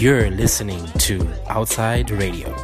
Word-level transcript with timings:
You're 0.00 0.30
listening 0.30 0.86
to 1.00 1.30
Outside 1.48 2.10
Radio. 2.10 2.56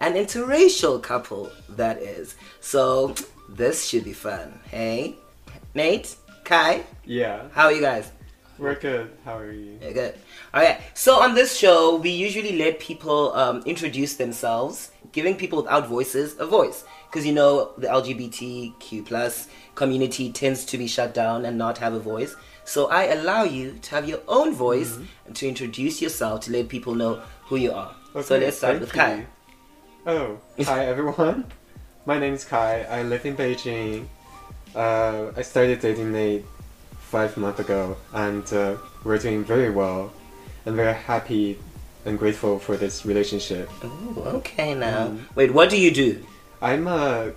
An 0.00 0.14
interracial 0.14 1.02
couple, 1.02 1.52
that 1.68 1.98
is. 1.98 2.34
So, 2.60 3.14
this 3.48 3.86
should 3.86 4.04
be 4.04 4.12
fun. 4.12 4.58
Hey? 4.70 5.16
Nate? 5.74 6.16
Kai? 6.42 6.82
Yeah, 7.04 7.44
How 7.52 7.66
are 7.66 7.72
you 7.72 7.80
guys? 7.80 8.10
We're 8.58 8.74
good. 8.74 9.10
How 9.24 9.38
are 9.38 9.50
you? 9.50 9.78
Yeah, 9.80 9.92
good. 9.92 10.14
All 10.52 10.62
right. 10.62 10.80
so 10.94 11.20
on 11.20 11.34
this 11.34 11.56
show, 11.56 11.96
we 11.96 12.10
usually 12.10 12.56
let 12.56 12.78
people 12.78 13.32
um, 13.34 13.62
introduce 13.66 14.16
themselves, 14.16 14.90
giving 15.12 15.36
people 15.36 15.62
without 15.62 15.88
voices 15.88 16.36
a 16.38 16.46
voice. 16.46 16.84
Because 17.10 17.26
you 17.26 17.32
know, 17.32 17.72
the 17.78 17.88
LGBTQ 17.88 19.06
plus 19.06 19.48
community 19.74 20.32
tends 20.32 20.64
to 20.66 20.78
be 20.78 20.86
shut 20.86 21.14
down 21.14 21.44
and 21.44 21.58
not 21.58 21.78
have 21.78 21.94
a 21.94 22.00
voice. 22.00 22.34
So 22.64 22.86
I 22.88 23.04
allow 23.04 23.44
you 23.44 23.78
to 23.82 23.90
have 23.90 24.08
your 24.08 24.20
own 24.26 24.54
voice 24.54 24.98
and 25.26 25.36
to 25.36 25.48
introduce 25.48 26.00
yourself 26.00 26.40
to 26.42 26.52
let 26.52 26.68
people 26.68 26.94
know 26.94 27.22
who 27.42 27.56
you 27.56 27.72
are. 27.72 27.94
so 28.22 28.38
let's 28.38 28.56
start 28.58 28.80
with 28.80 28.92
Kai. 28.92 29.16
you. 29.16 29.26
Oh, 30.06 30.38
hi 30.60 30.86
everyone. 30.92 31.46
My 32.06 32.18
name 32.18 32.34
is 32.34 32.44
Kai. 32.44 32.82
I 32.84 33.02
live 33.02 33.24
in 33.26 33.36
Beijing. 33.36 34.06
Uh, 34.74 35.30
I 35.36 35.42
started 35.42 35.80
dating 35.80 36.12
Nate 36.12 36.44
five 37.10 37.36
months 37.36 37.60
ago, 37.60 37.96
and 38.12 38.50
uh, 38.52 38.76
we're 39.04 39.18
doing 39.18 39.44
very 39.44 39.70
well. 39.70 40.12
I'm 40.66 40.76
very 40.76 40.94
happy 40.94 41.58
and 42.04 42.18
grateful 42.18 42.58
for 42.58 42.76
this 42.76 43.04
relationship. 43.06 43.70
Ooh, 43.84 44.22
okay 44.38 44.74
now. 44.74 45.08
Mm. 45.08 45.20
Wait, 45.34 45.52
what 45.52 45.70
do 45.70 45.80
you 45.80 45.90
do? 45.90 46.24
I'm 46.60 46.86
a 46.86 47.32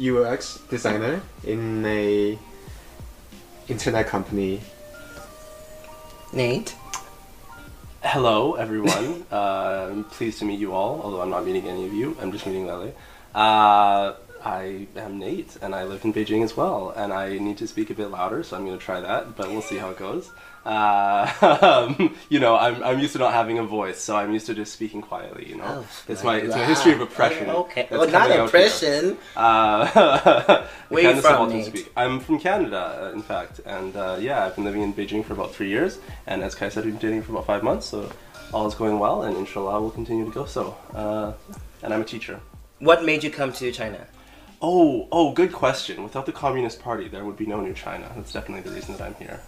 UX 0.00 0.58
designer 0.68 1.20
in 1.44 1.84
a 1.86 2.38
internet 3.68 4.06
company. 4.06 4.60
Nate? 6.32 6.74
Hello, 8.02 8.54
everyone. 8.54 9.24
uh, 9.32 9.88
I'm 9.90 10.04
pleased 10.04 10.38
to 10.40 10.44
meet 10.44 10.58
you 10.58 10.72
all, 10.72 11.00
although 11.02 11.20
I'm 11.20 11.30
not 11.30 11.44
meeting 11.44 11.68
any 11.68 11.86
of 11.86 11.92
you. 11.92 12.16
I'm 12.20 12.32
just 12.32 12.46
meeting 12.46 12.66
Lele. 12.66 12.92
Uh, 13.34 14.14
I 14.44 14.86
am 14.96 15.18
Nate, 15.18 15.56
and 15.62 15.74
I 15.74 15.84
live 15.84 16.04
in 16.04 16.12
Beijing 16.12 16.42
as 16.42 16.56
well. 16.56 16.92
And 16.96 17.12
I 17.12 17.38
need 17.38 17.58
to 17.58 17.66
speak 17.66 17.90
a 17.90 17.94
bit 17.94 18.08
louder, 18.10 18.42
so 18.42 18.56
I'm 18.56 18.64
going 18.66 18.78
to 18.78 18.84
try 18.84 19.00
that, 19.00 19.36
but 19.36 19.48
we'll 19.50 19.62
see 19.62 19.76
how 19.78 19.90
it 19.90 19.98
goes. 19.98 20.30
Uh, 20.64 21.94
you 22.28 22.38
know, 22.40 22.56
I'm, 22.56 22.82
I'm 22.82 22.98
used 22.98 23.12
to 23.14 23.18
not 23.18 23.32
having 23.32 23.58
a 23.58 23.64
voice, 23.64 23.98
so 24.00 24.16
I'm 24.16 24.32
used 24.32 24.46
to 24.46 24.54
just 24.54 24.72
speaking 24.72 25.00
quietly. 25.00 25.48
You 25.48 25.56
know, 25.56 25.64
Oh, 25.84 25.86
it's 26.08 26.22
my 26.24 26.36
it's 26.38 26.54
my 26.54 26.64
history 26.64 26.92
of 26.92 27.00
oppression. 27.00 27.50
Okay, 27.50 27.86
that's 27.88 27.92
well, 27.92 28.08
not 28.08 28.12
coming 28.12 28.30
out 28.30 28.36
here. 28.36 28.44
oppression. 28.44 29.16
Uh, 29.36 30.66
Where 30.88 31.14
you 31.14 31.20
from, 31.20 31.48
Nate? 31.50 31.66
speak. 31.66 31.92
I'm 31.96 32.20
from 32.20 32.38
Canada, 32.38 33.10
uh, 33.10 33.12
in 33.12 33.22
fact, 33.22 33.60
and 33.66 33.96
uh, 33.96 34.18
yeah, 34.20 34.44
I've 34.44 34.54
been 34.54 34.64
living 34.64 34.82
in 34.82 34.92
Beijing 34.94 35.24
for 35.24 35.32
about 35.34 35.52
three 35.54 35.68
years, 35.68 35.98
and 36.26 36.42
as 36.42 36.54
Kai 36.54 36.68
said, 36.68 36.84
we've 36.84 36.98
been 36.98 37.10
dating 37.10 37.22
for 37.22 37.32
about 37.32 37.46
five 37.46 37.62
months, 37.62 37.86
so 37.86 38.10
all 38.52 38.66
is 38.66 38.74
going 38.74 38.98
well, 38.98 39.22
and 39.22 39.36
inshallah, 39.36 39.80
will 39.80 39.90
continue 39.90 40.24
to 40.24 40.30
go 40.30 40.44
so. 40.46 40.76
Uh, 40.94 41.32
and 41.82 41.92
I'm 41.92 42.02
a 42.02 42.04
teacher. 42.04 42.40
What 42.78 43.04
made 43.04 43.24
you 43.24 43.30
come 43.30 43.52
to 43.54 43.70
China? 43.72 44.06
Oh, 44.64 45.08
oh, 45.10 45.32
good 45.32 45.52
question. 45.52 46.04
Without 46.04 46.24
the 46.24 46.32
Communist 46.32 46.80
Party, 46.80 47.08
there 47.08 47.24
would 47.24 47.36
be 47.36 47.46
no 47.46 47.60
new 47.60 47.74
China. 47.74 48.10
That's 48.14 48.32
definitely 48.32 48.62
the 48.62 48.74
reason 48.74 48.96
that 48.96 49.02
I'm 49.02 49.14
here. 49.16 49.40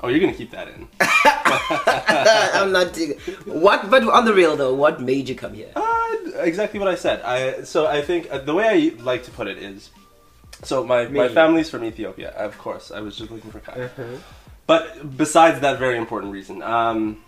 Oh, 0.00 0.08
you're 0.08 0.20
gonna 0.20 0.32
keep 0.32 0.52
that 0.52 0.68
in. 0.68 0.88
I'm 1.00 2.72
not 2.72 2.92
digging. 2.92 3.18
What, 3.44 3.90
but 3.90 4.02
on 4.08 4.24
the 4.24 4.34
real 4.34 4.56
though, 4.56 4.74
what 4.74 5.00
made 5.00 5.28
you 5.28 5.34
come 5.34 5.54
here? 5.54 5.70
Uh, 5.76 6.16
exactly 6.38 6.80
what 6.80 6.88
I 6.88 6.96
said. 6.96 7.22
I 7.22 7.62
so 7.62 7.86
I 7.86 8.02
think 8.02 8.28
uh, 8.30 8.38
the 8.38 8.54
way 8.54 8.66
I 8.98 9.02
like 9.02 9.22
to 9.24 9.30
put 9.30 9.46
it 9.46 9.58
is, 9.58 9.90
so 10.62 10.84
my 10.84 11.06
my 11.06 11.28
family's 11.28 11.70
from 11.70 11.84
Ethiopia. 11.84 12.30
Of 12.30 12.58
course, 12.58 12.90
I 12.90 13.00
was 13.00 13.16
just 13.16 13.30
looking 13.30 13.50
for 13.52 13.60
Kai. 13.60 13.82
Uh-huh. 13.82 14.02
But 14.66 15.16
besides 15.16 15.60
that 15.60 15.78
very 15.78 15.98
important 15.98 16.32
reason, 16.32 16.62
um, 16.62 17.22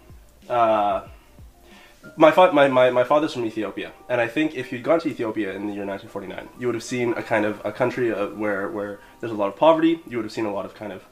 uh, 0.48 1.06
my, 2.16 2.30
fa- 2.30 2.52
my, 2.52 2.68
my, 2.68 2.90
my 2.90 3.04
father's 3.04 3.32
from 3.32 3.44
Ethiopia, 3.44 3.92
and 4.08 4.20
I 4.20 4.28
think 4.28 4.54
if 4.54 4.72
you'd 4.72 4.82
gone 4.82 5.00
to 5.00 5.08
Ethiopia 5.08 5.52
in 5.52 5.66
the 5.66 5.74
year 5.74 5.84
1949, 5.86 6.48
you 6.58 6.66
would 6.66 6.74
have 6.74 6.84
seen 6.84 7.12
a 7.14 7.22
kind 7.22 7.44
of 7.44 7.60
a 7.64 7.72
country 7.72 8.12
uh, 8.12 8.28
where, 8.28 8.68
where 8.68 9.00
there's 9.20 9.32
a 9.32 9.36
lot 9.36 9.48
of 9.48 9.56
poverty, 9.56 10.00
you 10.08 10.16
would 10.18 10.24
have 10.24 10.32
seen 10.32 10.46
a 10.46 10.52
lot 10.52 10.64
of 10.64 10.74
kind 10.74 10.92
of 10.92 11.04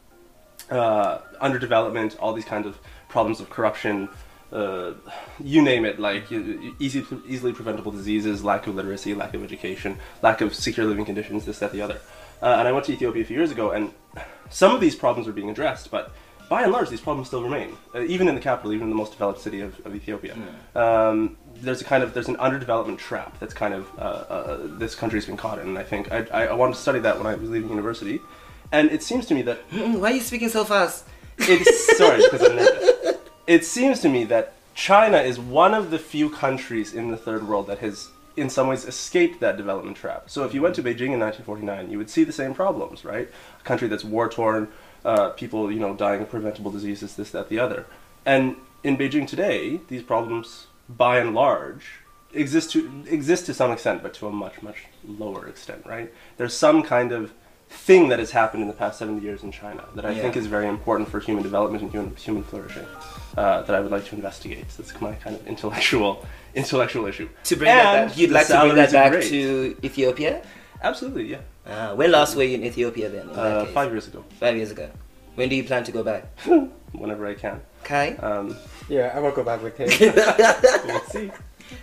uh, 0.71 1.19
underdevelopment, 1.41 2.17
all 2.21 2.33
these 2.33 2.45
kinds 2.45 2.67
of 2.67 2.79
problems 3.09 3.41
of 3.41 3.51
corruption, 3.51 4.09
uh, 4.53 4.93
you 5.43 5.63
name 5.63 5.85
it, 5.85 5.99
like 5.99 6.31
you- 6.31 6.75
easy, 6.79 7.05
easily 7.27 7.53
preventable 7.53 7.91
diseases, 7.93 8.45
lack 8.45 8.67
of 8.67 8.75
literacy, 8.75 9.15
lack 9.15 9.35
of 9.35 9.43
education, 9.43 9.99
lack 10.23 10.41
of 10.41 10.55
secure 10.55 10.87
living 10.87 11.05
conditions, 11.05 11.45
this, 11.45 11.59
that, 11.59 11.73
the 11.73 11.81
other. 11.81 12.01
Uh, 12.43 12.57
and 12.59 12.69
I 12.69 12.73
went 12.73 12.85
to 12.87 12.93
Ethiopia 12.93 13.23
a 13.23 13.25
few 13.25 13.37
years 13.37 13.51
ago, 13.51 13.71
and 13.71 13.93
some 14.51 14.75
of 14.75 14.81
these 14.81 14.95
problems 14.95 15.29
are 15.29 15.33
being 15.33 15.49
addressed, 15.49 15.91
but 15.91 16.13
by 16.53 16.65
and 16.65 16.71
large, 16.71 16.91
these 16.91 17.01
problems 17.01 17.29
still 17.29 17.43
remain. 17.43 17.79
Uh, 17.95 18.03
even 18.03 18.29
in 18.29 18.35
the 18.35 18.41
capital, 18.41 18.75
even 18.75 18.89
in 18.89 18.91
the 18.91 19.01
most 19.03 19.13
developed 19.13 19.41
city 19.41 19.63
of, 19.63 19.73
of 19.87 19.95
Ethiopia, 19.95 20.37
um, 20.77 21.39
there's 21.55 21.81
a 21.81 21.85
kind 21.85 22.03
of 22.03 22.13
there's 22.13 22.29
an 22.29 22.37
underdevelopment 22.37 22.99
trap 22.99 23.41
that's 23.41 23.55
kind 23.55 23.73
of 23.73 23.89
uh, 23.99 24.03
uh, 24.03 24.59
this 24.83 24.95
country's 24.95 25.25
been 25.25 25.39
caught 25.39 25.59
in. 25.59 25.67
And 25.69 25.79
I 25.79 25.83
think 25.83 26.13
I, 26.13 26.19
I, 26.31 26.43
I 26.49 26.53
wanted 26.53 26.75
to 26.75 26.81
study 26.83 27.01
that 27.07 27.17
when 27.17 27.27
I 27.27 27.35
was 27.37 27.49
leaving 27.49 27.71
university, 27.71 28.21
and 28.71 28.91
it 28.91 29.03
seems 29.03 29.25
to 29.29 29.35
me 29.35 29.41
that 29.49 29.59
Why 29.71 30.11
are 30.11 30.15
you 30.15 30.21
speaking 30.21 30.51
so 30.51 30.63
fast? 30.67 31.07
it's 31.39 31.97
sorry 32.03 32.21
because 32.23 32.43
I'm 32.43 32.57
nervous. 32.57 33.17
It 33.47 33.65
seems 33.65 34.01
to 34.01 34.11
me 34.11 34.25
that 34.25 34.53
China 34.75 35.17
is 35.31 35.39
one 35.41 35.73
of 35.73 35.91
the 35.91 35.99
few 35.99 36.29
countries 36.29 36.93
in 36.93 37.11
the 37.11 37.17
third 37.17 37.49
world 37.49 37.67
that 37.69 37.79
has, 37.79 38.11
in 38.37 38.51
some 38.51 38.67
ways, 38.69 38.85
escaped 38.85 39.41
that 39.41 39.57
development 39.57 39.97
trap. 39.97 40.29
So 40.29 40.45
if 40.45 40.53
you 40.53 40.61
went 40.61 40.75
to 40.75 40.83
Beijing 40.83 41.13
in 41.17 41.21
1949, 41.21 41.91
you 41.91 41.97
would 41.97 42.11
see 42.11 42.25
the 42.25 42.39
same 42.43 42.53
problems, 42.53 43.07
right? 43.07 43.29
A 43.59 43.65
country 43.65 43.89
that's 43.89 44.05
war 44.05 44.29
torn, 44.29 44.69
uh, 45.05 45.31
people 45.31 45.71
you 45.73 45.81
know 45.81 45.95
dying 45.95 46.23
of 46.23 46.31
preventable 46.31 46.71
diseases, 46.71 47.17
this, 47.17 47.31
that, 47.31 47.49
the 47.49 47.59
other. 47.59 47.87
And 48.25 48.57
in 48.85 48.97
Beijing 48.97 49.27
today, 49.27 49.81
these 49.89 50.03
problems, 50.03 50.67
by 50.89 51.19
and 51.19 51.35
large, 51.35 51.85
exist 52.33 52.73
to 52.73 53.05
exist 53.09 53.47
to 53.47 53.55
some 53.55 53.71
extent, 53.71 54.03
but 54.03 54.15
to 54.15 54.27
a 54.29 54.33
much 54.33 54.63
much 54.63 54.85
lower 55.07 55.47
extent, 55.49 55.85
right? 55.87 56.13
There's 56.37 56.55
some 56.57 56.83
kind 56.83 57.13
of 57.13 57.33
thing 57.69 58.11
that 58.11 58.19
has 58.19 58.33
happened 58.33 58.63
in 58.63 58.69
the 58.69 58.75
past 58.75 58.99
70 58.99 59.23
years 59.23 59.43
in 59.43 59.51
China 59.51 59.85
that 59.95 60.05
I 60.05 60.11
Yeah. 60.11 60.21
think 60.23 60.37
is 60.37 60.47
very 60.47 60.67
important 60.69 61.09
for 61.09 61.21
human 61.21 61.43
development 61.43 61.83
and 61.83 61.91
human, 61.91 62.15
human 62.17 62.45
flourishing 62.45 62.85
uh, 63.37 63.63
that 63.63 63.75
I 63.75 63.81
would 63.81 63.91
like 63.91 64.05
to 64.07 64.15
investigate. 64.15 64.71
So 64.71 64.83
that's 64.83 65.01
my 65.01 65.15
kind 65.15 65.35
of 65.37 65.47
intellectual 65.47 66.25
intellectual 66.55 67.07
issue. 67.07 67.29
To 67.45 67.57
bring 67.57 67.69
that 67.69 68.09
back, 68.09 68.19
you'd 68.19 68.31
like 68.31 68.47
to 68.49 68.61
bring 68.61 68.75
that 68.75 68.93
back 68.93 69.23
to 69.23 69.77
Ethiopia? 69.83 70.43
Absolutely, 70.83 71.25
yeah. 71.29 71.39
Uh, 71.67 71.95
when 71.95 72.11
last 72.11 72.37
were 72.37 72.43
you 72.43 72.57
in 72.57 72.65
Ethiopia 72.65 73.09
then? 73.09 73.29
in 73.31 73.39
Uh, 73.39 73.67
five 73.67 73.91
years 73.93 74.07
ago, 74.09 74.25
Five 74.41 74.57
years 74.57 74.71
ago. 74.71 74.91
When 75.37 75.49
do 75.49 75.57
you 75.57 75.65
plan 75.65 75.85
to 75.85 75.93
go 75.93 76.03
back? 76.03 76.25
whenever 76.93 77.27
I 77.27 77.35
can. 77.35 77.61
Kai? 77.85 78.17
Um, 78.17 78.57
Yeah, 78.89 79.13
I 79.15 79.21
will 79.21 79.31
go 79.33 79.45
back 79.45 79.63
with 79.63 79.77
him. 79.77 79.89
we'll 80.87 81.01
see. 81.09 81.31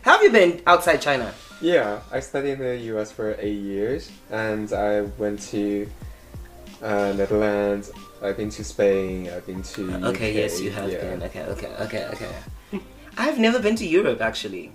Have 0.04 0.22
you 0.22 0.32
been 0.32 0.62
outside 0.68 1.02
China? 1.02 1.34
Yeah, 1.62 2.00
I 2.12 2.20
studied 2.20 2.52
in 2.54 2.60
the 2.60 2.78
US 2.94 3.12
for 3.12 3.36
eight 3.40 3.58
years, 3.60 4.12
and 4.32 4.72
I 4.72 5.02
went 5.18 5.42
to 5.52 5.88
uh, 6.82 7.14
Netherlands. 7.14 7.92
I've 8.22 8.38
been 8.38 8.50
to 8.52 8.64
Spain. 8.64 9.30
I've 9.30 9.46
been 9.46 9.64
to. 9.64 10.08
Okay, 10.08 10.30
UK, 10.32 10.36
yes, 10.36 10.62
you 10.62 10.72
have 10.72 10.92
yeah. 10.92 11.02
been. 11.04 11.24
Okay, 11.24 11.44
okay, 11.44 11.72
okay, 11.86 12.06
okay. 12.14 12.32
I've 13.18 13.40
never 13.40 13.60
been 13.60 13.76
to 13.78 13.86
Europe 13.86 14.22
actually, 14.22 14.72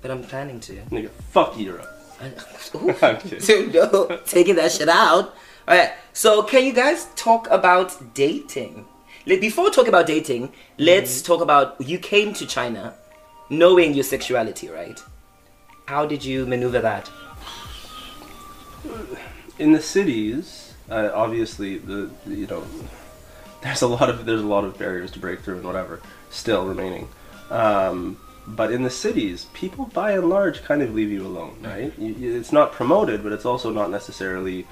but 0.00 0.10
I'm 0.10 0.22
planning 0.22 0.58
to. 0.60 0.72
Nigga, 0.90 1.10
fuck 1.30 1.58
Europe. 1.58 1.88
I- 2.22 2.32
Ooh. 2.76 2.94
I'm 3.02 3.16
kidding. 3.18 3.40
So, 3.40 3.62
no, 3.66 4.18
taking 4.26 4.54
that 4.56 4.72
shit 4.72 4.88
out. 4.88 5.34
All 5.68 5.76
right. 5.76 5.92
So, 6.12 6.42
can 6.42 6.64
you 6.64 6.72
guys 6.72 7.08
talk 7.16 7.48
about 7.50 8.14
dating? 8.14 8.86
Before 9.26 9.64
we 9.64 9.70
talk 9.70 9.86
about 9.88 10.06
dating, 10.06 10.52
let's 10.78 11.22
talk 11.22 11.40
about 11.40 11.80
you 11.80 11.98
came 11.98 12.32
to 12.34 12.46
China, 12.46 12.94
knowing 13.50 13.94
your 13.94 14.04
sexuality, 14.04 14.68
right? 14.68 15.00
How 15.86 16.06
did 16.06 16.24
you 16.24 16.46
maneuver 16.46 16.80
that? 16.80 17.10
in 19.58 19.72
the 19.72 19.80
cities, 19.80 20.72
uh, 20.90 21.10
obviously 21.14 21.78
the, 21.78 22.10
the- 22.26 22.34
you 22.34 22.46
know 22.46 22.64
there's 23.62 23.82
a 23.82 23.86
lot 23.86 24.10
of 24.10 24.24
there's 24.26 24.40
a 24.40 24.46
lot 24.46 24.64
of 24.64 24.76
barriers 24.78 25.10
to 25.12 25.18
break 25.20 25.40
through 25.40 25.56
and 25.56 25.64
whatever 25.64 26.00
still 26.30 26.66
remaining. 26.66 27.08
Um, 27.50 28.16
But 28.56 28.72
in 28.72 28.82
the 28.82 28.90
cities, 28.90 29.46
people 29.54 29.84
by 29.86 30.12
and 30.12 30.28
large 30.28 30.62
kind 30.64 30.82
of 30.82 30.94
leave 30.94 31.10
you 31.10 31.26
alone, 31.26 31.56
right? 31.62 31.92
You, 31.98 32.12
you- 32.22 32.36
it's 32.40 32.52
not 32.52 32.72
promoted, 32.72 33.22
but 33.24 33.32
it's 33.32 33.46
also 33.52 33.70
not 33.70 33.88
necessarily 33.90 34.66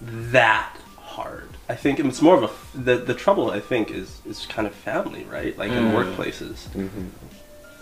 that 0.00 0.76
hard. 0.98 1.48
I 1.68 1.74
think 1.74 1.98
it's 2.00 2.22
more 2.22 2.36
of 2.40 2.44
a 2.48 2.50
the 2.88 2.96
the 3.10 3.14
trouble. 3.14 3.50
I 3.50 3.60
think 3.60 3.90
is 3.90 4.20
is 4.26 4.46
kind 4.46 4.66
of 4.70 4.74
family, 4.74 5.24
right? 5.24 5.56
Like 5.62 5.70
in 5.72 5.84
mm. 5.84 5.92
workplaces. 5.98 6.56
Mm-hmm. 6.76 7.06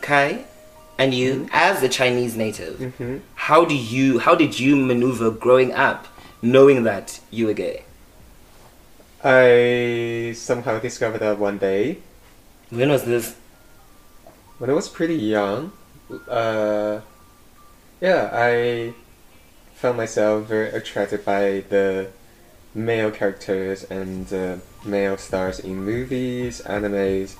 Kai, 0.01 0.45
and 0.99 1.13
you, 1.15 1.31
mm-hmm. 1.35 1.49
as 1.53 1.83
a 1.83 1.89
Chinese 1.89 2.37
native, 2.37 2.79
Mm-hmm. 2.79 3.17
how 3.35 3.65
do 3.65 3.75
you 3.77 4.19
how 4.21 4.35
did 4.35 4.59
you 4.59 4.77
maneuver 4.77 5.31
growing 5.31 5.73
up, 5.73 6.07
knowing 6.43 6.85
that 6.85 7.21
you 7.31 7.47
were 7.47 7.55
gay? 7.67 7.85
I 9.23 10.33
somehow 10.35 10.79
discovered 10.79 11.19
that 11.19 11.39
one 11.39 11.59
day 11.59 11.99
When 12.71 12.89
was 12.89 13.05
this? 13.05 13.37
When 14.61 14.69
I 14.69 14.75
was 14.75 14.89
pretty 14.89 15.17
young. 15.17 15.73
Uh, 16.29 17.01
yeah, 18.01 18.29
I 18.33 18.93
found 19.75 19.97
myself 19.97 20.47
very 20.47 20.69
attracted 20.69 21.25
by 21.25 21.65
the 21.71 22.09
male 22.75 23.11
characters 23.11 23.85
and 23.85 24.31
uh, 24.33 24.57
male 24.85 25.17
stars 25.17 25.61
in 25.61 25.83
movies, 25.83 26.61
animes. 26.67 27.37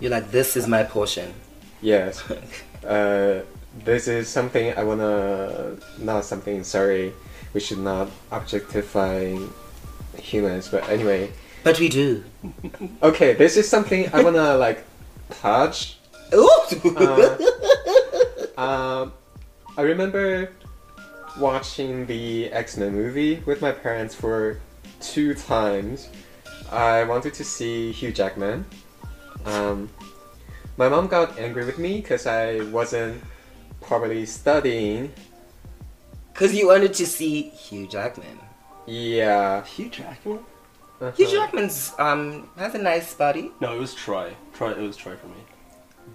You're 0.00 0.10
like, 0.10 0.30
this 0.30 0.56
is 0.56 0.66
my 0.66 0.82
portion. 0.82 1.34
Yes. 1.82 2.22
uh, 2.86 3.42
this 3.84 4.08
is 4.08 4.26
something 4.28 4.72
I 4.78 4.82
wanna. 4.82 5.76
Not 5.98 6.24
something. 6.24 6.64
Sorry, 6.64 7.12
we 7.52 7.60
should 7.60 7.78
not 7.78 8.08
objectify 8.32 9.36
humans. 10.16 10.68
But 10.68 10.88
anyway, 10.88 11.32
But 11.64 11.78
we 11.78 11.88
do. 11.90 12.24
okay. 13.02 13.34
This 13.34 13.58
is 13.58 13.68
something 13.68 14.08
I 14.14 14.22
wanna 14.22 14.56
like 14.56 14.84
touch. 15.28 15.98
Ooh. 16.32 16.50
Uh, 16.96 17.36
um, 18.56 19.12
I 19.76 19.82
remember 19.82 20.52
watching 21.38 22.06
the 22.06 22.50
X 22.52 22.76
Men 22.76 22.94
movie 22.94 23.42
with 23.46 23.60
my 23.60 23.72
parents 23.72 24.14
for 24.14 24.60
two 25.00 25.34
times. 25.34 26.08
I 26.70 27.04
wanted 27.04 27.34
to 27.34 27.44
see 27.44 27.92
Hugh 27.92 28.12
Jackman. 28.12 28.64
Um, 29.44 29.90
my 30.76 30.88
mom 30.88 31.06
got 31.06 31.38
angry 31.38 31.64
with 31.64 31.78
me 31.78 32.00
because 32.00 32.26
I 32.26 32.60
wasn't 32.70 33.22
properly 33.80 34.26
studying. 34.26 35.12
Because 36.32 36.54
you 36.54 36.68
wanted 36.68 36.94
to 36.94 37.06
see 37.06 37.50
Hugh 37.50 37.86
Jackman. 37.86 38.40
Yeah. 38.86 39.64
Hugh 39.64 39.88
Jackman? 39.88 40.38
uh-huh. 41.00 41.12
Hugh 41.12 41.30
Jackman's 41.30 41.92
um 41.98 42.48
has 42.56 42.74
a 42.74 42.78
nice 42.78 43.14
body. 43.14 43.52
No, 43.60 43.74
it 43.76 43.78
was 43.78 43.94
Troy. 43.94 44.34
Troy. 44.52 44.72
It 44.72 44.80
was 44.80 44.96
Troy 44.96 45.16
for 45.16 45.28
me. 45.28 45.42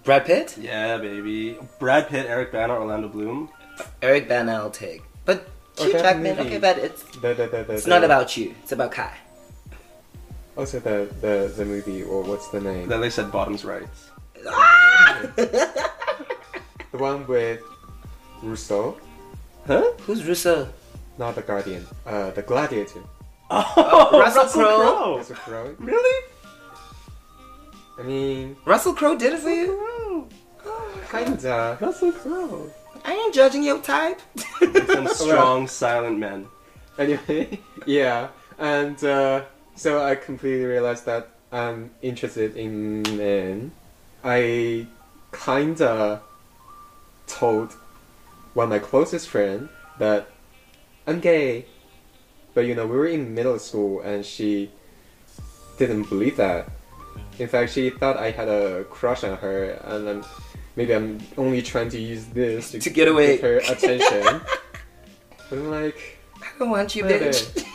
Brad 0.09 0.25
Pitt, 0.25 0.57
Yeah, 0.59 0.97
baby. 0.97 1.55
Brad 1.77 2.07
Pitt, 2.09 2.25
Eric 2.25 2.51
Bana, 2.51 2.73
Orlando 2.73 3.07
Bloom. 3.07 3.47
Eric 4.01 4.27
Bana, 4.27 4.53
I'll 4.55 4.71
take. 4.71 5.03
But 5.23 5.47
Hugh 5.77 5.89
Okay, 5.89 6.01
Jackman, 6.01 6.35
movie. 6.35 6.49
okay, 6.49 6.57
but 6.57 6.79
it's 6.79 7.03
The, 7.21 7.35
the, 7.35 7.45
the, 7.45 7.63
the, 7.63 7.73
it's 7.73 7.83
the- 7.83 7.91
not 7.91 8.03
about 8.03 8.35
you. 8.35 8.55
It's 8.63 8.71
about 8.71 8.91
Kai. 8.91 9.13
Also, 10.57 10.79
the, 10.79 11.07
the, 11.21 11.53
the 11.55 11.63
movie, 11.63 12.01
or 12.01 12.23
what's 12.23 12.47
the 12.47 12.59
name? 12.59 12.87
Then 12.89 13.01
they 13.01 13.11
said 13.11 13.31
bottoms 13.31 13.63
rights. 13.63 14.09
The 16.91 16.97
one 16.97 17.27
with 17.27 17.61
Rousseau, 18.41 18.97
Huh? 19.67 19.91
Who's 20.07 20.25
Russo? 20.25 20.73
not 21.19 21.35
the 21.35 21.43
Guardian. 21.43 21.85
Uh, 22.03 22.31
the 22.31 22.41
Gladiator. 22.41 23.01
Oh, 23.51 24.09
Russell 24.19 24.45
Crowe. 24.47 25.17
Russell 25.17 25.35
Crowe. 25.35 25.75
Really? 25.77 26.25
I 27.99 28.01
mean, 28.03 28.55
Russell 28.65 28.93
Crowe 28.93 29.15
did 29.15 29.33
it 29.33 29.39
for 29.39 29.49
you? 29.49 29.97
Kinda. 31.11 31.77
Russell 31.81 32.11
Crowe. 32.11 32.71
I 33.05 33.13
ain't 33.13 33.33
judging 33.33 33.63
your 33.63 33.79
type. 33.79 34.19
Some 34.87 35.07
strong, 35.13 35.67
silent 35.67 36.19
men. 36.19 36.47
Anyway, 36.97 37.59
yeah, 37.85 38.27
and 38.57 39.01
uh, 39.03 39.43
so 39.75 40.03
I 40.03 40.15
completely 40.15 40.65
realized 40.65 41.05
that 41.05 41.29
I'm 41.51 41.91
interested 42.01 42.57
in 42.57 43.03
men. 43.17 43.71
I 44.23 44.87
kinda 45.31 46.21
told 47.27 47.73
one 48.53 48.65
of 48.65 48.69
my 48.69 48.79
closest 48.79 49.29
friend 49.29 49.69
that 49.99 50.27
I'm 51.07 51.19
gay, 51.19 51.65
but 52.53 52.65
you 52.65 52.75
know 52.75 52.85
we 52.85 52.97
were 52.97 53.07
in 53.07 53.33
middle 53.33 53.57
school 53.59 54.01
and 54.01 54.25
she 54.25 54.71
didn't 55.77 56.09
believe 56.09 56.35
that. 56.37 56.69
In 57.39 57.47
fact, 57.47 57.71
she 57.71 57.89
thought 57.89 58.17
I 58.17 58.31
had 58.31 58.49
a 58.49 58.83
crush 58.85 59.23
on 59.23 59.37
her, 59.37 59.79
and 59.85 60.05
then 60.05 60.23
maybe 60.79 60.95
I'm 60.95 61.19
only 61.37 61.61
trying 61.61 61.89
to 61.89 61.99
use 61.99 62.25
this 62.27 62.71
to, 62.71 62.79
To 62.79 62.89
get 62.89 63.09
away. 63.09 63.35
her 63.43 63.57
attention. 63.57 64.23
but 65.49 65.59
I'm 65.59 65.69
like. 65.69 66.17
I 66.41 66.47
don't 66.57 66.69
want 66.69 66.95
you, 66.95 67.03
bitch. 67.03 67.65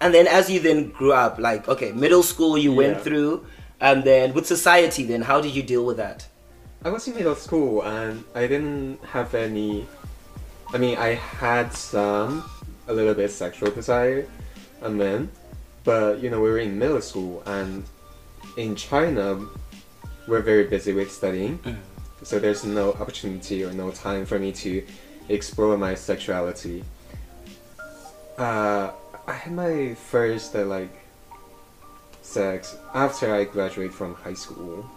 and 0.00 0.14
then 0.14 0.28
as 0.28 0.48
you 0.48 0.60
then 0.60 0.90
grew 0.90 1.12
up, 1.12 1.40
like, 1.40 1.66
okay, 1.66 1.90
middle 1.90 2.22
school 2.22 2.56
you 2.56 2.72
went 2.72 3.00
through, 3.00 3.44
and 3.80 4.04
then 4.04 4.34
with 4.34 4.46
society 4.46 5.02
then, 5.02 5.22
how 5.22 5.40
did 5.40 5.52
you 5.52 5.64
deal 5.64 5.84
with 5.84 5.96
that? 5.96 6.24
I 6.84 6.90
was 6.90 7.08
in 7.08 7.16
middle 7.16 7.34
school 7.34 7.82
and 7.82 8.22
I 8.36 8.46
didn't 8.46 9.02
have 9.04 9.34
any. 9.34 9.86
I 10.72 10.78
mean, 10.78 10.96
I 10.98 11.14
had 11.14 11.72
some, 11.74 12.48
a 12.86 12.92
little 12.94 13.14
bit 13.14 13.30
sexual 13.32 13.70
desire 13.72 14.26
on 14.80 14.96
men, 14.96 15.28
but 15.82 16.22
you 16.22 16.30
know, 16.30 16.40
we 16.40 16.50
were 16.50 16.58
in 16.58 16.78
middle 16.78 17.00
school 17.00 17.42
and 17.46 17.82
in 18.56 18.76
China, 18.76 19.42
we're 20.28 20.40
very 20.40 20.64
busy 20.64 20.92
with 20.92 21.10
studying, 21.10 21.58
mm. 21.58 21.76
So 22.22 22.38
there's 22.38 22.64
no 22.64 22.92
opportunity 22.94 23.64
or 23.64 23.72
no 23.72 23.90
time 23.90 24.24
for 24.26 24.38
me 24.38 24.52
to 24.52 24.84
explore 25.28 25.76
my 25.76 25.94
sexuality. 25.94 26.84
Uh, 28.38 28.90
I 29.26 29.32
had 29.32 29.52
my 29.52 29.94
first 29.94 30.54
uh, 30.56 30.64
like 30.64 30.90
sex 32.22 32.76
after 32.94 33.34
I 33.34 33.44
graduated 33.44 33.94
from 33.94 34.14
high 34.14 34.34
school. 34.34 34.88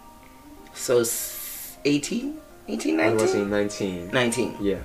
So, 0.74 1.00
s- 1.00 1.76
18? 1.84 2.38
18, 2.68 3.00
I 3.00 3.02
19? 3.08 3.16
was 3.20 3.34
in 3.34 3.50
19. 3.50 4.10
19. 4.10 4.56
Yeah. 4.60 4.78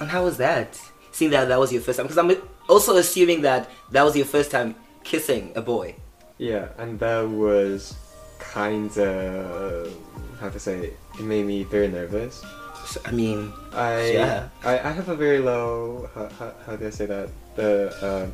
And 0.00 0.08
how 0.08 0.24
was 0.24 0.36
that? 0.38 0.78
Seeing 1.12 1.30
that 1.32 1.48
that 1.48 1.58
was 1.58 1.72
your 1.72 1.82
first 1.82 1.96
time? 1.98 2.06
Because 2.06 2.18
I'm 2.18 2.30
also 2.68 2.96
assuming 2.96 3.42
that 3.42 3.68
that 3.90 4.02
was 4.04 4.14
your 4.16 4.26
first 4.26 4.50
time 4.50 4.74
kissing 5.02 5.52
a 5.56 5.62
boy. 5.62 5.96
Yeah, 6.38 6.68
and 6.78 7.00
that 7.00 7.28
was 7.28 7.96
kind 8.38 8.96
of 8.96 9.92
how 10.40 10.48
to 10.50 10.60
say 10.60 10.92
it 11.18 11.24
made 11.24 11.46
me 11.46 11.64
very 11.64 11.88
nervous. 11.88 12.44
So, 12.86 13.00
I 13.04 13.10
mean, 13.10 13.52
I 13.72 14.10
Yeah. 14.12 14.48
I, 14.64 14.78
I 14.78 14.90
have 14.92 15.08
a 15.08 15.16
very 15.16 15.40
low 15.40 16.08
how, 16.14 16.28
how, 16.38 16.52
how 16.64 16.76
do 16.76 16.86
I 16.86 16.90
say 16.90 17.06
that 17.06 17.28
the 17.56 17.92
uh, 18.02 18.26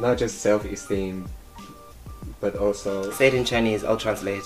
not 0.00 0.18
just 0.18 0.40
self 0.40 0.64
esteem, 0.64 1.28
but 2.40 2.56
also 2.56 3.10
say 3.10 3.28
it 3.28 3.34
in 3.34 3.44
Chinese, 3.44 3.84
I'll 3.84 3.96
translate. 3.96 4.42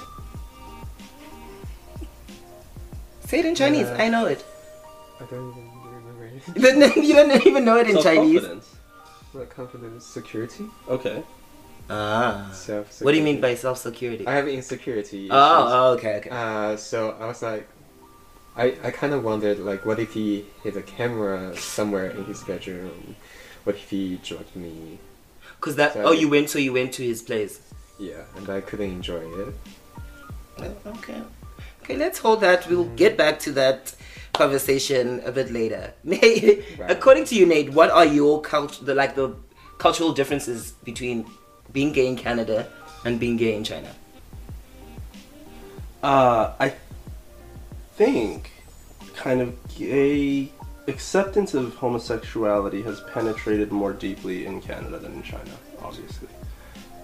Say 3.27 3.41
it 3.41 3.47
in 3.47 3.55
Chinese, 3.55 3.89
Yeah. 3.89 4.05
I 4.05 4.09
know 4.09 4.27
it. 4.27 4.45
I 5.21 5.25
don't 5.25 5.51
even 5.51 5.71
remember 5.91 6.25
it. 6.27 6.43
But 6.47 6.97
you 7.03 7.15
don't 7.15 7.47
even 7.47 7.65
know 7.65 7.79
it 7.79 7.89
in 7.89 8.01
Chinese. 8.03 8.43
Self-confidence. 8.43 8.77
Not 9.35 9.51
confidence, 9.51 10.07
security, 10.07 10.67
Okay. 10.89 11.25
Ah. 11.91 12.51
self. 12.53 13.01
What 13.03 13.13
do 13.13 13.19
you 13.19 13.25
mean 13.25 13.41
by 13.41 13.55
self 13.55 13.79
security? 13.79 14.27
I 14.27 14.35
have 14.35 14.49
insecurity. 14.49 15.29
Oh, 15.31 15.37
issues. 15.37 15.73
oh, 15.75 15.93
okay, 15.99 16.17
okay. 16.19 16.31
Uh, 16.31 16.77
so 16.77 17.17
I 17.21 17.27
was 17.27 17.43
like, 17.43 17.69
I, 18.57 18.77
I 18.83 18.91
kind 18.91 19.13
of 19.13 19.23
wondered, 19.25 19.59
like, 19.59 19.85
what 19.85 19.99
if 19.99 20.13
he 20.15 20.47
hid 20.63 20.77
a 20.77 20.83
camera 20.83 21.57
somewhere 21.57 22.11
in 22.11 22.25
his 22.25 22.43
bedroom? 22.43 23.17
What 23.65 23.77
if 23.77 23.91
he 23.91 24.21
drugged 24.23 24.55
me? 24.57 24.99
Cause 25.61 25.77
that. 25.77 25.95
so- 25.95 26.03
Oh, 26.05 26.13
you 26.13 26.29
went. 26.29 26.51
So 26.51 26.59
you 26.59 26.73
went 26.73 26.93
to 26.95 27.03
his 27.03 27.23
place. 27.23 27.61
Yeah, 27.99 28.23
and 28.37 28.49
I 28.49 28.61
couldn't 28.61 28.91
enjoy 28.91 29.23
it. 29.41 29.55
Oh, 30.61 30.75
Okay. 30.87 31.21
Okay, 31.83 31.97
let's 31.97 32.19
hold 32.19 32.41
that. 32.41 32.67
We'll 32.69 32.87
get 32.97 33.19
back 33.19 33.39
to 33.41 33.53
that 33.53 33.95
conversation 34.33 35.21
a 35.27 35.31
bit 35.33 35.51
later. 35.51 35.93
Right. 36.05 36.91
According 36.91 37.27
to 37.27 37.35
you, 37.35 37.45
Nate, 37.47 37.71
what 37.73 37.91
are 37.91 38.07
your 38.07 38.41
cult 38.41 38.81
the 38.85 38.95
like 38.95 39.15
the 39.15 39.37
cultural 39.79 40.13
differences 40.13 40.73
between 40.85 41.27
being 41.75 41.93
gay 41.93 42.07
in 42.07 42.17
Canada 42.17 42.67
and 43.05 43.21
being 43.21 43.37
gay 43.37 43.55
in 43.55 43.65
China? 43.65 43.91
Uh, 46.03 46.53
I 46.59 46.75
think 47.97 48.51
kind 49.15 49.41
of 49.41 49.57
gay 49.77 50.51
acceptance 50.87 51.55
of 51.55 51.75
homosexuality 51.75 52.83
has 52.83 53.01
penetrated 53.13 53.73
more 53.73 53.93
deeply 53.93 54.47
in 54.47 54.61
Canada 54.61 54.99
than 54.99 55.15
in 55.15 55.23
China, 55.23 55.51
obviously. 55.83 56.29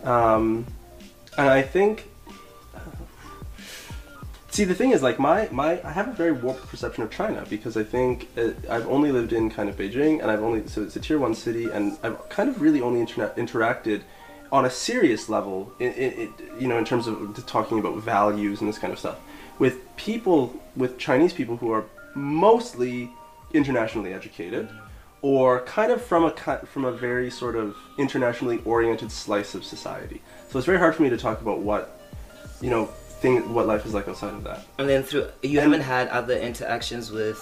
Um, 0.05 0.67
and 1.37 1.49
I 1.49 1.63
think. 1.63 2.07
See, 4.51 4.65
the 4.65 4.75
thing 4.75 4.91
is, 4.91 5.01
like 5.01 5.19
my 5.19 5.49
my, 5.51 5.81
I 5.83 5.93
have 5.93 6.09
a 6.09 6.13
very 6.13 6.33
warped 6.33 6.67
perception 6.67 7.05
of 7.05 7.11
China 7.11 7.47
because 7.49 7.77
I 7.77 7.85
think 7.85 8.29
uh 8.37 8.51
I've 8.69 8.87
only 8.89 9.13
lived 9.13 9.33
in 9.33 9.49
kind 9.49 9.69
of 9.69 9.77
Beijing, 9.77 10.21
and 10.21 10.31
I've 10.31 10.43
only 10.43 10.67
so 10.67 10.83
it's 10.83 10.97
a 10.97 11.01
tier 11.01 11.19
one 11.19 11.35
city, 11.35 11.67
and 11.71 11.97
I've 12.03 12.29
kind 12.29 12.49
of 12.49 12.61
really 12.61 12.83
only 12.83 13.01
internet 13.01 13.37
interacted 13.37 14.03
on 14.53 14.65
a 14.65 14.71
serious 14.71 15.29
level, 15.29 15.73
in, 15.79 15.93
in, 15.93 16.13
in, 16.13 16.35
you 16.59 16.69
know, 16.69 16.79
in 16.79 16.85
terms 16.85 17.07
of 17.07 17.45
talking 17.47 17.79
about 17.79 17.97
values 17.99 18.61
and 18.61 18.69
this 18.69 18.79
kind 18.79 18.93
of 18.93 18.99
stuff, 18.99 19.19
with 19.59 19.95
people 19.97 20.55
with 20.77 20.99
Chinese 20.99 21.33
people 21.33 21.57
who 21.57 21.71
are 21.71 21.85
mostly 22.15 23.11
internationally 23.53 24.13
educated 24.13 24.69
or 25.23 25.61
kind 25.63 25.93
of 25.93 26.03
from 26.03 26.25
a 26.25 26.31
from 26.67 26.85
a 26.85 26.93
very 26.93 27.31
sort 27.31 27.57
of 27.57 27.77
internationally 27.99 28.61
oriented 28.65 29.13
slice 29.13 29.55
of 29.55 29.65
society. 29.65 30.23
So 30.49 30.59
it's 30.59 30.67
very 30.67 30.79
hard 30.79 30.95
for 30.95 31.03
me 31.03 31.11
to 31.11 31.17
talk 31.17 31.41
about 31.41 31.59
what 31.59 32.01
you 32.61 32.71
know 32.71 32.87
thing 32.87 33.53
what 33.53 33.67
life 33.67 33.85
is 33.85 33.93
like 33.93 34.09
outside 34.09 34.35
of 34.35 34.45
that. 34.45 34.65
And 34.79 34.89
then 34.89 35.03
through 35.03 35.29
you 35.43 35.61
haven't 35.61 35.83
had 35.83 36.09
other 36.09 36.39
interactions 36.39 37.11
with 37.11 37.39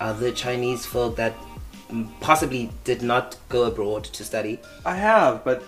other 0.00 0.32
Chinese 0.32 0.84
folk 0.84 1.16
that 1.16 1.34
possibly 2.20 2.70
did 2.84 3.02
not 3.02 3.36
go 3.48 3.64
abroad 3.64 4.04
to 4.04 4.24
study. 4.24 4.58
I 4.84 4.96
have, 4.96 5.44
but 5.44 5.62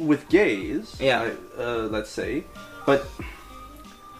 with 0.00 0.28
gays, 0.28 0.96
Yeah. 1.00 1.30
Uh, 1.58 1.88
let's 1.90 2.10
say, 2.10 2.44
but 2.86 3.06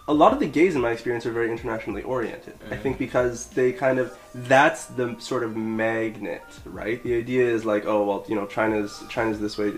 a 0.09 0.13
lot 0.15 0.33
of 0.33 0.41
the 0.41 0.47
gays 0.47 0.75
in 0.75 0.81
my 0.81 0.91
experience 0.91 1.25
are 1.27 1.31
very 1.33 1.51
internationally 1.51 2.03
oriented. 2.03 2.55
I 2.71 2.77
think 2.77 2.99
because 2.99 3.47
they 3.49 3.73
kind 3.73 3.99
of 3.99 4.17
that's 4.35 4.87
the 4.87 5.17
sort 5.19 5.43
of 5.45 5.57
magnet, 5.57 6.43
right? 6.65 7.03
The 7.03 7.17
idea 7.17 7.47
is 7.47 7.65
like, 7.65 7.87
oh 7.87 8.05
well, 8.05 8.25
you 8.29 8.35
know, 8.35 8.47
China's 8.47 9.03
China's 9.09 9.41
this 9.41 9.57
way, 9.57 9.73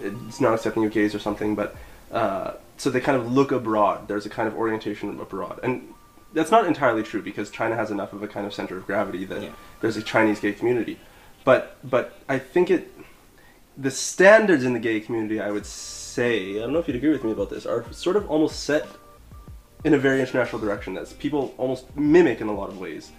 it's 0.00 0.40
not 0.40 0.54
accepting 0.54 0.84
of 0.84 0.92
gays 0.92 1.14
or 1.14 1.18
something, 1.18 1.54
but 1.54 1.76
uh, 2.10 2.54
so 2.76 2.90
they 2.90 3.00
kind 3.00 3.16
of 3.16 3.30
look 3.32 3.52
abroad. 3.52 4.08
There's 4.08 4.26
a 4.26 4.30
kind 4.30 4.48
of 4.48 4.54
orientation 4.56 5.18
abroad, 5.20 5.60
and 5.62 5.94
that's 6.32 6.50
not 6.50 6.66
entirely 6.66 7.02
true 7.02 7.22
because 7.22 7.50
China 7.50 7.76
has 7.76 7.90
enough 7.90 8.12
of 8.12 8.22
a 8.22 8.28
kind 8.28 8.46
of 8.46 8.52
center 8.54 8.76
of 8.76 8.86
gravity 8.86 9.24
that 9.26 9.42
Yeah. 9.42 9.50
there's 9.80 9.96
a 9.96 10.02
Chinese 10.02 10.40
gay 10.40 10.52
community. 10.52 10.98
But 11.44 11.76
but 11.84 12.18
I 12.28 12.38
think 12.38 12.70
it 12.70 12.90
the 13.76 13.90
standards 13.90 14.64
in 14.64 14.72
the 14.72 14.78
gay 14.78 15.00
community, 15.00 15.40
I 15.40 15.50
would 15.50 15.66
say, 15.66 16.56
I 16.56 16.60
don't 16.60 16.72
know 16.72 16.78
if 16.78 16.86
you'd 16.88 16.96
agree 16.96 17.10
with 17.10 17.24
me 17.24 17.32
about 17.32 17.50
this, 17.50 17.64
are 17.66 17.84
sort 17.92 18.16
of 18.16 18.30
almost 18.30 18.64
set 18.64 18.86
in 19.84 19.94
a 19.94 19.98
very 19.98 20.20
international 20.20 20.60
direction. 20.60 20.94
That 20.94 21.12
people 21.18 21.54
almost 21.58 21.84
mimic 21.96 22.40
in 22.40 22.48
a 22.48 22.52
lot 22.54 22.68
of 22.68 22.78
ways 22.78 23.10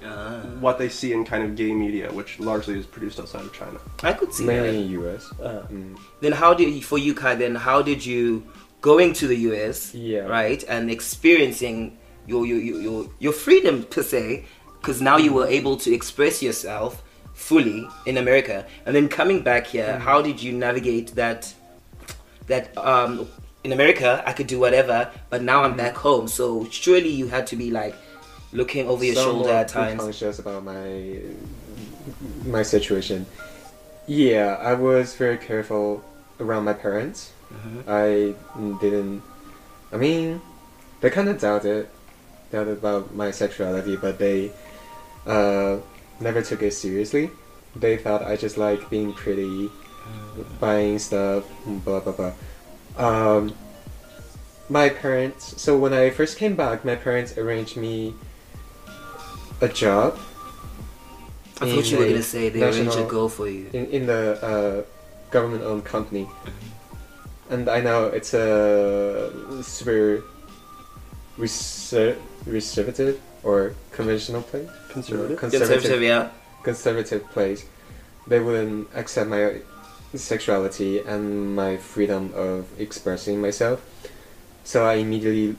what 0.59 0.77
they 0.77 0.89
see 0.89 1.11
in 1.11 1.25
kind 1.25 1.43
of 1.43 1.55
gay 1.55 1.73
media, 1.73 2.11
which 2.11 2.39
largely 2.39 2.77
is 2.77 2.85
produced 2.85 3.19
outside 3.19 3.41
of 3.45 3.53
China. 3.53 3.79
I 4.03 4.13
could 4.13 4.33
see 4.33 4.45
Mainly 4.45 4.69
that. 4.71 4.75
in 4.75 4.81
the 4.83 4.91
U.S. 5.01 5.31
Uh, 5.41 5.67
Mm. 5.71 5.97
Then 6.21 6.31
how 6.33 6.53
did 6.53 6.83
for 6.83 6.97
you, 6.97 7.13
Kai? 7.13 7.35
Then 7.35 7.55
how 7.55 7.81
did 7.81 8.05
you 8.05 8.43
going 8.81 9.13
to 9.13 9.27
the 9.27 9.37
US? 9.49 9.93
Yeah. 9.93 10.21
Right, 10.21 10.63
and 10.67 10.89
experiencing 10.91 11.97
your 12.27 12.45
your 12.45 12.59
your 12.59 12.79
your, 12.81 13.09
your 13.19 13.33
freedom 13.33 13.83
per 13.83 14.03
se, 14.03 14.45
because 14.79 15.01
now 15.01 15.17
you 15.17 15.33
were 15.33 15.47
able 15.47 15.75
to 15.77 15.93
express 15.93 16.41
yourself 16.43 17.03
fully 17.33 17.87
in 18.05 18.17
America, 18.17 18.65
and 18.85 18.95
then 18.95 19.09
coming 19.09 19.43
back 19.43 19.67
here, 19.67 19.99
how 19.99 20.21
did 20.21 20.41
you 20.41 20.53
navigate 20.53 21.15
that? 21.15 21.53
That 22.47 22.77
um, 22.77 23.27
in 23.63 23.71
America 23.71 24.21
I 24.25 24.33
could 24.33 24.47
do 24.47 24.59
whatever, 24.59 25.09
but 25.29 25.41
now 25.41 25.63
I'm 25.63 25.77
back 25.77 25.95
home. 25.95 26.27
So 26.27 26.65
surely 26.69 27.09
you 27.09 27.27
had 27.27 27.47
to 27.47 27.55
be 27.55 27.71
like 27.71 27.95
looking 28.51 28.87
over 28.87 29.03
your 29.03 29.15
Somewhat 29.15 29.31
shoulder 29.31 29.51
at 29.51 29.67
times. 29.67 30.01
Conscious 30.01 30.39
about 30.39 30.63
my 30.63 31.19
my 32.45 32.63
situation. 32.63 33.25
Yeah, 34.07 34.57
I 34.59 34.73
was 34.73 35.15
very 35.15 35.37
careful 35.37 36.03
around 36.39 36.65
my 36.65 36.73
parents. 36.73 37.31
Mm-hmm. 37.53 37.81
I 37.87 38.79
didn't. 38.81 39.23
I 39.91 39.97
mean, 39.97 40.41
they 41.01 41.09
kind 41.09 41.29
of 41.29 41.39
doubted, 41.39 41.87
doubted 42.51 42.79
about 42.79 43.15
my 43.15 43.31
sexuality, 43.31 43.95
but 43.95 44.19
they 44.19 44.51
uh, 45.25 45.77
never 46.19 46.41
took 46.41 46.61
it 46.61 46.73
seriously. 46.73 47.29
They 47.75 47.97
thought 47.97 48.23
I 48.23 48.35
just 48.35 48.57
like 48.57 48.89
being 48.89 49.13
pretty, 49.13 49.69
buying 50.59 50.99
stuff, 50.99 51.43
blah 51.65 51.99
blah 52.01 52.13
blah. 52.13 52.33
Um, 52.97 53.53
my 54.69 54.89
parents. 54.89 55.61
So 55.61 55.77
when 55.77 55.93
I 55.93 56.09
first 56.09 56.37
came 56.37 56.55
back, 56.55 56.85
my 56.85 56.95
parents 56.95 57.37
arranged 57.37 57.77
me 57.77 58.13
a 59.61 59.67
job. 59.67 60.17
I 61.61 61.69
thought 61.69 61.89
you 61.91 61.97
were 61.97 62.05
gonna 62.05 62.21
say 62.23 62.49
they 62.49 62.61
arranged 62.61 62.79
a 62.79 62.83
national- 62.85 63.07
girl 63.07 63.29
for 63.29 63.47
you. 63.47 63.69
in, 63.73 63.85
in 63.87 64.05
the 64.05 64.37
uh, 64.43 64.83
government-owned 65.31 65.85
company, 65.85 66.27
and 67.49 67.69
I 67.69 67.79
know 67.81 68.07
it's 68.07 68.33
a 68.33 69.31
super 69.63 70.23
reser- 71.37 72.17
reservative 72.45 73.19
or 73.43 73.73
conventional 73.91 74.41
place, 74.41 74.69
Conservative? 74.93 75.39
Conservative, 75.39 76.01
yeah. 76.03 76.29
conservative 76.63 77.29
place. 77.31 77.65
They 78.27 78.39
wouldn't 78.39 78.89
accept 78.93 79.29
my 79.29 79.61
sexuality 80.13 80.99
and 80.99 81.55
my 81.55 81.77
freedom 81.77 82.31
of 82.35 82.67
expressing 82.79 83.41
myself. 83.41 83.81
So 84.63 84.85
I 84.85 84.95
immediately 84.95 85.57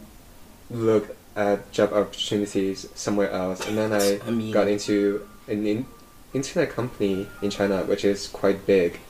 looked 0.71 1.15
at 1.37 1.71
job 1.73 1.93
opportunities 1.93 2.89
somewhere 2.95 3.31
else, 3.31 3.67
and 3.67 3.77
then 3.77 3.93
I, 3.93 4.21
I 4.27 4.31
mean- 4.31 4.53
got 4.53 4.69
into 4.69 5.27
an 5.49 5.67
in- 5.67 5.87
internet 6.33 6.71
company 6.71 7.27
in 7.43 7.51
China, 7.51 7.83
which 7.85 8.05
is 8.05 8.29
quite 8.29 8.67
big. 8.67 9.01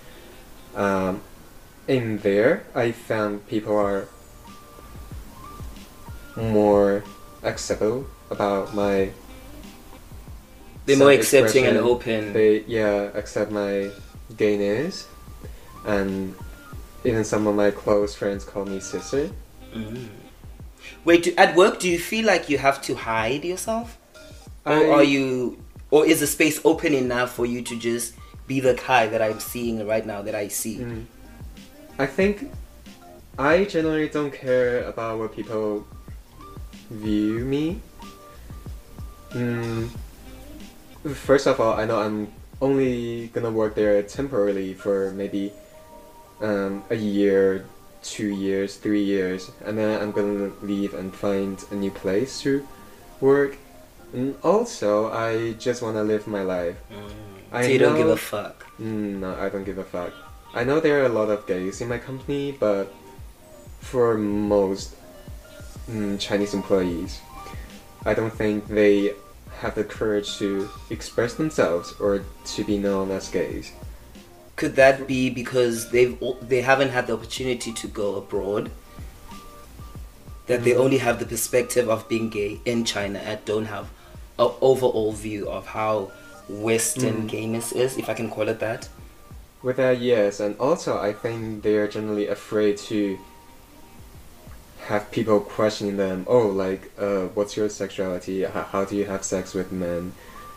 Um, 0.75 1.21
in 1.87 2.19
there, 2.19 2.65
I 2.75 2.93
found 2.93 3.47
people 3.47 3.77
are 3.77 4.09
more 6.37 7.05
acceptable 7.43 8.07
about 8.31 8.75
my 8.75 9.11
They're 10.87 10.99
more 10.99 11.11
accepting 11.11 11.67
and 11.67 11.79
open. 11.79 12.33
they 12.33 12.61
yeah 12.67 13.11
accept 13.15 13.51
my 13.51 13.91
gayness 14.37 15.07
and 15.87 16.35
even 17.05 17.25
some 17.25 17.47
of 17.47 17.55
my 17.55 17.71
close 17.71 18.15
friends 18.15 18.45
call 18.45 18.65
me 18.65 18.81
sister 18.81 19.31
Wait, 21.05 21.25
do, 21.25 21.35
at 21.37 21.55
work, 21.57 21.81
do 21.81 21.89
you 21.89 21.99
feel 21.99 22.25
like 22.27 22.49
you 22.49 22.59
have 22.59 22.81
to 22.83 22.95
hide 22.95 23.45
yourself, 23.45 23.99
or 24.65 24.93
are 24.93 25.03
you, 25.03 25.59
or 25.91 26.07
is 26.07 26.21
the 26.21 26.27
space 26.27 26.61
open 26.65 26.95
enough 26.95 27.33
for 27.33 27.45
you 27.45 27.61
to 27.63 27.79
just 27.79 28.15
be 28.47 28.61
the 28.61 28.75
Kai 28.75 29.09
that 29.09 29.21
I'm 29.21 29.41
seeing 29.41 29.87
right 29.87 30.07
now 30.07 30.23
that 30.23 30.35
I 30.35 30.49
see? 30.49 30.79
Mm. 30.79 31.05
i 31.99 32.07
think 32.07 32.51
i 33.39 33.65
generally 33.65 34.09
don't 34.09 34.33
care 34.33 34.83
about 34.85 35.19
what 35.19 35.35
people 35.35 35.87
view 36.91 37.45
me 37.45 37.81
mm, 39.31 39.89
first 41.13 41.47
of 41.47 41.61
all 41.61 41.75
i 41.75 41.85
know 41.85 42.01
i'm 42.01 42.33
only 42.61 43.29
gonna 43.29 43.51
work 43.51 43.75
there 43.75 44.03
temporarily 44.03 44.73
for 44.73 45.11
maybe 45.13 45.53
um, 46.41 46.83
a 46.91 46.95
year 46.95 47.65
two 48.03 48.29
years 48.29 48.77
three 48.77 49.03
years 49.03 49.51
and 49.65 49.77
then 49.77 50.01
i'm 50.01 50.13
gonna 50.13 50.51
leave 50.63 50.95
and 50.95 51.15
find 51.15 51.65
a 51.71 51.75
new 51.75 51.91
place 51.91 52.41
to 52.41 52.67
work 53.21 53.57
and 54.13 54.35
also 54.43 55.11
i 55.13 55.53
just 55.53 55.83
want 55.83 55.97
to 55.97 56.03
live 56.03 56.27
my 56.27 56.43
life 56.43 56.77
so 57.55 57.61
I 57.61 57.67
you 57.67 57.79
don't 57.79 57.97
give 57.97 58.09
a 58.09 58.17
fuck. 58.17 58.67
Mm, 58.81 59.21
no, 59.23 59.37
I 59.39 59.49
don't 59.49 59.63
give 59.63 59.79
a 59.79 59.85
fuck. 59.85 60.13
I 60.55 60.65
know 60.65 60.81
there 60.81 61.03
are 61.03 61.07
a 61.07 61.09
lot 61.09 61.31
of 61.31 61.47
gays 61.47 61.81
in 61.81 61.87
my 61.87 61.99
company, 61.99 62.51
but 62.51 62.93
for 63.79 64.19
most 64.19 64.97
mm, 65.89 66.19
Chinese 66.19 66.53
employees, 66.53 67.21
I 68.05 68.13
don't 68.13 68.35
think 68.35 68.67
they 68.67 69.15
have 69.61 69.75
the 69.75 69.85
courage 69.85 70.37
to 70.39 70.69
express 70.91 71.35
themselves 71.35 71.95
or 72.01 72.25
to 72.45 72.65
be 72.65 72.79
known 72.79 73.11
as 73.11 73.29
gays. 73.29 73.73
Could 74.57 74.77
that 74.77 75.07
be 75.07 75.31
because 75.31 75.91
they've 75.91 76.17
they 76.43 76.61
haven't 76.63 76.91
had 76.91 77.07
the 77.07 77.15
opportunity 77.15 77.73
to 77.73 77.87
go 77.89 78.17
abroad? 78.17 78.71
That 80.47 80.61
Mm. 80.61 80.65
they 80.65 80.75
only 80.77 80.99
have 80.99 81.19
the 81.19 81.27
perspective 81.27 81.89
of 81.89 82.09
being 82.09 82.29
gay 82.31 82.61
in 82.65 82.85
China 82.85 83.19
and 83.19 83.45
don't 83.45 83.67
have 83.67 83.87
an 84.39 84.51
overall 84.61 85.13
view 85.13 85.49
of 85.49 85.67
how 85.69 86.13
Western 86.49 87.23
Mm. 87.25 87.29
gayness 87.29 87.73
is, 87.73 87.97
if 87.97 88.09
I 88.09 88.15
can 88.15 88.31
call 88.31 88.49
it 88.49 88.61
that. 88.61 88.89
With 89.63 89.77
that, 89.79 89.99
yes, 90.01 90.41
and 90.41 90.55
also 90.61 90.99
I 91.01 91.13
think 91.15 91.63
they 91.63 91.77
are 91.77 91.89
generally 91.89 92.29
afraid 92.29 92.77
to 92.91 93.19
have 94.87 95.11
people 95.11 95.41
questioning 95.41 95.97
them. 95.97 96.25
Oh, 96.29 96.47
like, 96.49 96.91
uh, 96.99 97.27
what's 97.35 97.57
your 97.57 97.69
sexuality? 97.69 98.43
How, 98.43 98.63
how 98.63 98.85
do 98.85 98.97
you 98.97 99.07
have 99.07 99.25
sex 99.25 99.55
with 99.55 99.73
men? 99.73 100.13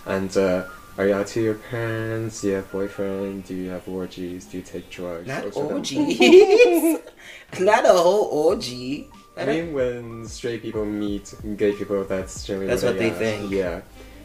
And 0.06 0.36
uh, 0.38 0.66
are 0.98 1.08
you 1.08 1.14
out 1.14 1.28
to 1.28 1.42
your 1.42 1.56
parents? 1.56 2.42
Do 2.42 2.48
you 2.48 2.54
have 2.56 2.72
boyfriend? 2.72 3.46
Do 3.46 3.56
you 3.56 3.70
have 3.70 3.88
orgies? 3.88 4.46
Do 4.46 4.58
you 4.58 4.64
take 4.64 4.90
drugs? 4.90 5.28
Not 5.28 5.44
Those 5.44 5.58
orgies. 5.58 6.20
Not 7.60 7.86
a 7.86 7.94
whole 7.94 8.26
orgy. 8.26 9.08
I 9.38 9.46
mean, 9.46 9.74
when 9.74 10.28
straight 10.28 10.64
people 10.64 10.84
meet 10.84 11.34
gay 11.56 11.72
people, 11.74 12.04
that's 12.04 12.46
generally 12.46 12.68
That's 12.68 12.84
what 12.84 12.98
they 12.98 13.12
ask. 13.12 13.20
think. 13.20 13.52
Yeah, 13.52 13.82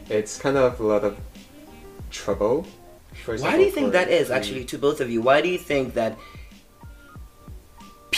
it's 0.09 0.39
kind 0.39 0.57
of 0.57 0.79
a 0.79 0.83
lot 0.83 1.03
of 1.03 1.17
trouble. 2.09 2.65
for 3.23 3.37
Why 3.37 3.57
do 3.57 3.63
you 3.63 3.71
think 3.71 3.91
that 3.93 4.09
is 4.09 4.31
actually 4.31 4.65
to 4.65 4.77
both 4.79 5.01
of 5.01 5.11
you? 5.11 5.21
Why 5.21 5.41
do 5.41 5.49
you 5.49 5.59
think 5.59 5.93
that 5.93 6.17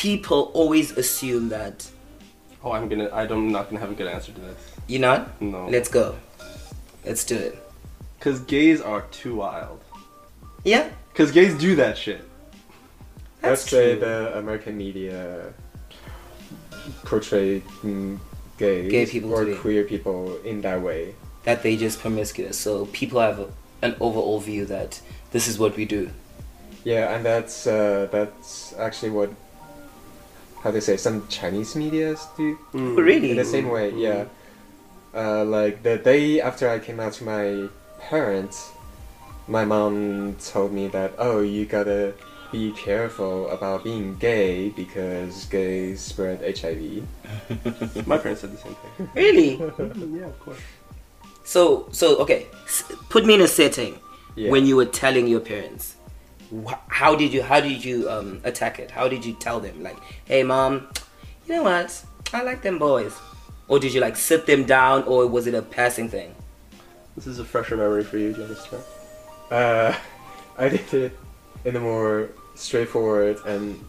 people 0.09 0.51
always 0.53 0.87
assume 1.03 1.49
that 1.49 1.75
Oh, 2.63 2.71
I'm 2.71 2.87
gonna. 2.89 3.09
I'm 3.13 3.51
not 3.51 3.63
gonna 3.69 3.79
have 3.85 3.91
a 3.91 3.97
good 4.01 4.07
answer 4.15 4.31
to 4.37 4.41
this. 4.47 4.57
you're 4.87 5.01
not? 5.11 5.39
No. 5.41 5.67
Let's 5.75 5.89
go. 5.99 6.05
Let's 7.05 7.23
do 7.23 7.35
it. 7.37 7.53
Because 8.17 8.39
gays 8.55 8.81
are 8.81 9.01
too 9.21 9.33
wild. 9.35 9.79
Yeah. 10.63 10.89
Because 11.11 11.29
gays 11.31 11.53
do 11.67 11.75
that 11.83 11.95
shit. 12.03 12.21
Let's 13.43 13.61
That's 13.61 13.69
say 13.69 13.91
true. 13.91 13.99
the 14.05 14.15
American 14.41 14.75
media 14.77 15.53
portray 17.03 17.61
mm, 17.83 18.17
gays 18.57 18.89
Gay 18.91 19.05
people 19.05 19.31
or 19.33 19.45
queer 19.57 19.83
people 19.83 20.37
in 20.43 20.61
that 20.61 20.81
way. 20.81 21.13
that 21.43 21.61
they 21.63 21.77
just 21.77 21.99
promiscuous. 21.99 22.57
So 22.57 22.85
people 22.99 23.19
have 23.21 23.37
a, 23.45 23.47
an 23.83 23.93
overall 23.99 24.39
view 24.39 24.65
that 24.65 24.99
this 25.33 25.47
is 25.47 25.59
what 25.59 25.75
we 25.77 25.85
do. 25.85 26.09
Yeah, 26.83 27.13
and 27.15 27.21
that's 27.23 27.67
uh, 27.67 28.07
that's 28.11 28.73
actually 28.87 29.11
what 29.11 29.29
how 30.65 30.71
they 30.71 30.79
say 30.81 30.97
some 30.97 31.21
Chinese 31.29 31.75
medias 31.75 32.25
do 32.35 32.57
Mm. 32.73 32.97
Really? 32.97 33.29
in 33.31 33.37
the 33.37 33.45
same 33.45 33.69
way. 33.69 33.91
Yeah, 33.93 34.25
uh, 35.13 35.45
like 35.45 35.83
the 35.83 35.97
day 36.01 36.41
after 36.41 36.67
I 36.67 36.79
came 36.79 36.99
out 36.99 37.13
to 37.21 37.23
my 37.23 37.69
parents, 38.09 38.71
my 39.47 39.63
mom 39.63 40.35
told 40.41 40.73
me 40.73 40.87
that 40.87 41.13
oh 41.19 41.39
you 41.45 41.65
gotta 41.69 42.13
be 42.51 42.71
careful 42.73 43.47
about 43.53 43.83
being 43.83 44.17
gay 44.17 44.69
because 44.69 45.45
gays 45.53 46.01
spread 46.01 46.41
HIV. 46.41 47.05
My 48.07 48.17
parents 48.17 48.41
said 48.41 48.51
the 48.53 48.57
same 48.65 48.75
thing. 48.81 49.09
Really? 49.13 49.51
yeah, 50.19 50.25
of 50.33 50.39
course. 50.39 50.57
so 51.43 51.85
so 51.91 52.17
okay, 52.23 52.47
s- 52.65 52.83
put 53.13 53.25
me 53.25 53.33
in 53.37 53.41
a 53.41 53.47
setting 53.47 53.99
Yeah. 54.35 54.49
when 54.51 54.65
you 54.65 54.75
were 54.79 54.85
telling 55.03 55.27
your 55.27 55.41
parents. 55.41 55.95
How 56.87 57.15
did 57.15 57.33
you 57.33 57.41
how 57.43 57.59
did 57.59 57.83
you 57.83 58.09
um, 58.09 58.41
attack 58.43 58.79
it? 58.79 58.91
How 58.91 59.07
did 59.07 59.25
you 59.25 59.33
tell 59.33 59.59
them 59.59 59.81
like, 59.83 59.97
hey 60.25 60.43
mom, 60.43 60.87
you 61.47 61.55
know 61.55 61.63
what? 61.63 62.03
I 62.33 62.43
like 62.43 62.61
them 62.61 62.79
boys. 62.79 63.13
Or 63.67 63.79
did 63.79 63.93
you 63.93 64.01
like 64.01 64.15
sit 64.15 64.45
them 64.45 64.65
down, 64.65 65.03
or 65.03 65.25
was 65.25 65.47
it 65.47 65.55
a 65.55 65.61
passing 65.61 66.07
thing? 66.09 66.35
This 67.15 67.25
is 67.25 67.39
a 67.39 67.45
fresher 67.45 67.77
memory 67.77 68.03
for 68.03 68.17
you. 68.17 68.33
Understand? 68.33 68.83
Uh, 69.49 69.95
I 70.57 70.69
did 70.69 70.93
it 70.93 71.17
in 71.65 71.75
a 71.75 71.79
more 71.79 72.29
straightforward, 72.53 73.37
and 73.45 73.83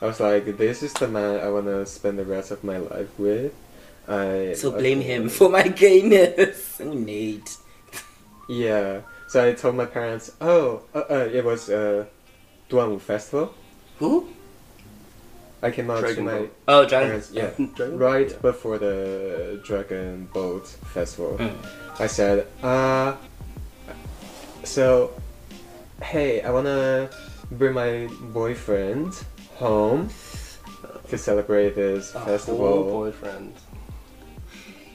I 0.00 0.06
was 0.06 0.18
like, 0.20 0.56
"This 0.56 0.82
is 0.82 0.92
the 0.94 1.08
man 1.08 1.40
I 1.40 1.50
want 1.50 1.66
to 1.66 1.84
spend 1.84 2.18
the 2.18 2.24
rest 2.24 2.50
of 2.50 2.64
my 2.64 2.78
life 2.78 3.10
with." 3.18 3.52
I 4.08 4.54
So 4.54 4.72
blame 4.72 5.00
him 5.00 5.28
for 5.36 5.48
my 5.48 5.68
gayness, 5.68 6.80
Oh, 6.80 6.92
Nate. 6.92 7.56
Yeah. 8.48 9.02
So 9.32 9.48
I 9.48 9.54
told 9.54 9.76
my 9.76 9.86
parents, 9.86 10.30
"Oh, 10.42 10.82
uh, 10.94 11.04
uh, 11.08 11.28
it 11.32 11.42
was 11.42 11.70
a 11.70 12.00
uh, 12.00 12.04
Duanwu 12.68 13.00
festival." 13.00 13.54
Who? 13.98 14.28
I 15.62 15.70
came 15.70 15.88
out 15.88 16.00
Dragon 16.00 16.16
to 16.26 16.30
my 16.32 16.38
Boat. 16.38 16.56
Oh, 16.68 16.84
Dragon. 16.86 17.08
parents, 17.08 17.30
yeah, 17.32 17.48
Dragon? 17.76 17.96
right 17.96 18.28
Yeah. 18.30 18.36
before 18.42 18.76
the 18.76 19.58
Dragon 19.64 20.28
Boat 20.34 20.66
festival. 20.92 21.38
Mm. 21.40 21.56
I 21.98 22.08
said, 22.08 22.46
uh, 22.62 23.16
so, 24.64 25.14
hey, 26.02 26.42
I 26.42 26.50
wanna 26.50 27.08
bring 27.52 27.72
my 27.72 28.10
boyfriend 28.36 29.14
home 29.56 30.10
to 31.08 31.16
celebrate 31.16 31.74
this 31.74 32.14
A 32.14 32.20
festival. 32.20 32.84
boyfriend. 32.84 33.54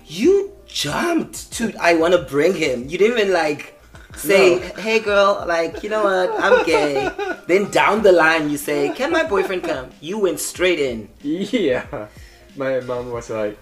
You 0.06 0.52
jumped 0.68 1.52
to 1.54 1.74
I 1.82 1.96
want 1.96 2.14
to 2.14 2.22
bring 2.22 2.54
him. 2.54 2.88
You 2.88 3.00
didn't 3.00 3.18
even 3.18 3.34
like 3.34 3.74
say, 4.18 4.60
No. 4.60 4.82
"Hey 4.82 5.00
girl, 5.00 5.44
like, 5.48 5.84
you 5.84 5.90
know 5.90 6.04
what? 6.04 6.30
I'm 6.44 6.66
gay." 6.66 7.10
then 7.48 7.70
down 7.72 8.02
the 8.04 8.12
line 8.12 8.50
you 8.50 8.58
say, 8.58 8.90
"Can 8.96 9.12
my 9.12 9.24
boyfriend 9.24 9.64
come?" 9.64 9.90
You 10.02 10.20
went 10.20 10.40
straight 10.40 10.80
in. 10.80 11.10
Yeah, 11.22 12.08
my 12.56 12.80
mom 12.82 13.12
was 13.12 13.30
like, 13.30 13.58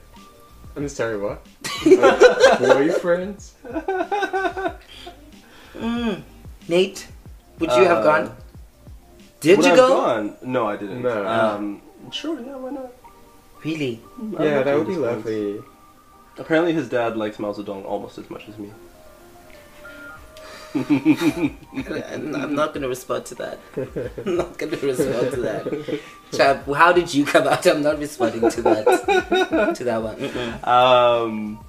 I'm 0.76 0.88
sorry, 0.90 1.18
what? 1.18 1.46
Like, 1.86 2.60
boyfriend? 2.60 3.38
Mm. 5.76 6.22
Nate, 6.68 7.08
would 7.60 7.72
you 7.72 7.84
have 7.86 7.98
Uh, 8.00 8.04
gone? 8.04 8.36
Did 9.42 9.58
Would 9.58 9.66
you 9.68 9.74
I 9.74 9.76
go? 9.76 9.88
have 9.88 10.06
gone? 10.06 10.38
No, 10.42 10.68
I 10.68 10.78
didn't. 10.78 11.02
No. 11.04 11.28
Um, 11.28 11.82
sure, 12.12 12.40
yeah, 12.40 12.56
why 12.56 12.72
not? 12.72 12.92
Really? 13.64 14.00
Yeah, 14.40 14.64
that 14.64 14.78
would 14.78 14.88
be 14.88 14.94
James 14.94 15.06
lovely. 15.06 15.62
Apparently, 16.38 16.74
his 16.74 16.90
dad 16.90 17.16
likes 17.18 17.40
Mao 17.40 17.54
Zedong 17.54 17.86
almost 17.86 18.18
as 18.18 18.30
much 18.30 18.48
as 18.50 18.58
me. 18.58 18.72
I'm 20.76 22.54
not 22.54 22.74
gonna 22.74 22.90
respond 22.90 23.26
to 23.28 23.36
that. 23.36 23.60
I'm 24.26 24.36
not 24.36 24.58
gonna 24.58 24.78
respond 24.78 25.32
to 25.32 25.42
that. 25.42 26.02
Chap, 26.34 26.66
how 26.68 26.92
did 26.92 27.14
you 27.14 27.26
come 27.26 27.48
out? 27.48 27.66
I'm 27.66 27.82
not 27.82 27.98
responding 27.98 28.50
to 28.50 28.62
that. 28.64 29.76
To 29.78 29.84
that 29.86 30.04
one. 30.04 30.20
Um, 30.64 31.64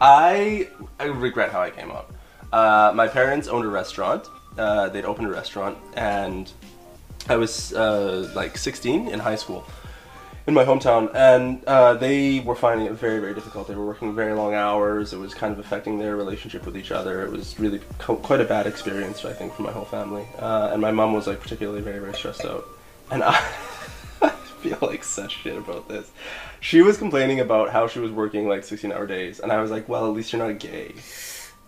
I 0.00 0.68
I 0.98 1.04
regret 1.04 1.52
how 1.52 1.60
I 1.60 1.70
came 1.70 1.90
out. 1.92 2.10
Uh, 2.52 2.92
my 2.94 3.06
parents 3.06 3.46
owned 3.46 3.64
a 3.64 3.68
restaurant. 3.68 4.26
Uh, 4.58 4.88
they'd 4.88 5.04
opened 5.04 5.28
a 5.28 5.30
restaurant, 5.30 5.78
and 5.94 6.52
I 7.28 7.36
was 7.36 7.72
uh, 7.72 8.30
like 8.34 8.58
16 8.58 9.08
in 9.08 9.20
high 9.20 9.36
school 9.36 9.64
in 10.50 10.54
my 10.54 10.64
hometown, 10.64 11.14
and 11.14 11.64
uh, 11.64 11.94
they 11.94 12.40
were 12.40 12.56
finding 12.56 12.86
it 12.88 12.92
very, 12.92 13.20
very 13.20 13.34
difficult. 13.34 13.68
They 13.68 13.76
were 13.76 13.86
working 13.86 14.16
very 14.16 14.34
long 14.34 14.52
hours. 14.52 15.12
It 15.12 15.18
was 15.18 15.32
kind 15.32 15.52
of 15.52 15.60
affecting 15.60 15.98
their 16.00 16.16
relationship 16.16 16.66
with 16.66 16.76
each 16.76 16.90
other. 16.90 17.24
It 17.24 17.30
was 17.30 17.58
really 17.60 17.80
co- 17.98 18.16
quite 18.16 18.40
a 18.40 18.44
bad 18.44 18.66
experience, 18.66 19.24
I 19.24 19.32
think, 19.32 19.54
for 19.54 19.62
my 19.62 19.70
whole 19.70 19.84
family. 19.84 20.26
Uh, 20.40 20.70
and 20.72 20.82
my 20.82 20.90
mom 20.90 21.12
was 21.12 21.28
like 21.28 21.40
particularly 21.40 21.82
very, 21.82 22.00
very 22.00 22.14
stressed 22.14 22.44
out. 22.44 22.64
And 23.12 23.22
I, 23.22 23.34
I 24.22 24.30
feel 24.30 24.78
like 24.82 25.04
such 25.04 25.36
shit 25.36 25.56
about 25.56 25.88
this. 25.88 26.10
She 26.58 26.82
was 26.82 26.98
complaining 26.98 27.38
about 27.38 27.70
how 27.70 27.86
she 27.86 28.00
was 28.00 28.10
working 28.10 28.48
like 28.48 28.64
16 28.64 28.90
hour 28.90 29.06
days, 29.06 29.38
and 29.38 29.52
I 29.52 29.62
was 29.62 29.70
like, 29.70 29.88
well, 29.88 30.04
at 30.06 30.12
least 30.12 30.32
you're 30.32 30.44
not 30.44 30.58
gay. 30.58 30.94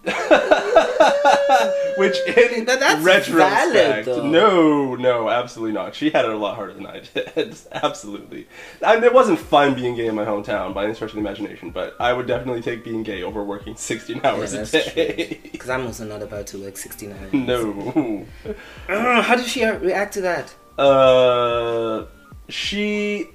Which 1.97 2.17
in 2.27 2.65
That- 2.65 2.81
that's 2.81 3.03
retrospect, 3.05 4.07
valid, 4.07 4.25
no, 4.33 4.95
no, 4.97 5.29
absolutely 5.29 5.73
not. 5.73 5.95
She 5.95 6.11
had 6.11 6.25
it 6.25 6.31
a 6.31 6.37
lot 6.37 6.57
harder 6.57 6.73
than 6.75 6.87
I 6.87 7.01
did. 7.15 7.57
absolutely. 7.73 8.47
I 8.85 8.95
mean, 8.97 9.05
it 9.05 9.13
wasn't 9.13 9.39
fun 9.39 9.75
being 9.75 9.95
gay 9.95 10.07
in 10.07 10.15
my 10.15 10.25
hometown 10.25 10.75
by 10.75 10.85
any 10.85 10.95
stretch 10.95 11.11
of 11.11 11.15
the 11.17 11.21
imagination, 11.21 11.71
but 11.71 11.95
I 12.01 12.13
would 12.13 12.27
definitely 12.27 12.63
take 12.63 12.83
being 12.85 13.03
gay 13.03 13.23
over 13.23 13.45
working 13.45 13.77
16 13.77 14.21
hours 14.25 14.55
Yeah, 14.55 14.61
a 14.63 14.67
day. 14.67 15.41
Because 15.53 15.71
I'm 15.71 15.87
also 15.87 16.05
not 16.05 16.23
about 16.23 16.47
to 16.49 16.59
work 16.59 16.77
16 16.77 17.13
hours. 17.13 17.33
no. 17.33 18.27
Uh, 18.89 19.23
how 19.23 19.37
did 19.37 19.47
she 19.47 19.65
react 19.65 20.15
to 20.15 20.21
that? 20.23 20.55
Uh, 20.79 22.07
she. 22.49 23.29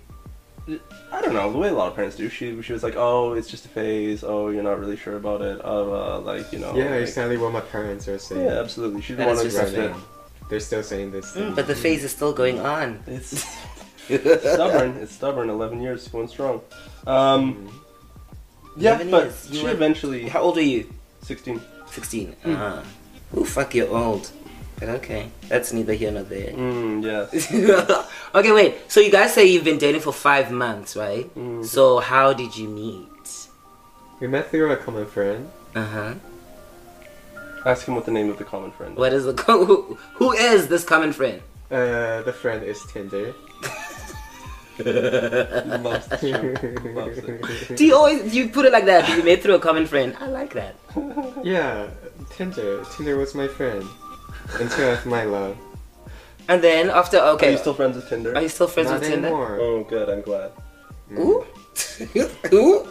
I 1.11 1.21
don't 1.21 1.33
know 1.33 1.51
the 1.51 1.57
way 1.57 1.69
a 1.69 1.73
lot 1.73 1.87
of 1.87 1.95
parents 1.95 2.15
do. 2.17 2.27
She 2.29 2.61
she 2.61 2.73
was 2.73 2.83
like, 2.83 2.95
"Oh, 2.97 3.33
it's 3.33 3.47
just 3.49 3.65
a 3.65 3.69
phase. 3.69 4.23
Oh, 4.23 4.49
you're 4.49 4.63
not 4.63 4.79
really 4.79 4.97
sure 4.97 5.15
about 5.15 5.41
it. 5.41 5.63
Uh, 5.63 6.19
like 6.19 6.51
you 6.51 6.59
know." 6.59 6.75
Yeah, 6.75 6.91
like- 6.91 7.01
exactly 7.03 7.37
what 7.37 7.53
my 7.53 7.61
parents 7.61 8.07
are 8.07 8.17
saying. 8.17 8.45
Yeah, 8.45 8.59
absolutely. 8.59 9.01
She 9.01 9.13
That 9.13 9.25
didn't 9.25 9.37
want 9.37 9.49
to 9.51 9.57
accept 9.61 9.77
it. 9.77 9.95
They're 10.49 10.59
still 10.59 10.83
saying 10.83 11.11
this. 11.11 11.35
Mm, 11.35 11.55
but 11.55 11.67
the 11.67 11.75
phase 11.75 12.03
is 12.03 12.11
still 12.11 12.33
going 12.33 12.59
on. 12.59 12.99
It's 13.07 13.45
stubborn. 14.07 14.97
It's 14.97 15.13
stubborn. 15.13 15.49
Eleven 15.49 15.81
years 15.81 16.07
going 16.09 16.27
strong. 16.27 16.61
Um, 17.05 17.69
yeah, 18.75 18.95
11 18.95 19.11
but 19.11 19.23
years. 19.23 19.49
She 19.51 19.63
were- 19.63 19.71
eventually 19.71 20.27
How 20.29 20.41
old 20.41 20.57
are 20.57 20.61
you? 20.61 20.91
sixteen. 21.21 21.61
16. 21.89 22.35
Uh, 22.45 22.83
ooh, 23.37 23.45
fuck, 23.45 23.73
you're 23.73 23.87
old. 23.95 24.29
Okay, 24.81 25.31
that's 25.47 25.73
neither 25.73 25.93
here 25.93 26.11
nor 26.11 26.21
there. 26.23 26.51
Mm, 26.53 27.01
yeah. 27.03 28.05
okay, 28.39 28.51
wait. 28.51 28.91
So 28.91 28.99
you 28.99 29.11
guys 29.11 29.33
say 29.33 29.45
you've 29.45 29.63
been 29.63 29.79
dating 29.79 30.01
for 30.01 30.13
five 30.13 30.51
months, 30.51 30.95
right? 30.95 31.33
Mm. 31.35 31.65
So 31.65 31.97
how 31.99 32.33
did 32.33 32.55
you 32.55 32.67
meet? 32.67 33.47
We 34.19 34.27
met 34.27 34.51
through 34.51 34.71
a 34.71 34.77
common 34.77 35.07
friend. 35.07 35.49
Uh 35.73 35.85
huh. 35.85 36.13
Ask 37.65 37.87
him 37.87 37.95
what 37.95 38.05
the 38.05 38.11
name 38.11 38.29
of 38.29 38.37
the 38.37 38.43
common 38.43 38.71
friend. 38.71 38.93
is. 38.93 38.99
What 38.99 39.13
is 39.13 39.25
the 39.25 39.33
co- 39.33 39.65
who, 39.65 39.97
who 40.13 40.33
is 40.33 40.67
this 40.67 40.83
common 40.83 41.11
friend? 41.11 41.41
Uh, 41.71 42.21
the 42.21 42.33
friend 42.33 42.63
is 42.63 42.79
Tinder. 42.93 43.33
Loves 44.77 46.07
the. 46.07 46.79
Loves 46.93 47.17
it. 47.17 47.77
Do 47.77 47.83
you 47.83 47.95
always 47.95 48.35
you 48.35 48.49
put 48.49 48.65
it 48.65 48.71
like 48.71 48.85
that? 48.85 49.09
You 49.09 49.23
made 49.23 49.41
through 49.41 49.55
a 49.55 49.59
common 49.59 49.87
friend. 49.87 50.15
I 50.19 50.27
like 50.27 50.53
that. 50.53 50.75
yeah, 51.43 51.87
Tinder. 52.29 52.85
Tinder 52.95 53.17
was 53.17 53.33
my 53.33 53.47
friend 53.47 53.83
until 54.59 54.87
I 54.89 54.93
met 54.95 55.05
my 55.05 55.23
love. 55.23 55.57
And 56.49 56.63
then 56.63 56.89
after 56.89 57.17
okay, 57.35 57.49
Are 57.49 57.51
you 57.51 57.57
still 57.57 57.73
friends 57.73 57.95
with 57.97 58.07
Tinder? 58.09 58.35
are 58.35 58.41
you 58.41 58.49
still 58.49 58.67
friends 58.67 58.89
Not 58.89 58.99
with 59.01 59.09
Tinder? 59.09 59.27
anymore. 59.27 59.57
Oh, 59.59 59.83
good. 59.83 60.09
I'm 60.09 60.21
glad. 60.21 60.51
Ooh. 61.13 61.45
Ooh. 62.53 62.87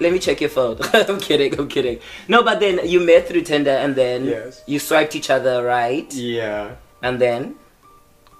Let 0.00 0.12
me 0.12 0.18
check 0.18 0.40
your 0.40 0.50
phone. 0.50 0.78
I'm 0.92 1.20
kidding. 1.20 1.58
I'm 1.58 1.68
kidding. 1.68 2.00
No, 2.26 2.42
but 2.42 2.58
then 2.58 2.80
you 2.88 2.98
met 3.00 3.28
through 3.28 3.42
Tinder, 3.42 3.70
and 3.70 3.94
then 3.94 4.24
Yes. 4.24 4.62
you 4.66 4.78
swiped 4.80 5.14
each 5.14 5.30
other, 5.30 5.62
right? 5.62 6.12
Yeah. 6.12 6.74
And 7.00 7.20
then, 7.20 7.54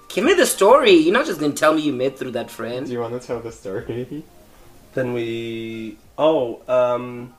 give 0.09 0.25
me 0.25 0.33
the 0.33 0.45
story. 0.45 0.91
You're 0.91 1.13
not 1.13 1.25
just 1.25 1.39
gonna 1.39 1.53
tell 1.53 1.73
me 1.73 1.81
you 1.81 1.93
met 1.93 2.19
through 2.19 2.31
that 2.31 2.51
friend. 2.51 2.85
Do 2.85 2.91
friend. 2.91 2.91
you 2.91 2.99
want 2.99 3.21
to 3.21 3.25
tell 3.25 3.39
the 3.39 3.51
story? 3.53 4.23
Then 4.93 5.13
we. 5.13 5.97
Oh, 6.17 6.61
um, 6.67 7.33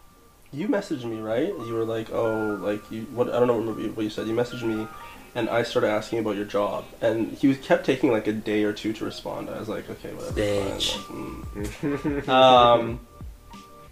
you 0.56 0.68
messaged 0.68 1.04
me, 1.04 1.20
right? 1.20 1.48
You 1.48 1.74
were 1.74 1.84
like, 1.84 2.10
oh, 2.12 2.58
like 2.60 2.90
you. 2.90 3.02
What 3.14 3.28
I 3.28 3.38
don't 3.38 3.46
know 3.48 3.58
what 3.72 3.78
you- 3.82 3.92
what 3.92 4.02
you 4.02 4.10
said. 4.10 4.26
You 4.26 4.34
messaged 4.34 4.62
me, 4.62 4.86
and 5.34 5.48
I 5.50 5.62
started 5.62 5.88
asking 5.90 6.18
about 6.20 6.36
your 6.36 6.44
job, 6.46 6.84
and 7.00 7.32
he 7.32 7.46
was 7.48 7.58
kept 7.58 7.84
taking 7.84 8.10
like 8.10 8.26
a 8.26 8.32
day 8.32 8.64
or 8.64 8.72
two 8.72 8.92
to 8.94 9.04
respond. 9.04 9.50
I 9.50 9.58
was 9.58 9.68
like, 9.68 9.88
okay, 9.90 10.12
whatever. 10.14 10.40
Bitch. 10.40 10.96
like, 10.96 12.24
mm. 12.24 12.28
um, 12.40 13.00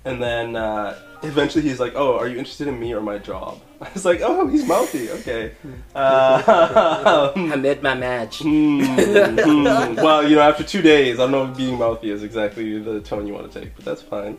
and 0.06 0.22
then 0.22 0.56
uh, 0.56 0.98
eventually 1.22 1.62
he's 1.68 1.80
like, 1.80 1.92
"Oh, 1.96 2.18
are 2.18 2.28
you 2.28 2.38
interested 2.38 2.66
in 2.68 2.78
me 2.80 2.92
or 2.94 3.00
my 3.00 3.18
job?" 3.18 3.60
I 3.80 3.88
was 3.92 4.04
like, 4.04 4.20
"Oh, 4.22 4.46
he's 4.48 4.66
mouthy. 4.66 5.10
Okay." 5.10 5.52
Uh, 5.94 7.32
I 7.36 7.56
met 7.56 7.82
my 7.82 7.94
match. 7.94 8.38
hmm, 8.40 8.80
hmm. 8.82 9.94
well, 9.96 10.26
you 10.28 10.36
know, 10.36 10.42
after 10.42 10.64
two 10.64 10.82
days, 10.82 11.18
I 11.18 11.22
don't 11.24 11.32
know 11.32 11.50
if 11.50 11.56
being 11.56 11.78
mouthy 11.78 12.10
is 12.10 12.22
exactly 12.22 12.78
the 12.78 13.00
tone 13.00 13.26
you 13.26 13.34
want 13.34 13.50
to 13.52 13.60
take, 13.60 13.74
but 13.76 13.84
that's 13.84 14.02
fine. 14.02 14.38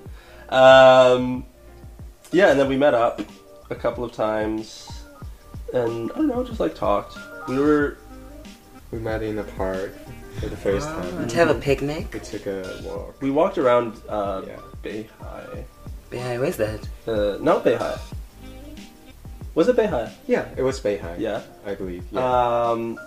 Um, 0.49 1.45
yeah, 2.31 2.51
and 2.51 2.59
then 2.59 2.67
we 2.67 2.77
met 2.77 2.93
up 2.93 3.21
a 3.69 3.75
couple 3.75 4.03
of 4.03 4.11
times, 4.13 4.89
and 5.73 6.11
I 6.11 6.15
don't 6.15 6.27
know, 6.27 6.43
just 6.43 6.59
like 6.59 6.75
talked. 6.75 7.17
We 7.47 7.57
were 7.59 7.97
We 8.91 8.99
met 8.99 9.23
in 9.23 9.35
the 9.35 9.43
park 9.43 9.93
for 10.39 10.47
the 10.47 10.55
first 10.57 10.87
time. 10.87 11.27
To 11.27 11.35
have 11.35 11.49
a 11.49 11.55
picnic. 11.59 12.13
We 12.13 12.19
took 12.19 12.45
a 12.47 12.79
walk. 12.83 13.21
we 13.21 13.31
walked 13.31 13.57
around 13.57 13.99
uh, 14.09 14.41
Yeah. 14.47 14.59
Beihai. 14.83 15.63
Yeah, 16.11 16.37
where's 16.37 16.57
that? 16.57 16.87
Uh, 17.07 17.37
not 17.41 17.63
Beihai. 17.65 17.99
Was 19.55 19.67
it 19.67 19.75
Beihai? 19.75 20.11
Yeah, 20.27 20.47
it 20.57 20.61
was 20.63 20.79
Beihai. 20.79 21.19
Yeah. 21.19 21.41
I 21.65 21.75
believe. 21.75 22.03
Yeah. 22.11 22.21
Um, 22.69 22.99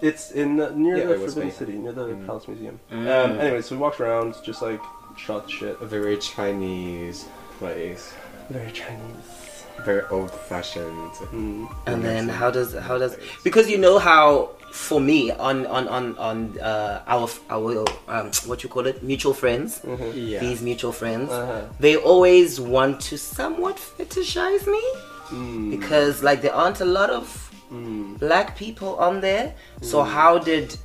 it's 0.00 0.30
in 0.32 0.56
the, 0.56 0.70
near 0.70 0.96
Yeah, 0.98 1.04
the 1.06 1.14
Forbidden 1.16 1.50
Beihai. 1.50 1.52
City, 1.52 1.72
near 1.72 1.92
the 1.92 2.04
Mm. 2.08 2.26
Palace 2.26 2.46
Museum. 2.48 2.78
Mm. 2.92 3.24
Um, 3.24 3.40
anyway, 3.40 3.62
so 3.62 3.74
we 3.74 3.80
walked 3.80 4.00
around, 4.00 4.34
just 4.44 4.60
like 4.62 4.80
shot 5.16 5.50
shit. 5.50 5.76
a 5.80 5.86
very 5.86 6.16
Chinese 6.18 7.26
place. 7.58 8.12
Very 8.50 8.72
Chinese. 8.72 9.64
Very 9.84 10.02
old 10.10 10.30
fashioned. 10.30 11.10
Mm. 11.32 11.68
And 11.86 12.04
then 12.04 12.28
how 12.28 12.50
does 12.50 12.74
how 12.74 12.96
does 12.98 13.16
because 13.42 13.68
you 13.68 13.78
know 13.78 13.98
how 13.98 14.50
for 14.72 15.00
me 15.00 15.30
on 15.32 15.66
on 15.66 15.88
on 15.88 16.16
on 16.18 16.58
uh, 16.60 17.02
our 17.06 17.28
our 17.50 17.84
um, 18.08 18.30
what 18.46 18.62
you 18.62 18.68
call 18.68 18.86
it 18.86 19.02
mutual 19.02 19.34
friends 19.34 19.80
Yeah. 20.14 20.40
these 20.40 20.62
mutual 20.62 20.92
friends 20.92 21.30
Uh-huh. 21.30 21.62
they 21.80 21.96
always 21.96 22.60
want 22.60 23.00
to 23.10 23.16
somewhat 23.18 23.76
fetishize 23.76 24.66
me 24.66 24.82
Mm. 25.30 25.70
because 25.70 26.22
like 26.22 26.42
there 26.42 26.54
aren't 26.54 26.80
a 26.80 26.84
lot 26.84 27.10
of 27.10 27.40
Mm. 27.72 28.18
black 28.18 28.56
people 28.58 28.94
on 28.96 29.20
there 29.20 29.54
so 29.80 30.02
how 30.02 30.38
did 30.38 30.76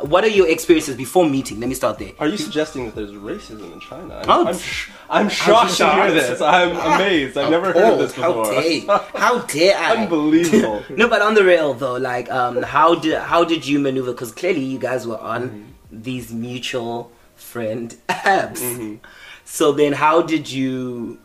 what 0.00 0.22
are 0.24 0.28
your 0.28 0.48
experiences 0.48 0.96
before 0.96 1.28
meeting 1.28 1.58
let 1.60 1.68
me 1.68 1.74
start 1.74 1.98
there 1.98 2.12
Are 2.18 2.28
you 2.28 2.36
suggesting 2.36 2.86
that 2.86 2.94
there's 2.94 3.10
racism 3.12 3.72
in 3.72 3.80
China? 3.80 4.14
I'm, 4.22 4.30
Oh, 4.30 4.46
I'm, 4.46 4.56
sh- 4.58 4.90
I'm 5.10 5.28
shocked 5.28 5.76
to 5.78 5.90
hear 5.92 6.10
this. 6.12 6.40
I'm 6.40 6.70
amazed. 6.94 7.36
I've 7.36 7.50
never 7.50 7.72
heard 7.72 7.94
of 7.94 7.98
this 7.98 8.14
how 8.14 8.44
dare 8.44 8.80
how 9.14 9.38
dare 9.40 9.76
I 9.76 9.96
Unbelievable. 9.96 10.84
no, 10.96 11.08
but 11.08 11.20
on 11.22 11.34
the 11.34 11.44
real 11.44 11.74
though, 11.74 11.96
like, 11.96 12.30
um, 12.30 12.62
how 12.62 12.94
did 12.94 13.18
how 13.18 13.42
did 13.44 13.66
you 13.66 13.78
maneuver? 13.80 14.12
Because 14.12 14.32
clearly 14.32 14.60
you 14.62 14.78
guys 14.78 15.06
were 15.06 15.18
on 15.18 15.42
Mm-hmm. 15.48 16.02
these 16.02 16.32
mutual 16.32 17.10
friend 17.34 17.96
apps. 18.08 18.98
So 19.44 19.72
then, 19.72 19.92
how 19.94 20.22
did 20.22 20.50
you? 20.50 21.18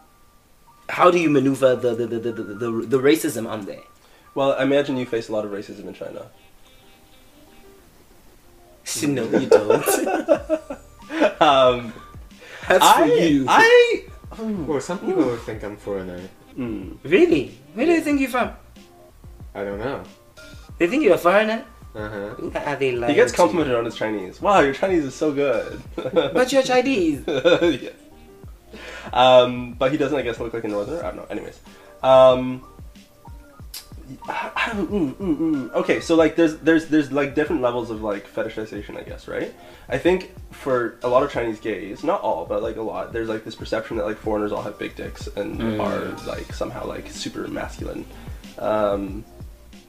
How 0.90 1.12
do 1.12 1.20
you 1.20 1.30
maneuver 1.30 1.76
the 1.76 1.94
the, 1.96 2.08
the, 2.08 2.20
the, 2.20 2.32
the, 2.32 2.44
the, 2.44 2.72
the 2.96 3.00
racism 3.00 3.48
on 3.50 3.66
there? 3.66 3.84
well, 4.36 4.54
I 4.58 4.64
imagine 4.64 4.98
you 4.98 5.06
face 5.06 5.30
a 5.30 5.32
lot 5.32 5.46
of 5.46 5.52
racism 5.52 5.86
in 5.88 5.94
China. 5.94 6.26
No, 9.04 9.24
you 9.24 9.48
don't. 9.48 9.86
Um, 11.40 11.94
That's 12.68 12.84
I, 12.84 13.08
for 13.08 13.14
you. 13.16 13.46
I, 13.48 14.06
Well, 14.40 14.80
some 14.82 15.00
people 15.00 15.36
think 15.38 15.64
I'm 15.64 15.78
foreigner. 15.78 16.20
mm, 16.58 16.98
really? 17.04 17.58
Where 17.76 17.86
do 17.86 17.92
you 17.92 18.02
think 18.02 18.20
you're 18.20 18.30
from? 18.30 18.52
I 19.54 19.64
don't 19.64 19.80
know. 19.80 20.04
They 20.80 20.88
think 20.88 21.04
you're 21.04 21.16
a 21.16 21.18
foreigner. 21.18 21.66
Uh 21.94 22.10
huh. 22.10 22.30
Who 22.40 22.52
are 22.56 22.76
they 22.76 22.92
lying 22.94 23.10
he 23.12 23.16
gets 23.16 23.32
complimented 23.32 23.76
on 23.76 23.86
his 23.86 23.96
Chinese. 23.96 24.42
Wow, 24.42 24.62
your 24.62 24.74
Chinese 24.74 25.04
is 25.06 25.14
so 25.14 25.32
good. 25.32 25.82
But 26.34 26.52
you're 26.52 26.64
Chinese. 26.64 27.22
yeah. 27.28 27.90
Um, 29.14 29.74
but 29.74 29.92
he 29.92 29.98
doesn't, 29.98 30.18
I 30.18 30.24
guess, 30.24 30.40
look 30.40 30.54
like 30.54 30.64
a 30.64 30.68
northerner. 30.68 31.04
I 31.04 31.08
don't 31.12 31.18
know. 31.18 31.26
Anyways, 31.30 31.60
um, 32.02 32.66
I- 34.28 34.32
I 34.32 34.43
don't- 34.43 34.43
mm, 34.72 35.14
mm, 35.16 35.38
mm. 35.38 35.74
okay. 35.74 36.00
So 36.00 36.16
like, 36.16 36.36
there's 36.36 36.58
there's 36.58 36.88
there's 36.88 37.12
like 37.12 37.36
different 37.36 37.62
levels 37.62 37.90
of 37.90 38.02
like 38.02 38.28
fetishization, 38.28 38.98
I 38.98 39.04
guess, 39.04 39.28
right? 39.28 39.54
I 39.90 39.98
think 39.98 40.34
for 40.52 40.98
a 41.04 41.08
lot 41.08 41.24
of 41.24 41.32
Chinese 41.32 41.60
gays, 41.60 42.04
not 42.04 42.22
all, 42.22 42.46
but 42.46 42.64
like 42.64 42.78
a 42.78 42.82
lot, 42.82 43.14
there's 43.14 43.30
like 43.30 43.44
this 43.44 43.56
perception 43.56 43.98
that 43.98 44.06
like 44.06 44.18
foreigners 44.18 44.52
all 44.52 44.62
have 44.62 44.78
big 44.78 44.96
dicks 44.96 45.28
and 45.28 45.80
are 45.80 46.06
like 46.26 46.54
somehow 46.54 46.86
like 46.86 47.10
super 47.10 47.48
masculine. 47.48 48.06
Um, 48.58 49.26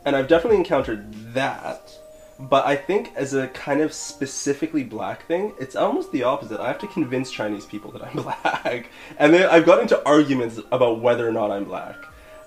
and 0.05 0.17
I've 0.17 0.29
definitely 0.29 0.59
encountered 0.59 1.13
that. 1.35 1.93
But 2.39 2.67
I 2.67 2.75
think 2.75 3.13
as 3.15 3.33
a 3.33 3.47
kind 3.49 3.81
of 3.81 3.93
specifically 3.93 4.83
black 4.83 5.27
thing, 5.27 5.55
it's 5.61 5.77
almost 5.77 6.11
the 6.11 6.25
opposite. 6.25 6.59
I 6.61 6.67
have 6.67 6.81
to 6.81 6.89
convince 6.89 7.31
Chinese 7.31 7.65
people 7.65 7.93
that 7.93 8.03
I'm 8.03 8.17
black, 8.23 8.91
and 9.19 9.33
then 9.33 9.49
I've 9.49 9.65
got 9.65 9.81
into 9.81 10.05
arguments 10.05 10.59
about 10.73 11.01
whether 11.01 11.29
or 11.29 11.33
not 11.33 11.53
I'm 11.53 11.65
black. 11.65 11.97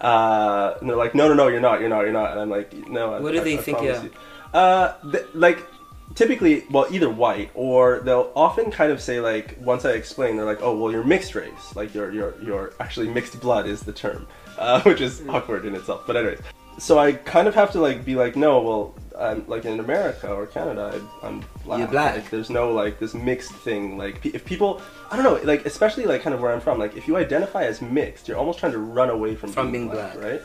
Uh, 0.01 0.77
and 0.79 0.89
they're 0.89 0.95
like, 0.97 1.15
"No, 1.15 1.27
no, 1.27 1.33
no, 1.33 1.47
you're 1.47 1.59
not, 1.59 1.79
you're 1.79 1.89
not, 1.89 2.01
you're 2.01 2.11
not," 2.13 2.31
and 2.31 2.39
I'm 2.39 2.49
like, 2.49 2.73
"No." 2.87 3.13
I, 3.13 3.19
What 3.19 3.33
do 3.33 3.41
I- 3.41 3.43
they 3.43 3.57
I 3.57 3.61
think 3.61 3.81
you." 3.81 4.11
Uh, 4.53 4.93
th- 5.11 5.25
like 5.33 5.65
typically, 6.15 6.63
well, 6.71 6.87
either 6.91 7.09
white 7.09 7.51
or 7.53 7.99
they'll 7.99 8.31
often 8.35 8.71
kind 8.71 8.91
of 8.91 9.01
say 9.01 9.19
like, 9.19 9.57
once 9.61 9.85
I 9.85 9.91
explain, 9.91 10.35
they're 10.37 10.45
like, 10.45 10.61
"Oh, 10.61 10.75
well, 10.77 10.91
you're 10.91 11.03
mixed 11.03 11.35
race. 11.35 11.75
Like 11.75 11.93
you're 11.93 12.11
you're 12.11 12.35
you're 12.41 12.73
actually 12.79 13.09
mixed 13.09 13.39
blood 13.41 13.67
is 13.67 13.81
the 13.81 13.93
term," 13.93 14.27
uh, 14.57 14.81
which 14.81 15.01
is 15.01 15.21
awkward 15.27 15.65
in 15.65 15.75
itself. 15.75 16.03
But 16.07 16.15
anyways, 16.17 16.39
so 16.77 16.97
I 16.99 17.13
kind 17.13 17.47
of 17.47 17.55
have 17.55 17.71
to 17.73 17.79
like 17.81 18.05
be 18.05 18.15
like, 18.15 18.35
no, 18.35 18.61
well, 18.61 18.95
I'm 19.19 19.47
like 19.47 19.65
in 19.65 19.79
America 19.79 20.27
or 20.31 20.45
Canada, 20.45 21.01
I, 21.23 21.27
I'm 21.27 21.43
black. 21.65 21.79
You're 21.79 21.87
black. 21.87 22.15
Like, 22.15 22.29
there's 22.29 22.49
no 22.49 22.71
like 22.71 22.99
this 22.99 23.13
mixed 23.13 23.51
thing. 23.51 23.97
Like 23.97 24.25
if 24.25 24.45
people, 24.45 24.81
I 25.11 25.15
don't 25.15 25.23
know, 25.25 25.39
like 25.43 25.65
especially 25.65 26.05
like 26.05 26.21
kind 26.21 26.33
of 26.33 26.41
where 26.41 26.53
I'm 26.53 26.61
from. 26.61 26.77
Like 26.79 26.95
if 26.95 27.07
you 27.07 27.17
identify 27.17 27.63
as 27.63 27.81
mixed, 27.81 28.27
you're 28.27 28.37
almost 28.37 28.59
trying 28.59 28.73
to 28.73 28.79
run 28.79 29.09
away 29.09 29.35
from 29.35 29.51
From 29.51 29.71
being, 29.71 29.85
being 29.87 29.95
black, 29.95 30.13
black. 30.13 30.23
right? 30.23 30.41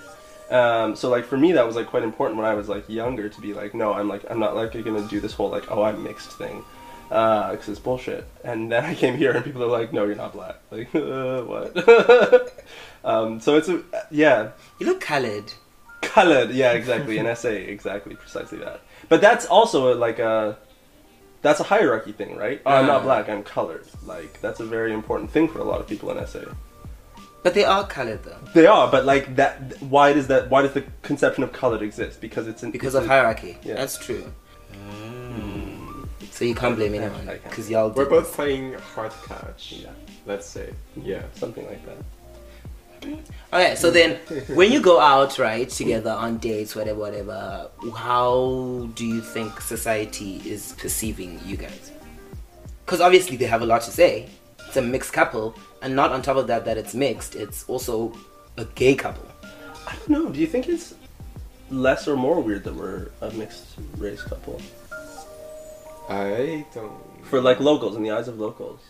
Um, 0.50 0.96
so 0.96 1.08
like 1.08 1.24
for 1.24 1.36
me 1.38 1.52
that 1.52 1.66
was 1.66 1.76
like 1.76 1.86
quite 1.86 2.02
important 2.02 2.36
when 2.38 2.46
I 2.46 2.54
was 2.54 2.68
like 2.68 2.86
younger 2.86 3.26
to 3.30 3.40
be 3.40 3.54
like 3.54 3.72
no 3.72 3.94
I'm 3.94 4.06
like 4.06 4.22
I'm 4.30 4.38
not 4.38 4.54
like 4.54 4.72
gonna 4.72 5.06
do 5.08 5.18
this 5.18 5.32
whole 5.32 5.48
like 5.48 5.70
oh 5.70 5.82
I'm 5.82 6.02
mixed 6.02 6.32
thing 6.32 6.62
because 7.08 7.68
it's 7.70 7.78
bullshit 7.80 8.26
and 8.44 8.70
then 8.70 8.84
I 8.84 8.94
came 8.94 9.16
here 9.16 9.32
and 9.32 9.42
people 9.42 9.62
are 9.62 9.68
like 9.68 9.94
no 9.94 10.04
you're 10.04 10.14
not 10.14 10.34
black 10.34 10.56
like 10.70 10.94
uh, 10.94 11.42
what 11.44 11.72
um, 13.04 13.40
so 13.40 13.56
it's 13.56 13.68
a 13.70 13.82
yeah 14.10 14.50
You 14.78 14.86
look 14.86 15.00
colored. 15.00 15.54
Colored 16.02 16.50
yeah 16.50 16.72
exactly 16.72 17.16
an 17.18 17.34
SA 17.34 17.48
exactly 17.48 18.14
precisely 18.16 18.58
that 18.58 18.80
but 19.08 19.20
that's 19.20 19.46
also 19.46 19.92
a, 19.92 19.94
like 19.94 20.18
a 20.18 20.58
that's 21.40 21.58
a 21.60 21.64
hierarchy 21.64 22.12
thing 22.12 22.36
right 22.36 22.60
I'm 22.66 22.86
not 22.86 23.00
Ah. 23.00 23.04
black 23.04 23.28
I'm 23.30 23.42
colored 23.42 23.86
like 24.04 24.40
that's 24.40 24.60
a 24.60 24.64
very 24.66 24.92
important 24.92 25.30
thing 25.30 25.48
for 25.48 25.58
a 25.60 25.64
lot 25.64 25.80
of 25.80 25.86
people 25.88 26.10
in 26.10 26.26
SA 26.26 26.40
But 27.42 27.54
they 27.54 27.64
are 27.64 27.86
colored 27.86 28.22
though. 28.24 28.38
they 28.54 28.66
are 28.66 28.90
but 28.90 29.04
like 29.06 29.36
that 29.36 29.80
why 29.82 30.12
does 30.12 30.26
that 30.26 30.50
why 30.50 30.62
does 30.62 30.72
the 30.74 30.84
conception 31.02 31.42
of 31.44 31.52
colored 31.52 31.82
exist 31.82 32.20
because 32.20 32.46
it's 32.46 32.62
an, 32.62 32.70
Because 32.72 32.94
it's 32.94 33.04
of 33.04 33.10
a- 33.10 33.14
hierarchy. 33.14 33.56
Yeah. 33.62 33.74
That's 33.74 33.96
true. 33.98 34.24
So 36.30 36.44
you 36.46 36.54
can't 36.54 36.76
blame 36.76 36.94
anyone 36.94 37.26
because 37.44 37.70
y'all 37.70 37.90
We're 37.90 38.06
both 38.06 38.26
this. 38.26 38.34
playing 38.36 38.72
hard 38.94 39.12
catch. 39.28 39.72
Yeah. 39.72 39.90
Let's 40.26 40.46
say. 40.46 40.72
Yeah. 40.96 41.22
something 41.34 41.64
like 41.66 41.84
that. 41.86 41.96
Okay, 43.52 43.74
so 43.74 43.90
then 43.90 44.16
when 44.54 44.72
you 44.72 44.80
go 44.80 44.98
out, 44.98 45.38
right, 45.38 45.68
together 45.68 46.10
on 46.10 46.38
dates, 46.38 46.74
whatever, 46.74 46.98
whatever, 46.98 47.70
how 47.94 48.88
do 48.94 49.04
you 49.04 49.20
think 49.20 49.60
society 49.60 50.40
is 50.44 50.74
perceiving 50.78 51.40
you 51.44 51.56
guys? 51.56 51.92
Because 52.84 53.00
obviously 53.00 53.36
they 53.36 53.46
have 53.46 53.62
a 53.62 53.66
lot 53.66 53.82
to 53.82 53.90
say. 53.90 54.28
It's 54.66 54.76
a 54.76 54.82
mixed 54.82 55.12
couple, 55.12 55.54
and 55.82 55.94
not 55.94 56.12
on 56.12 56.22
top 56.22 56.36
of 56.36 56.46
that, 56.46 56.64
that 56.64 56.78
it's 56.78 56.94
mixed, 56.94 57.34
it's 57.34 57.64
also 57.68 58.16
a 58.56 58.64
gay 58.64 58.94
couple. 58.94 59.26
I 59.86 59.96
don't 59.96 60.08
know. 60.08 60.30
Do 60.30 60.40
you 60.40 60.46
think 60.46 60.68
it's 60.68 60.94
less 61.70 62.08
or 62.08 62.16
more 62.16 62.40
weird 62.40 62.64
that 62.64 62.74
we're 62.74 63.10
a 63.20 63.30
mixed 63.32 63.66
race 63.96 64.22
couple 64.22 64.60
I 66.08 66.66
don't. 66.74 66.92
for 67.24 67.40
like 67.40 67.60
locals 67.60 67.96
in 67.96 68.02
the 68.02 68.10
eyes 68.10 68.28
of 68.28 68.38
locals? 68.38 68.80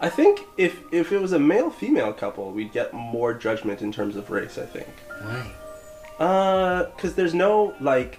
I 0.00 0.08
think 0.08 0.40
if 0.56 0.80
if 0.92 1.10
it 1.12 1.20
was 1.20 1.32
a 1.32 1.38
male 1.38 1.70
female 1.70 2.12
couple, 2.12 2.52
we'd 2.52 2.72
get 2.72 2.92
more 2.94 3.34
judgment 3.34 3.82
in 3.82 3.90
terms 3.92 4.16
of 4.16 4.30
race. 4.30 4.56
I 4.58 4.66
think. 4.66 4.86
Why? 5.20 5.52
Uh, 6.24 6.84
because 6.94 7.14
there's 7.14 7.34
no 7.34 7.74
like. 7.80 8.18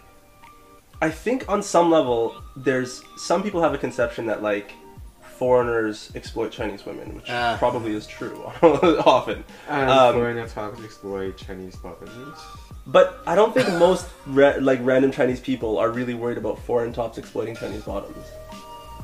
I 1.01 1.09
think 1.09 1.47
on 1.47 1.63
some 1.63 1.89
level, 1.89 2.35
there's 2.57 3.01
some 3.17 3.41
people 3.43 3.61
have 3.61 3.73
a 3.73 3.77
conception 3.77 4.25
that 4.25 4.41
like 4.43 4.73
foreigners 5.21 6.11
exploit 6.15 6.51
Chinese 6.51 6.85
women, 6.85 7.15
which 7.15 7.29
Ah. 7.29 7.55
probably 7.57 7.93
is 7.95 8.05
true 8.05 8.43
often. 8.61 9.45
And 9.69 9.89
Um, 9.89 10.15
foreigner 10.15 10.47
talks 10.47 10.83
exploit 10.83 11.37
Chinese 11.37 11.77
bottoms. 11.77 12.37
But 12.85 13.19
I 13.25 13.35
don't 13.35 13.53
think 13.53 13.69
most 13.79 14.07
ra- 14.27 14.55
like 14.59 14.79
random 14.81 15.11
Chinese 15.11 15.39
people 15.39 15.77
are 15.77 15.89
really 15.89 16.13
worried 16.15 16.37
about 16.37 16.59
foreign 16.59 16.91
tops 16.91 17.17
exploiting 17.17 17.55
Chinese 17.55 17.83
bottoms. 17.83 18.25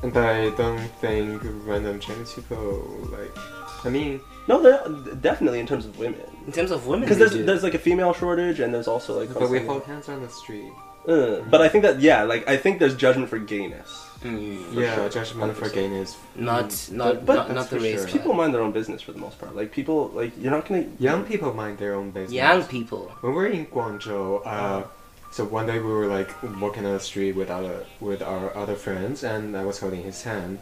And 0.02 0.16
I 0.16 0.50
don't 0.50 0.78
think 1.00 1.42
random 1.64 1.98
Chinese 2.00 2.32
people 2.34 2.86
like. 3.10 3.36
I 3.84 3.88
mean, 3.88 4.20
No, 4.48 4.62
they're 4.62 5.14
definitely 5.16 5.60
in 5.60 5.66
terms 5.66 5.86
of 5.86 5.98
women. 5.98 6.20
In 6.46 6.52
terms 6.52 6.70
of 6.70 6.86
women, 6.86 7.02
Because 7.02 7.18
there's 7.18 7.32
do. 7.32 7.44
there's 7.44 7.62
like 7.62 7.74
a 7.74 7.78
female 7.78 8.12
shortage, 8.12 8.60
and 8.60 8.72
there's 8.74 8.88
also 8.88 9.18
like. 9.20 9.28
but 9.28 9.48
we 9.50 9.58
constantly- 9.60 9.66
hold 9.68 9.84
hands 9.84 10.08
on 10.08 10.22
the 10.22 10.28
street. 10.28 10.72
Uh, 11.08 11.40
but 11.52 11.60
I 11.60 11.68
think 11.68 11.82
that 11.84 12.00
yeah, 12.00 12.24
like 12.24 12.48
I 12.48 12.56
think 12.56 12.80
there's 12.80 12.96
judgment 12.96 13.28
for 13.30 13.38
gayness. 13.38 13.90
Mm. 14.22 14.74
yeah, 14.74 14.94
sure. 14.96 15.08
judgment 15.08 15.56
for 15.56 15.66
100%. 15.66 15.74
gayness. 15.74 16.16
Not 16.34 16.88
not 16.90 17.24
but 17.24 17.34
not, 17.34 17.46
that's 17.48 17.54
not 17.60 17.70
the 17.70 17.76
for 17.76 17.82
race. 17.82 17.94
sure. 17.94 18.00
part. 18.08 18.12
People 18.12 18.34
mind 18.34 18.52
their 18.54 18.62
own 18.62 18.72
business 18.72 19.00
for 19.02 19.12
the 19.12 19.20
most 19.20 19.38
part. 19.38 19.54
Like 19.54 19.70
people, 19.70 20.08
like 20.08 20.32
you're 20.40 20.50
not 20.50 20.66
gonna. 20.66 20.86
Young 20.98 21.22
people 21.24 21.54
mind 21.54 21.78
their 21.78 21.94
own 21.94 22.10
business. 22.10 22.32
Young 22.32 22.64
people. 22.64 23.02
When 23.20 23.34
we're 23.34 23.46
in 23.46 23.66
Guangzhou, 23.66 24.42
uh, 24.44 24.82
so 25.30 25.44
one 25.44 25.66
day 25.66 25.78
we 25.78 25.90
were 25.92 26.06
like 26.06 26.30
walking 26.60 26.86
on 26.86 26.92
the 26.94 27.00
street 27.00 27.32
with 27.36 27.50
our 27.50 27.84
with 28.00 28.22
our 28.22 28.56
other 28.56 28.74
friends, 28.74 29.24
and 29.24 29.56
I 29.56 29.64
was 29.64 29.78
holding 29.80 30.02
his 30.02 30.22
hand, 30.22 30.58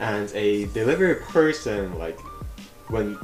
and 0.00 0.30
a 0.34 0.66
delivery 0.66 1.16
person 1.16 1.98
like 1.98 2.18
when 2.88 3.18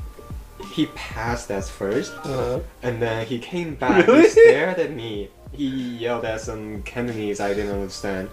he 0.74 0.86
passed 0.94 1.50
us 1.50 1.68
first, 1.68 2.12
Uh, 2.24 2.60
and 2.82 3.00
then 3.02 3.26
he 3.26 3.38
came 3.38 3.74
back, 3.74 4.06
Really? 4.06 4.22
he 4.22 4.28
stared 4.28 4.78
at 4.78 4.92
me, 4.92 5.28
he 5.52 5.66
yelled 5.98 6.24
at 6.24 6.40
some 6.40 6.82
Cantonese 6.82 7.40
I 7.40 7.52
didn't 7.54 7.72
understand, 7.72 8.28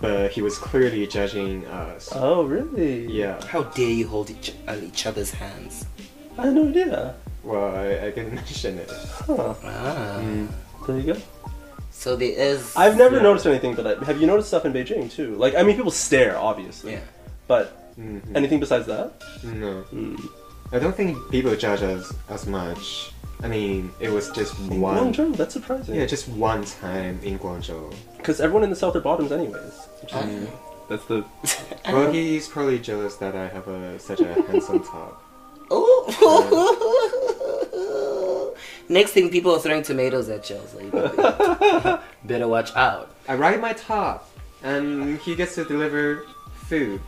but 0.00 0.30
he 0.32 0.42
was 0.42 0.58
clearly 0.58 1.06
judging 1.06 1.64
us. 1.66 2.10
oh 2.14 2.42
really? 2.44 3.06
Yeah, 3.06 3.38
How 3.46 3.62
dare 3.62 3.90
you 3.90 4.08
hold 4.08 4.30
each, 4.30 4.52
uh, 4.66 4.76
each 4.82 5.06
other's 5.06 5.30
hands? 5.30 5.84
I 6.36 6.46
had 6.46 6.54
no 6.54 6.68
idea. 6.68 7.14
well, 7.44 7.74
I, 7.74 8.06
I 8.06 8.10
didn't 8.10 8.34
mention 8.42 8.78
it. 8.78 8.90
Huh. 9.26 9.54
Ah. 9.64 10.18
Mm. 10.20 10.48
There 10.86 10.98
you 10.98 11.12
go. 11.14 11.20
So 11.98 12.14
there 12.14 12.30
is. 12.30 12.76
I've 12.76 12.96
never 12.96 13.16
Yeah. 13.16 13.22
noticed 13.28 13.44
anything, 13.46 13.74
but 13.74 13.84
I, 13.90 14.04
have 14.04 14.20
you 14.20 14.26
noticed 14.28 14.48
stuff 14.48 14.64
in 14.64 14.72
Beijing 14.72 15.10
too? 15.10 15.34
Like 15.34 15.56
I 15.56 15.62
mean, 15.64 15.74
people 15.76 15.90
stare 15.90 16.38
obviously, 16.38 16.92
Yeah. 16.92 17.00
but 17.48 17.66
Mhm. 17.98 18.20
anything 18.36 18.60
besides 18.60 18.86
that? 18.86 19.10
No. 19.42 19.82
Mm. 19.92 20.16
I 20.70 20.78
don't 20.78 20.94
think 20.94 21.16
people 21.32 21.56
judge 21.56 21.82
us 21.82 22.12
as 22.28 22.46
much. 22.46 23.10
I 23.42 23.48
mean, 23.48 23.90
it 23.98 24.10
was 24.12 24.30
just 24.30 24.52
In 24.60 24.80
one. 24.80 25.12
Guangzhou, 25.12 25.36
that's 25.36 25.54
surprising. 25.54 25.96
Yeah, 25.96 26.06
just 26.06 26.28
one 26.28 26.64
time 26.64 27.18
in 27.24 27.36
Guangzhou. 27.38 27.92
because 28.16 28.40
everyone 28.40 28.62
in 28.62 28.70
the 28.70 28.76
south 28.76 28.94
are 28.94 29.00
bottoms 29.00 29.32
anyways. 29.32 29.74
Which 30.02 30.12
is- 30.12 30.18
Mm. 30.18 30.46
That's 30.88 31.04
the 31.06 31.24
Well, 31.92 32.12
he's 32.12 32.46
probably 32.48 32.78
jealous 32.78 33.16
that 33.16 33.34
I 33.34 33.48
have 33.48 33.66
a 33.66 33.98
such 33.98 34.20
a 34.20 34.34
handsome 34.48 34.80
top. 34.84 35.14
Oh. 35.70 37.34
Next 38.88 39.12
thing, 39.12 39.28
people 39.28 39.54
are 39.54 39.58
throwing 39.58 39.82
tomatoes 39.82 40.28
at 40.30 40.48
you. 40.48 40.60
So 40.66 40.78
better, 40.90 42.00
better 42.24 42.48
watch 42.48 42.74
out. 42.74 43.14
I 43.28 43.34
ride 43.34 43.60
my 43.60 43.74
top, 43.74 44.30
and 44.62 45.18
he 45.18 45.34
gets 45.34 45.54
to 45.56 45.64
deliver 45.64 46.24
food. 46.54 47.00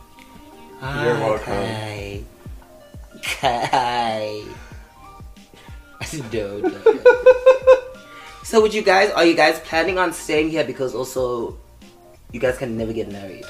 You're 0.81 1.15
ah, 1.15 1.19
welcome. 1.19 1.53
Kai. 1.53 2.23
Kai. 3.23 4.43
no, 6.33 6.57
no. 6.59 6.81
so, 8.43 8.61
would 8.61 8.73
you 8.73 8.83
guys? 8.83 9.09
Are 9.11 9.25
you 9.25 9.35
guys 9.35 9.59
planning 9.61 9.97
on 9.97 10.13
staying 10.13 10.49
here 10.49 10.63
because 10.63 10.93
also, 10.93 11.57
you 12.31 12.39
guys 12.39 12.57
can 12.57 12.77
never 12.77 12.93
get 12.93 13.11
married. 13.11 13.45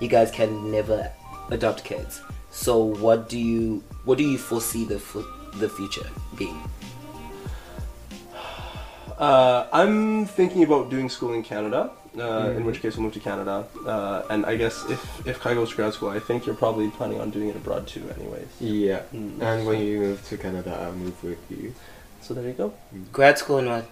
You 0.00 0.08
guys 0.08 0.32
can 0.32 0.70
never 0.70 1.10
adopt 1.50 1.84
kids. 1.84 2.22
So, 2.50 2.82
what 2.82 3.28
do 3.28 3.38
you 3.38 3.84
what 4.04 4.18
do 4.18 4.24
you 4.24 4.38
foresee 4.38 4.84
the 4.84 4.98
fu- 4.98 5.26
the 5.58 5.68
future 5.68 6.06
being? 6.36 6.60
Uh, 9.18 9.66
I'm 9.72 10.26
thinking 10.26 10.62
about 10.62 10.90
doing 10.90 11.08
school 11.08 11.32
in 11.34 11.42
Canada. 11.42 11.90
Uh, 12.16 12.18
Mm-hmm. 12.18 12.58
In 12.58 12.64
which 12.64 12.80
case, 12.82 12.96
we'll 12.96 13.04
move 13.04 13.12
to 13.14 13.20
Canada. 13.20 13.64
Uh, 13.86 14.22
and 14.30 14.44
I 14.46 14.56
guess 14.56 14.84
if 14.90 15.00
if 15.26 15.38
Kai 15.40 15.54
goes 15.54 15.70
to 15.70 15.76
grad 15.76 15.92
school, 15.94 16.08
I 16.08 16.18
think 16.18 16.46
you're 16.46 16.54
probably 16.56 16.88
planning 16.90 17.20
on 17.20 17.30
doing 17.30 17.48
it 17.48 17.54
abroad 17.56 17.86
too, 17.86 18.02
anyways. 18.18 18.48
Yeah. 18.60 19.02
Mm. 19.14 19.40
And 19.40 19.66
when 19.66 19.78
you 19.80 20.00
move 20.00 20.26
to 20.28 20.36
Canada, 20.36 20.76
I'll 20.82 20.92
move 20.98 21.22
with 21.22 21.38
you. 21.50 21.74
So 22.22 22.34
there 22.34 22.42
you 22.48 22.54
go. 22.54 22.74
Grad 23.12 23.38
school 23.38 23.58
in 23.58 23.66
what? 23.70 23.84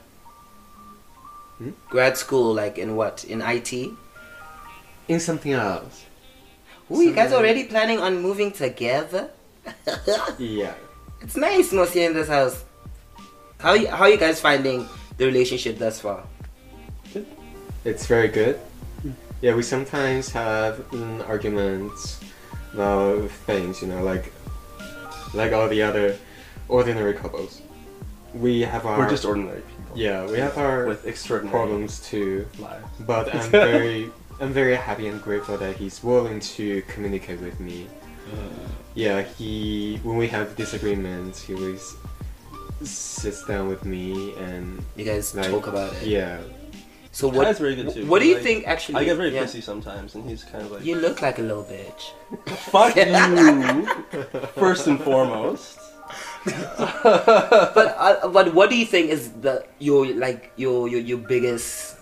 Hmm? 1.59 1.71
Grad 1.89 2.17
school 2.17 2.53
like 2.55 2.79
in 2.79 2.97
what? 2.97 3.23
In 3.25 3.43
IT? 3.43 3.73
In 5.09 5.21
something 5.21 5.53
else. 5.53 6.05
Ooh, 6.91 7.01
you 7.03 7.13
guys 7.13 7.31
Somewhere- 7.31 7.39
already 7.47 7.65
planning 7.65 8.01
on 8.01 8.21
moving 8.23 8.51
together? 8.51 9.31
Yeah. 10.39 10.75
It's 11.21 11.37
nice 11.37 11.73
most 11.73 11.93
here 11.95 12.11
in 12.11 12.15
this 12.17 12.29
house. 12.29 12.65
How 13.61 13.75
you, 13.75 13.87
how 13.89 14.07
you 14.07 14.17
guys 14.19 14.41
finding 14.41 14.89
the 15.17 15.27
relationship 15.27 15.79
thus 15.79 16.01
far? 16.01 16.25
It's 17.85 18.07
very 18.07 18.29
good. 18.29 18.59
Yeah, 19.41 19.55
we 19.55 19.63
sometimes 19.63 20.31
have 20.33 20.79
mm, 20.91 21.27
arguments 21.29 22.21
about 22.75 23.31
things, 23.47 23.81
you 23.83 23.89
know, 23.89 24.03
like 24.03 24.33
like 25.35 25.53
all 25.53 25.69
the 25.69 25.83
other 25.83 26.17
ordinary 26.69 27.15
couples. 27.15 27.63
We 28.35 28.63
have 28.63 28.87
our 28.87 28.99
We're 28.99 29.11
just 29.11 29.25
ordinary 29.25 29.61
people. 29.63 29.97
yeah, 29.99 30.27
we 30.27 30.39
have 30.39 30.59
our 30.59 30.87
With 30.87 31.07
extraordinary 31.07 31.53
problems 31.53 32.01
too. 32.01 32.47
lives. 32.59 32.85
But 33.07 33.35
I'm 33.35 33.51
very 33.71 34.11
I'm 34.41 34.53
very 34.53 34.75
happy 34.77 35.07
and 35.09 35.23
grateful 35.23 35.57
that 35.59 35.77
he's 35.77 36.03
willing 36.03 36.41
to 36.57 36.83
communicate 36.89 37.41
with 37.41 37.61
me. 37.61 37.87
Yeah, 38.95 39.23
he 39.23 40.01
when 40.03 40.17
we 40.17 40.29
have 40.29 40.57
disagreements, 40.57 41.43
he 41.43 41.55
always 41.55 41.95
sits 42.83 43.45
down 43.45 43.69
with 43.69 43.85
me 43.85 44.35
and 44.37 44.85
You 44.97 45.05
guys 45.05 45.35
like 45.35 45.51
talk 45.51 45.67
about 45.67 45.93
it. 45.95 46.07
Yeah, 46.07 46.41
So 47.13 47.29
what? 47.29 47.45
Kai's 47.47 47.59
very 47.59 47.75
good 47.77 47.93
too. 47.95 48.05
What 48.07 48.21
do 48.21 48.29
you 48.29 48.35
Like, 48.37 48.45
think 48.45 48.67
actually? 48.69 48.97
I 49.01 49.05
get 49.05 49.17
very 49.17 49.33
yeah. 49.35 49.45
pissy 49.45 49.63
sometimes, 49.63 50.15
and 50.15 50.29
he's 50.29 50.45
kind 50.45 50.65
of 50.65 50.71
like, 50.73 50.85
You 50.85 50.97
look 50.97 51.23
like 51.23 51.39
a 51.39 51.43
little 51.43 51.65
bitch. 51.65 52.13
"Fuck 52.73 52.97
you!" 53.01 53.87
First 54.61 54.87
and 54.87 55.01
foremost. 55.01 55.79
but 56.45 57.89
uh, 57.99 58.29
but 58.29 58.55
what 58.55 58.71
do 58.71 58.77
you 58.77 58.87
think 58.87 59.11
is 59.11 59.33
the 59.41 59.65
your 59.81 60.07
like 60.15 60.53
your 60.57 60.87
your, 60.89 61.01
your 61.01 61.19
biggest 61.19 61.97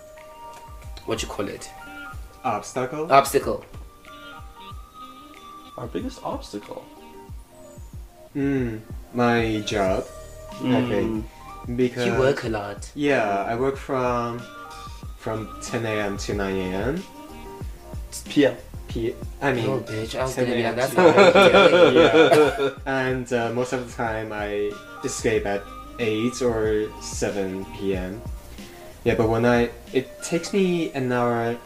what 1.06 1.22
you 1.22 1.28
call 1.28 1.48
it 1.48 1.70
obstacle. 2.44 3.10
obstacle? 3.12 3.64
Our 5.78 5.87
biggest 5.88 6.20
obstacle. 6.22 6.84
Mm, 8.37 8.80
my 9.14 9.60
job, 9.66 10.04
I 10.62 11.23
because 11.77 12.07
You 12.07 12.19
work 12.19 12.45
a 12.45 12.49
lot. 12.49 12.90
Yeah, 12.95 13.45
I 13.49 13.55
work 13.57 13.77
from 13.77 14.40
from 15.19 15.49
10 15.62 15.87
a.m. 15.87 16.19
to 16.19 16.35
9 16.35 16.57
a.m. 16.57 17.03
PM. 18.29 18.57
P. 18.88 19.14
I 19.40 19.53
mean, 19.53 19.67
Oh, 19.69 19.81
bitch! 19.81 20.14
I 20.19 20.23
was 20.23 20.35
10 20.35 20.45
gonna 20.45 20.57
be 20.57 20.62
like, 20.62 20.77
that's 20.77 20.93
not 20.95 21.17
9 21.17 21.33
how 21.33 21.45
you 21.45 21.51
do 21.51 21.87
it. 21.88 21.95
yeah. 21.97 22.71
And 22.87 23.33
uh, 23.33 23.51
most 23.53 23.73
of 23.73 23.81
the 23.88 23.93
time, 23.97 24.31
I 24.33 24.71
escape 25.03 25.47
at 25.47 25.62
8 25.99 26.43
or 26.43 26.87
7 27.01 27.64
p.m. 27.77 28.21
Yeah, 29.05 29.14
but 29.17 29.29
when 29.29 29.45
I 29.47 29.71
it 29.93 30.23
takes 30.23 30.53
me 30.53 30.93
an 30.93 31.11
hour, 31.11 31.57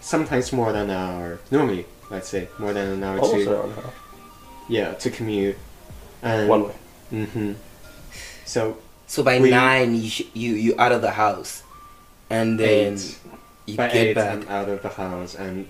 sometimes 0.00 0.52
more 0.52 0.72
than 0.72 0.90
an 0.90 0.96
hour. 0.96 1.38
Normally, 1.50 1.86
let's 2.10 2.28
say 2.28 2.48
more 2.58 2.72
than 2.72 2.88
an 2.92 3.04
hour 3.04 3.18
Almost 3.20 3.44
to 3.44 3.50
an 3.52 3.56
hour 3.56 3.64
and 3.64 3.72
a 3.72 3.80
half. 3.82 3.94
yeah 4.68 4.94
to 4.94 5.10
commute. 5.10 5.56
And 6.22 6.48
One 6.48 6.64
way. 6.64 6.74
Mm-hmm. 7.12 7.52
So 8.46 8.78
So 9.06 9.22
by 9.22 9.38
We- 9.38 9.50
nine, 9.50 9.94
you 9.94 10.08
sh- 10.10 10.30
you 10.34 10.54
you 10.54 10.74
out 10.78 10.90
of 10.92 11.00
the 11.02 11.12
house, 11.12 11.62
and 12.30 12.58
then 12.58 12.94
eight. 12.94 13.18
you 13.66 13.76
by 13.76 13.86
get 13.88 13.96
eight, 13.96 14.14
back. 14.14 14.32
I'm 14.38 14.48
out 14.48 14.68
of 14.68 14.82
the 14.82 14.88
house, 14.88 15.34
and 15.36 15.66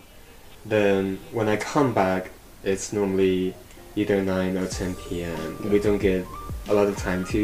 then 0.64 1.18
when 1.32 1.46
I 1.48 1.56
come 1.56 1.92
back, 1.92 2.30
it's 2.64 2.92
normally 2.94 3.54
either 3.94 4.22
nine 4.22 4.56
or 4.56 4.66
ten 4.68 4.94
p.m. 4.94 5.58
We 5.70 5.78
don't 5.80 5.98
get 5.98 6.24
a 6.68 6.74
lot 6.74 6.86
of 6.88 6.96
time 6.96 7.24
to 7.26 7.40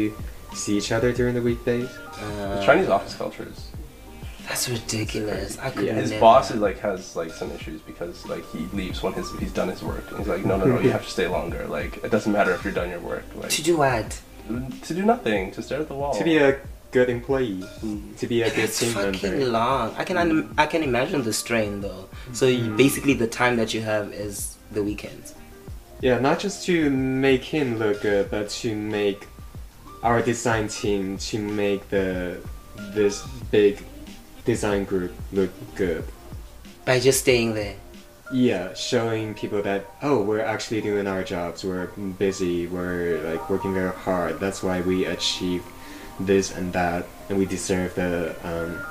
see 0.55 0.77
each 0.77 0.91
other 0.91 1.11
during 1.13 1.35
the 1.35 1.41
weekdays. 1.41 1.89
Uh, 2.19 2.55
The 2.59 2.65
Chinese 2.65 2.89
office 2.89 3.15
culture 3.15 3.47
is. 3.51 3.67
That's 4.47 4.67
ridiculous. 4.67 5.57
I 5.61 5.69
could 5.69 5.85
Yeah. 5.85 5.93
His 5.93 6.09
never. 6.11 6.19
boss 6.21 6.51
is 6.51 6.59
like 6.59 6.79
has 6.79 7.15
like 7.15 7.31
some 7.31 7.49
issues 7.51 7.81
because 7.81 8.25
like 8.27 8.43
he 8.51 8.67
leaves 8.73 9.01
when 9.03 9.13
his 9.13 9.29
he's 9.39 9.53
done 9.53 9.69
his 9.69 9.81
work. 9.81 10.05
And 10.09 10.17
he's 10.19 10.27
like, 10.27 10.43
no, 10.45 10.57
no, 10.57 10.65
no, 10.65 10.79
you 10.81 10.89
have 10.97 11.05
to 11.05 11.09
stay 11.17 11.27
longer. 11.27 11.65
Like 11.67 12.03
it 12.03 12.09
doesn't 12.11 12.31
matter 12.33 12.51
if 12.51 12.63
you're 12.65 12.73
done 12.73 12.89
your 12.89 12.99
work. 12.99 13.23
Like 13.35 13.49
to 13.51 13.63
do 13.63 13.77
what? 13.77 14.19
To 14.83 14.93
do 14.93 15.03
nothing, 15.03 15.51
to 15.51 15.61
stare 15.61 15.81
at 15.81 15.87
the 15.87 15.93
wall. 15.95 16.13
To 16.13 16.23
be 16.23 16.37
a 16.37 16.57
good 16.91 17.09
employee, 17.09 17.63
Mm. 17.83 18.17
to 18.19 18.27
be 18.27 18.41
a 18.43 18.49
good 18.49 18.65
It's 18.65 18.79
team 18.79 18.91
fucking 18.91 19.31
member. 19.31 19.45
long. 19.47 19.95
I 19.97 20.03
can 20.03 20.17
un- 20.17 20.53
I 20.57 20.65
can 20.67 20.83
imagine 20.83 21.23
the 21.23 21.33
strain 21.33 21.81
though. 21.81 22.05
So 22.33 22.45
you, 22.47 22.69
Mm. 22.71 22.77
basically, 22.77 23.13
the 23.13 23.27
time 23.27 23.55
that 23.57 23.73
you 23.73 23.81
have 23.81 24.13
is 24.13 24.55
the 24.71 24.83
weekends. 24.83 25.33
Yeah, 26.01 26.19
not 26.19 26.39
just 26.39 26.65
to 26.67 26.89
make 26.89 27.43
him 27.43 27.79
look 27.79 28.01
good, 28.01 28.29
but 28.29 28.49
to 28.61 28.75
make 28.75 29.27
our 30.03 30.21
design 30.21 30.67
team, 30.67 31.17
to 31.29 31.37
make 31.39 31.89
the 31.89 32.37
this 32.93 33.23
big 33.51 33.77
design 34.45 34.83
group 34.83 35.11
look 35.31 35.51
good. 35.75 36.03
By 36.85 36.99
just 36.99 37.19
staying 37.21 37.53
there. 37.53 37.75
Yeah, 38.33 38.73
showing 38.73 39.35
people 39.35 39.61
that 39.61 39.85
oh, 40.01 40.23
we're 40.23 40.41
actually 40.41 40.81
doing 40.81 41.05
our 41.05 41.23
jobs. 41.23 41.63
We're 41.63 41.85
busy. 41.85 42.65
We're 42.65 43.19
like 43.19 43.47
working 43.47 43.75
very 43.75 43.93
hard. 43.93 44.39
That's 44.39 44.63
why 44.63 44.81
we 44.81 45.05
achieve 45.05 45.63
this 46.19 46.51
and 46.55 46.73
that, 46.73 47.05
and 47.29 47.37
we 47.37 47.45
deserve 47.45 47.93
the 47.93 48.35
um, 48.43 48.83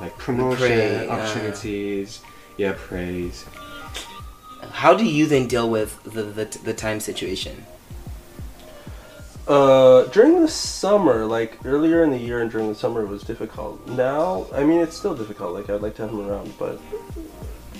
like 0.00 0.16
promotion 0.16 0.58
praise, 0.58 1.08
uh. 1.08 1.12
opportunities. 1.12 2.22
Yeah, 2.56 2.74
praise. 2.76 3.44
How 4.70 4.94
do 4.94 5.04
you 5.04 5.26
then 5.26 5.48
deal 5.48 5.68
with 5.68 6.00
the 6.04 6.22
the, 6.22 6.44
the 6.44 6.72
time 6.72 7.00
situation? 7.00 7.66
Uh, 9.48 10.04
during 10.06 10.40
the 10.40 10.48
summer, 10.48 11.24
like 11.24 11.58
earlier 11.64 12.04
in 12.04 12.10
the 12.10 12.18
year 12.18 12.42
and 12.42 12.50
during 12.50 12.68
the 12.68 12.74
summer, 12.76 13.02
it 13.02 13.08
was 13.08 13.22
difficult. 13.22 13.84
Now, 13.88 14.46
I 14.52 14.62
mean, 14.62 14.80
it's 14.80 14.96
still 14.96 15.14
difficult. 15.14 15.52
Like, 15.52 15.70
I'd 15.70 15.82
like 15.82 15.94
to 15.96 16.02
have 16.02 16.10
him 16.10 16.28
around, 16.28 16.52
but 16.58 16.80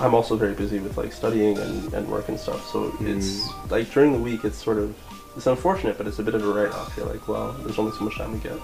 I'm 0.00 0.14
also 0.14 0.36
very 0.36 0.54
busy 0.54 0.78
with 0.78 0.96
like 0.96 1.12
studying 1.12 1.58
and, 1.58 1.92
and 1.94 2.08
work 2.08 2.28
and 2.28 2.38
stuff. 2.38 2.66
So 2.70 2.94
it's 3.00 3.48
like 3.70 3.90
during 3.90 4.12
the 4.12 4.18
week, 4.18 4.44
it's 4.44 4.62
sort 4.62 4.78
of 4.78 4.94
it's 5.36 5.46
unfortunate, 5.46 5.98
but 5.98 6.06
it's 6.06 6.18
a 6.18 6.22
bit 6.22 6.34
of 6.34 6.42
a 6.44 6.52
write 6.52 6.72
off. 6.72 6.96
You're 6.96 7.06
like, 7.06 7.26
well, 7.28 7.52
there's 7.64 7.78
only 7.78 7.92
so 7.92 8.04
much 8.04 8.16
time 8.16 8.38
to 8.40 8.48
get. 8.48 8.58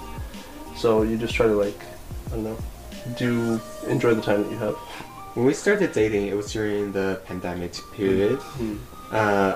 So 0.77 1.03
you 1.03 1.17
just 1.17 1.35
try 1.35 1.47
to 1.47 1.55
like, 1.55 1.79
I 2.29 2.31
don't 2.31 2.45
know, 2.45 2.59
do 3.17 3.61
enjoy 3.87 4.15
the 4.15 4.23
time 4.23 4.43
that 4.43 4.51
you 4.51 4.59
have. 4.59 4.75
When 5.35 5.47
we 5.47 5.55
started 5.55 5.93
dating, 5.93 6.27
it 6.27 6.37
was 6.37 6.53
during 6.53 6.93
the 6.93 7.21
pandemic 7.25 7.75
period. 7.95 8.39
Hmm. 8.39 8.77
Uh, 9.11 9.55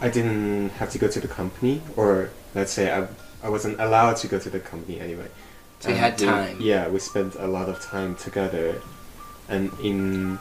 I 0.00 0.08
didn't 0.08 0.70
have 0.70 0.90
to 0.90 0.98
go 0.98 1.08
to 1.08 1.20
the 1.20 1.28
company, 1.28 1.80
or 1.96 2.30
let's 2.54 2.72
say 2.72 2.92
I, 2.92 3.06
I 3.42 3.48
wasn't 3.48 3.80
allowed 3.80 4.16
to 4.18 4.28
go 4.28 4.38
to 4.38 4.50
the 4.50 4.60
company 4.60 5.00
anyway. 5.00 5.28
So 5.80 5.88
you 5.88 5.94
And 5.96 6.04
had 6.04 6.20
we- 6.20 6.26
time. 6.26 6.56
yeah, 6.60 6.88
we 6.88 6.98
spent 7.00 7.34
a 7.36 7.46
lot 7.46 7.68
of 7.68 7.80
time 7.80 8.14
together, 8.16 8.80
and 9.48 9.70
in 9.80 10.38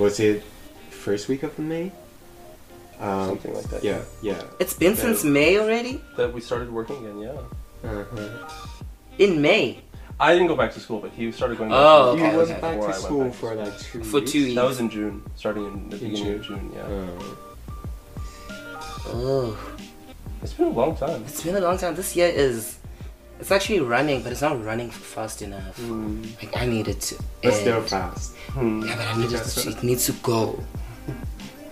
was 0.00 0.18
it 0.18 0.42
first 0.90 1.28
week 1.28 1.42
of 1.42 1.58
May? 1.58 1.92
Um, 2.98 3.28
Something 3.28 3.54
like 3.54 3.68
that. 3.72 3.84
Yeah, 3.84 4.00
yeah. 4.22 4.42
It's 4.58 4.74
been 4.74 4.94
Yeah. 4.96 5.02
since 5.04 5.24
May 5.24 5.58
already? 5.60 6.02
That 6.16 6.32
we 6.32 6.40
started 6.40 6.70
working 6.72 6.96
again. 7.04 7.18
Yeah. 7.26 7.88
Uh-huh. 7.90 8.48
In 9.18 9.40
May. 9.40 9.80
I 10.18 10.32
didn't 10.34 10.48
go 10.48 10.56
back 10.56 10.72
to 10.74 10.80
school, 10.80 11.00
but 11.00 11.12
he 11.12 11.32
started 11.32 11.56
going. 11.56 11.70
Oh, 11.72 12.14
back 12.16 12.20
to 12.20 12.24
okay, 12.24 12.24
You 12.24 12.28
school 12.28 12.38
went 12.38 12.50
okay. 12.50 12.60
back 12.60 12.76
to 12.76 12.84
I 12.84 12.88
went 12.90 12.94
school 13.06 13.24
back 13.24 13.32
to 13.32 13.38
for 13.38 13.54
like 13.54 13.78
two 13.80 14.04
For 14.04 14.16
weeks? 14.20 14.32
two 14.32 14.42
weeks. 14.44 14.54
That 14.56 14.64
was 14.72 14.80
in 14.80 14.90
June, 14.90 15.22
starting 15.36 15.64
in 15.64 15.88
the 15.88 15.96
In 15.96 16.10
beginning 16.10 16.34
of 16.34 16.42
June. 16.44 16.60
June. 16.60 16.72
Yeah, 16.76 16.84
Uh, 16.84 17.36
Oh, 19.12 19.56
it's 20.42 20.52
been 20.52 20.66
a 20.68 20.70
long 20.70 20.94
time. 20.96 21.22
it's 21.26 21.42
been 21.42 21.56
a 21.56 21.60
long 21.60 21.78
time. 21.78 21.94
This 21.94 22.14
year 22.16 22.28
is. 22.28 22.76
It's 23.40 23.50
actually 23.50 23.80
running, 23.80 24.22
but 24.22 24.32
it's 24.32 24.42
not 24.42 24.62
running 24.64 24.90
fast 24.90 25.40
enough. 25.42 25.76
Hmm. 25.78 26.22
Like, 26.42 26.56
I 26.56 26.66
need 26.66 26.88
it 26.88 27.00
to. 27.00 27.16
It's 27.42 27.58
still 27.58 27.80
fast. 27.82 28.36
Hmm. 28.52 28.82
Yeah, 28.82 28.96
but 28.96 29.06
I 29.06 29.16
need 29.18 29.32
it, 29.32 29.42
to, 29.44 29.70
it 29.70 29.82
needs 29.82 30.06
to 30.06 30.12
go. 30.22 30.62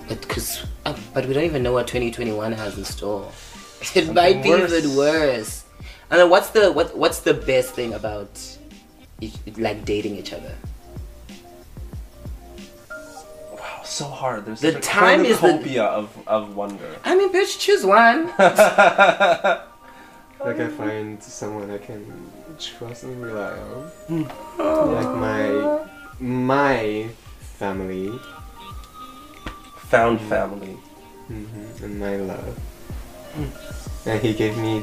But 0.09 0.27
cause, 0.29 0.65
uh, 0.87 0.97
but 1.13 1.27
we 1.27 1.35
don't 1.35 1.45
even 1.45 1.63
know 1.63 1.73
what 1.73 1.87
2021 1.87 2.53
has 2.53 2.79
in 2.79 2.85
store. 2.85 3.31
It 3.95 4.13
might 4.13 4.43
be 4.43 4.49
worse. 4.51 4.73
even 4.73 4.97
worse. 4.97 5.65
And 6.11 6.19
then 6.19 6.31
what's 6.31 6.51
the 6.51 6.73
what 6.73 6.97
what's 6.97 7.21
the 7.21 7.35
best 7.35 7.75
thing 7.75 7.93
about 7.93 8.31
each, 9.21 9.35
like 9.59 9.85
dating 9.85 10.17
each 10.17 10.33
other? 10.33 10.55
Wow, 13.53 13.81
so 13.85 14.05
hard. 14.07 14.47
There's 14.47 14.61
The 14.63 14.81
time 14.81 15.25
is 15.25 15.39
the- 15.41 15.85
of 15.85 16.17
of 16.27 16.57
wonder. 16.57 16.97
I 17.05 17.15
mean, 17.15 17.31
bitch, 17.33 17.59
choose 17.61 17.85
one. 17.85 18.33
Like 20.45 20.61
I 20.61 20.69
find 20.69 21.23
someone 21.23 21.71
I 21.71 21.79
can 21.79 22.31
trust 22.59 23.05
and 23.05 23.21
rely 23.23 23.53
on. 23.53 23.83
Hmm. 24.07 24.23
Like 24.59 25.13
my 25.17 25.87
my 26.21 27.09
family 27.41 28.11
Found 29.91 30.21
family. 30.21 30.77
hmm 31.27 31.85
and 31.85 31.99
my 31.99 32.17
love. 32.17 32.59
Hmm. 33.35 34.09
And 34.09 34.23
he 34.23 34.33
gave 34.33 34.57
me 34.59 34.83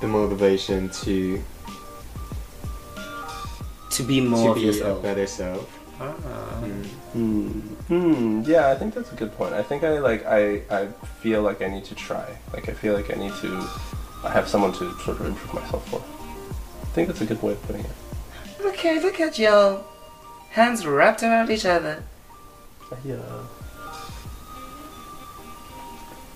the 0.00 0.06
motivation 0.06 0.88
to 1.04 1.42
to 3.90 4.02
be 4.02 4.20
more 4.20 4.54
to 4.54 4.66
of 4.68 4.72
be 4.74 4.80
a 4.80 4.94
better 4.94 5.26
self. 5.26 5.66
Ah. 6.00 6.12
Mm. 6.62 6.84
Hmm. 7.12 7.48
Hmm. 7.88 8.42
Yeah, 8.44 8.68
I 8.68 8.74
think 8.74 8.94
that's 8.94 9.12
a 9.12 9.16
good 9.16 9.32
point. 9.36 9.54
I 9.54 9.62
think 9.62 9.82
I 9.84 9.98
like 10.00 10.26
I 10.26 10.62
I 10.70 10.86
feel 11.20 11.42
like 11.42 11.62
I 11.62 11.68
need 11.68 11.84
to 11.84 11.94
try. 11.94 12.28
Like 12.52 12.68
I 12.68 12.72
feel 12.72 12.94
like 12.94 13.10
I 13.10 13.18
need 13.18 13.32
to 13.40 13.50
I 14.24 14.30
have 14.30 14.48
someone 14.48 14.72
to 14.74 14.92
sort 15.00 15.20
of 15.20 15.26
improve 15.26 15.54
myself 15.54 15.88
for. 15.88 16.00
I 16.82 16.86
think 16.94 17.08
that's 17.08 17.20
a 17.20 17.26
good 17.26 17.42
way 17.42 17.52
of 17.52 17.62
putting 17.62 17.84
it. 17.84 17.90
Okay, 18.64 19.00
look 19.00 19.20
at 19.20 19.38
y'all. 19.38 19.84
Hands 20.50 20.86
wrapped 20.86 21.22
around 21.22 21.50
each 21.50 21.66
other. 21.66 22.02
Yeah. 23.04 23.16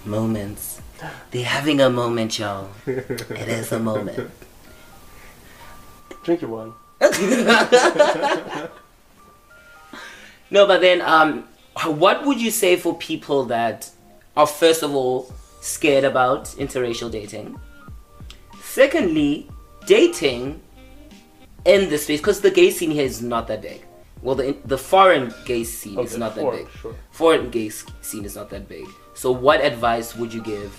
Moments. 0.05 0.81
They're 1.31 1.45
having 1.45 1.81
a 1.81 1.89
moment, 1.89 2.39
y'all. 2.39 2.69
It 2.87 3.49
is 3.49 3.73
a 3.73 3.79
moment. 3.79 4.31
Drink 6.23 6.43
your 6.43 6.51
wine. 6.51 6.73
No, 10.51 10.67
but 10.67 10.81
then, 10.81 11.01
um, 11.03 11.45
what 11.85 12.27
would 12.27 12.41
you 12.41 12.51
say 12.51 12.77
for 12.77 12.97
people 12.97 13.45
that 13.47 13.89
are 14.37 14.47
first 14.47 14.83
of 14.83 14.95
all 14.95 15.33
scared 15.61 16.05
about 16.05 16.47
interracial 16.59 17.11
dating? 17.11 17.59
Secondly, 18.81 19.47
dating 19.85 20.59
in 21.67 21.91
the 21.91 21.99
space 21.99 22.19
because 22.19 22.41
the 22.41 22.51
gay 22.51 22.71
scene 22.71 22.91
here 22.91 23.05
is 23.05 23.21
not 23.21 23.47
that 23.49 23.61
big. 23.61 23.85
Well, 24.23 24.35
the 24.35 24.57
the 24.65 24.79
foreign 24.79 25.35
gay 25.45 25.65
scene 25.65 25.99
is 25.99 26.17
not 26.17 26.35
that 26.35 26.41
foreign, 26.41 26.65
big. 26.65 26.73
sure. 26.81 26.95
Foreign 27.11 27.51
gay 27.51 27.69
scene 27.69 28.25
is 28.25 28.37
not 28.37 28.49
that 28.49 28.71
big. 28.71 28.87
So, 29.13 29.33
what 29.33 29.61
advice 29.61 30.17
would 30.17 30.33
you 30.33 30.41
give? 30.41 30.73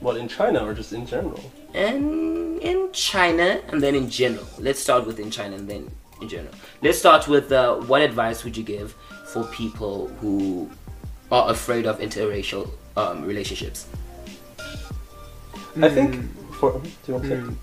Well, 0.00 0.16
in 0.16 0.26
China 0.26 0.64
or 0.64 0.72
just 0.72 0.94
in 0.94 1.04
general? 1.04 1.52
And 1.74 2.62
in 2.62 2.90
China, 2.92 3.60
and 3.68 3.82
then 3.82 3.94
in 3.94 4.08
general. 4.08 4.48
Let's 4.58 4.80
start 4.80 5.04
with 5.06 5.20
in 5.20 5.30
China 5.30 5.56
and 5.56 5.68
then 5.68 5.90
in 6.22 6.30
general. 6.30 6.54
Let's 6.80 6.98
start 6.98 7.28
with 7.28 7.52
uh, 7.52 7.74
what 7.90 8.00
advice 8.00 8.42
would 8.44 8.56
you 8.56 8.64
give 8.64 8.96
for 9.26 9.44
people 9.48 10.08
who 10.22 10.70
are 11.30 11.50
afraid 11.50 11.84
of 11.84 11.98
interracial 11.98 12.70
um, 12.96 13.22
relationships? 13.22 13.86
I 15.76 15.90
think 15.90 16.24
for 16.54 16.72
do 16.72 16.88
you 17.06 17.14
want 17.14 17.24
to? 17.26 17.36
Mm. 17.36 17.56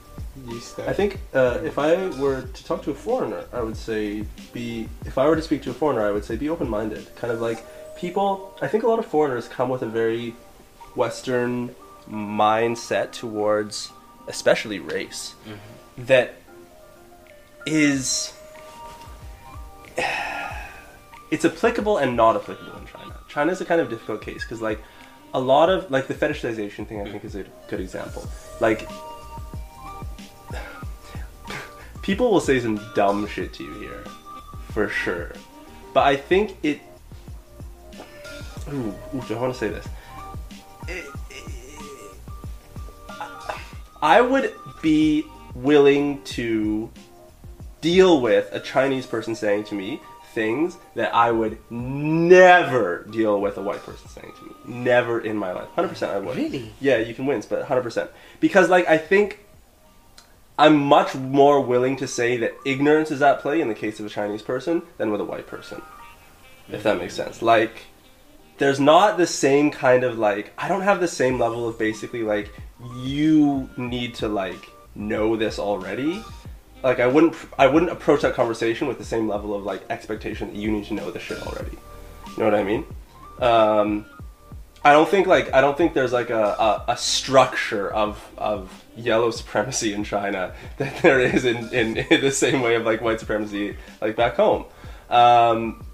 I 0.88 0.94
think 0.94 1.20
uh, 1.34 1.60
if 1.64 1.78
I 1.78 2.08
were 2.20 2.44
to 2.44 2.66
talk 2.66 2.84
to 2.84 2.92
a 2.92 2.94
foreigner, 2.94 3.46
I 3.52 3.62
would 3.62 3.78
say 3.78 4.26
be. 4.54 4.88
If 5.06 5.18
I 5.18 5.28
were 5.28 5.36
to 5.36 5.42
speak 5.42 5.62
to 5.64 5.72
a 5.72 5.74
foreigner, 5.74 6.08
I 6.08 6.12
would 6.12 6.24
say 6.24 6.36
be 6.36 6.50
open-minded. 6.50 7.16
Kind 7.16 7.34
of 7.34 7.42
like 7.42 7.66
people. 7.98 8.58
I 8.62 8.68
think 8.68 8.84
a 8.84 8.88
lot 8.88 9.00
of 9.00 9.06
foreigners 9.06 9.48
come 9.48 9.70
with 9.70 9.82
a 9.82 9.88
very 9.88 10.34
Western 10.96 11.76
mindset 12.10 13.12
towards, 13.12 13.92
especially 14.28 14.80
race, 14.80 15.36
that 15.98 16.36
is. 17.66 18.34
It's 21.32 21.46
applicable 21.46 21.98
and 21.98 22.18
not 22.18 22.36
applicable 22.36 22.78
in 22.78 22.86
China. 22.88 23.16
China 23.30 23.52
is 23.54 23.62
a 23.62 23.66
kind 23.66 23.80
of 23.80 23.90
difficult 23.90 24.22
case 24.22 24.44
because, 24.44 24.62
like, 24.62 24.82
a 25.34 25.39
lot 25.39 25.70
of 25.70 25.89
like 25.91 26.08
the 26.08 26.13
fetishization 26.13 26.88
thing. 26.88 27.02
I 27.02 27.12
think 27.12 27.24
is 27.24 27.36
a 27.36 27.46
good 27.67 27.80
example. 27.80 28.28
Like, 28.60 28.88
people 32.02 32.32
will 32.32 32.39
say 32.39 32.60
some 32.60 32.80
dumb 32.96 33.28
shit 33.28 33.54
to 33.54 33.63
you 33.63 33.74
here, 33.80 34.04
for 34.72 34.89
sure. 34.89 35.32
But 35.94 36.08
I 36.08 36.15
think 36.15 36.58
it. 36.63 36.80
Ooh, 38.72 38.94
ooh 39.15 39.24
do 39.28 39.36
I 39.36 39.39
want 39.41 39.54
to 39.54 39.60
say 39.60 39.70
this? 39.70 39.88
I 44.02 44.20
would 44.20 44.54
be 44.82 45.26
willing 45.54 46.24
to 46.24 46.89
deal 47.82 48.22
with 48.22 48.50
a 48.52 48.60
Chinese 48.60 49.06
person 49.06 49.36
saying 49.36 49.65
to 49.65 49.76
me 49.76 50.02
things 50.34 50.78
that 50.96 51.13
I 51.13 51.32
would 51.32 51.58
never 51.70 53.04
deal 53.12 53.41
with 53.41 53.58
a 53.58 53.62
white 53.62 53.84
person 53.84 54.08
saying 54.10 54.34
to 54.39 54.46
me. 54.46 54.51
Never 54.72 55.20
in 55.20 55.38
my 55.38 55.52
life. 55.52 55.68
100% 55.76 56.10
I 56.10 56.20
would. 56.20 56.38
Really? 56.38 56.74
Yeah, 56.80 56.98
you 56.98 57.14
can 57.14 57.26
wince, 57.26 57.46
but 57.46 57.68
100%. 57.68 58.10
Because, 58.40 58.70
like, 58.70 58.88
I 58.88 58.98
think 58.98 59.40
I'm 60.58 60.78
much 60.78 61.16
more 61.16 61.62
willing 61.62 61.98
to 61.98 62.08
say 62.08 62.38
that 62.38 62.54
ignorance 62.66 63.12
is 63.12 63.22
at 63.22 63.40
play 63.40 63.62
in 63.62 63.68
the 63.68 63.76
case 63.76 64.00
of 64.00 64.06
a 64.06 64.10
Chinese 64.10 64.42
person 64.42 64.84
than 64.98 65.12
with 65.12 65.22
a 65.22 65.26
white 65.26 65.48
person. 65.48 65.82
If 66.70 66.84
that 66.84 66.98
makes 67.00 67.16
sense. 67.16 67.42
Like, 67.42 67.88
there's 68.62 68.80
not 68.80 69.18
the 69.18 69.26
same 69.26 69.72
kind 69.72 70.04
of 70.04 70.20
like 70.20 70.54
I 70.56 70.68
don't 70.68 70.84
have 70.84 71.00
the 71.00 71.08
same 71.08 71.40
level 71.40 71.68
of 71.68 71.80
basically 71.80 72.22
like 72.22 72.54
you 72.96 73.68
need 73.76 74.14
to 74.16 74.28
like 74.28 74.70
know 74.94 75.36
this 75.36 75.58
already. 75.58 76.24
Like 76.84 77.00
I 77.00 77.08
wouldn't 77.08 77.36
I 77.58 77.66
wouldn't 77.66 77.92
approach 77.92 78.22
that 78.22 78.36
conversation 78.36 78.88
with 78.88 79.00
the 79.00 79.04
same 79.04 79.28
level 79.28 79.56
of 79.56 79.64
like 79.64 79.82
expectation 79.90 80.50
that 80.50 80.56
you 80.56 80.70
need 80.70 80.86
to 80.86 80.94
know 80.94 81.10
this 81.10 81.24
shit 81.24 81.42
already. 81.42 81.76
You 82.28 82.38
know 82.38 82.46
what 82.46 82.54
I 82.54 82.64
mean? 82.64 82.86
Um, 83.40 84.06
I 84.84 84.94
don't 84.94 85.08
think 85.08 85.28
like 85.28 85.54
I 85.54 85.62
don't 85.62 85.78
think 85.78 85.94
there's 85.94 86.13
like 86.13 86.30
a, 86.30 86.44
a, 86.44 86.86
a 86.89 86.98
structure 86.98 87.91
of 87.91 88.20
of 88.38 88.84
yellow 88.96 89.32
supremacy 89.32 89.94
in 89.94 90.04
China 90.04 90.54
that 90.78 91.02
there 91.02 91.20
is 91.20 91.46
in, 91.46 91.74
in, 91.74 91.98
in 91.98 92.22
the 92.22 92.32
same 92.32 92.62
way 92.62 92.76
of 92.76 92.86
like 92.86 93.02
white 93.02 93.20
supremacy 93.20 93.78
like 94.02 94.15
back 94.15 94.36
home. 94.36 94.65
Um, 95.10 95.86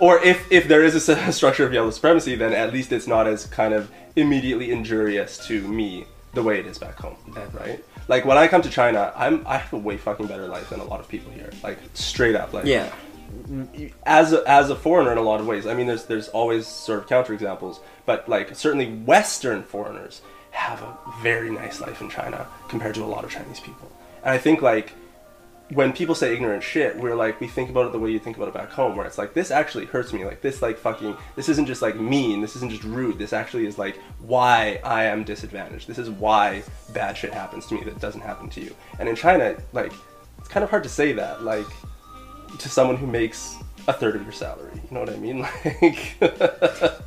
or 0.00 0.22
if 0.22 0.50
if 0.50 0.66
there 0.68 0.82
is 0.82 0.94
a, 1.08 1.32
structure 1.32 1.64
of 1.64 1.72
yellow 1.72 1.90
supremacy, 1.90 2.34
then 2.34 2.52
at 2.52 2.72
least 2.72 2.92
it's 2.92 3.06
not 3.06 3.26
as 3.26 3.46
kind 3.46 3.72
of 3.72 3.90
immediately 4.16 4.70
injurious 4.70 5.46
to 5.46 5.66
me 5.68 6.06
the 6.34 6.42
way 6.42 6.58
it 6.58 6.66
is 6.66 6.78
back 6.78 6.98
home, 6.98 7.16
right? 7.52 7.82
Like 8.08 8.24
when 8.24 8.38
I 8.38 8.46
come 8.46 8.62
to 8.62 8.70
China, 8.70 9.12
I'm 9.16 9.46
I 9.46 9.58
have 9.58 9.72
a 9.72 9.78
way 9.78 9.96
fucking 9.96 10.26
better 10.26 10.48
life 10.48 10.70
than 10.70 10.80
a 10.80 10.84
lot 10.84 11.00
of 11.00 11.08
people 11.08 11.32
here, 11.32 11.50
like 11.62 11.78
straight 11.94 12.34
up, 12.34 12.52
like 12.52 12.66
Yeah. 12.66 12.92
As 14.04 14.32
a, 14.32 14.42
as 14.48 14.70
a 14.70 14.76
foreigner 14.76 15.12
in 15.12 15.18
a 15.18 15.22
lot 15.22 15.40
of 15.40 15.46
ways. 15.46 15.66
I 15.66 15.74
mean, 15.74 15.86
there's 15.86 16.06
there's 16.06 16.28
always 16.28 16.66
sort 16.66 16.98
of 16.98 17.06
counterexamples, 17.06 17.80
but 18.04 18.28
like 18.28 18.54
certainly 18.56 18.92
Western 18.92 19.62
foreigners 19.62 20.22
have 20.50 20.82
a 20.82 20.96
very 21.22 21.50
nice 21.50 21.80
life 21.80 22.00
in 22.00 22.08
China 22.08 22.46
compared 22.68 22.94
to 22.94 23.04
a 23.04 23.06
lot 23.06 23.24
of 23.24 23.30
Chinese 23.30 23.60
people. 23.60 23.90
And 24.22 24.32
I 24.32 24.38
think 24.38 24.62
like 24.62 24.92
when 25.70 25.92
people 25.92 26.14
say 26.14 26.32
ignorant 26.32 26.62
shit, 26.62 26.96
we're 26.96 27.16
like 27.16 27.40
we 27.40 27.48
think 27.48 27.70
about 27.70 27.86
it 27.86 27.92
the 27.92 27.98
way 27.98 28.10
you 28.10 28.18
think 28.18 28.36
about 28.36 28.48
it 28.48 28.54
back 28.54 28.70
home, 28.70 28.96
where 28.96 29.06
it's 29.06 29.18
like 29.18 29.34
this 29.34 29.50
actually 29.50 29.86
hurts 29.86 30.12
me. 30.12 30.24
Like 30.24 30.40
this, 30.40 30.62
like 30.62 30.78
fucking, 30.78 31.16
this 31.34 31.48
isn't 31.48 31.66
just 31.66 31.82
like 31.82 31.96
mean. 31.96 32.40
This 32.40 32.56
isn't 32.56 32.70
just 32.70 32.84
rude. 32.84 33.18
This 33.18 33.32
actually 33.32 33.66
is 33.66 33.76
like 33.76 33.98
why 34.20 34.80
I 34.84 35.04
am 35.04 35.24
disadvantaged. 35.24 35.88
This 35.88 35.98
is 35.98 36.08
why 36.08 36.62
bad 36.92 37.16
shit 37.16 37.34
happens 37.34 37.66
to 37.66 37.74
me 37.74 37.82
that 37.84 38.00
doesn't 38.00 38.20
happen 38.20 38.48
to 38.50 38.60
you. 38.60 38.74
And 38.98 39.08
in 39.08 39.16
China, 39.16 39.56
like 39.72 39.92
it's 40.38 40.48
kind 40.48 40.62
of 40.62 40.70
hard 40.70 40.84
to 40.84 40.88
say 40.88 41.12
that, 41.12 41.42
like 41.42 41.66
to 42.58 42.68
someone 42.68 42.96
who 42.96 43.06
makes 43.06 43.56
a 43.88 43.92
third 43.92 44.16
of 44.16 44.22
your 44.22 44.32
salary. 44.32 44.72
You 44.74 44.90
know 44.90 45.00
what 45.00 45.10
I 45.10 45.16
mean? 45.16 45.46
Like. 45.82 47.00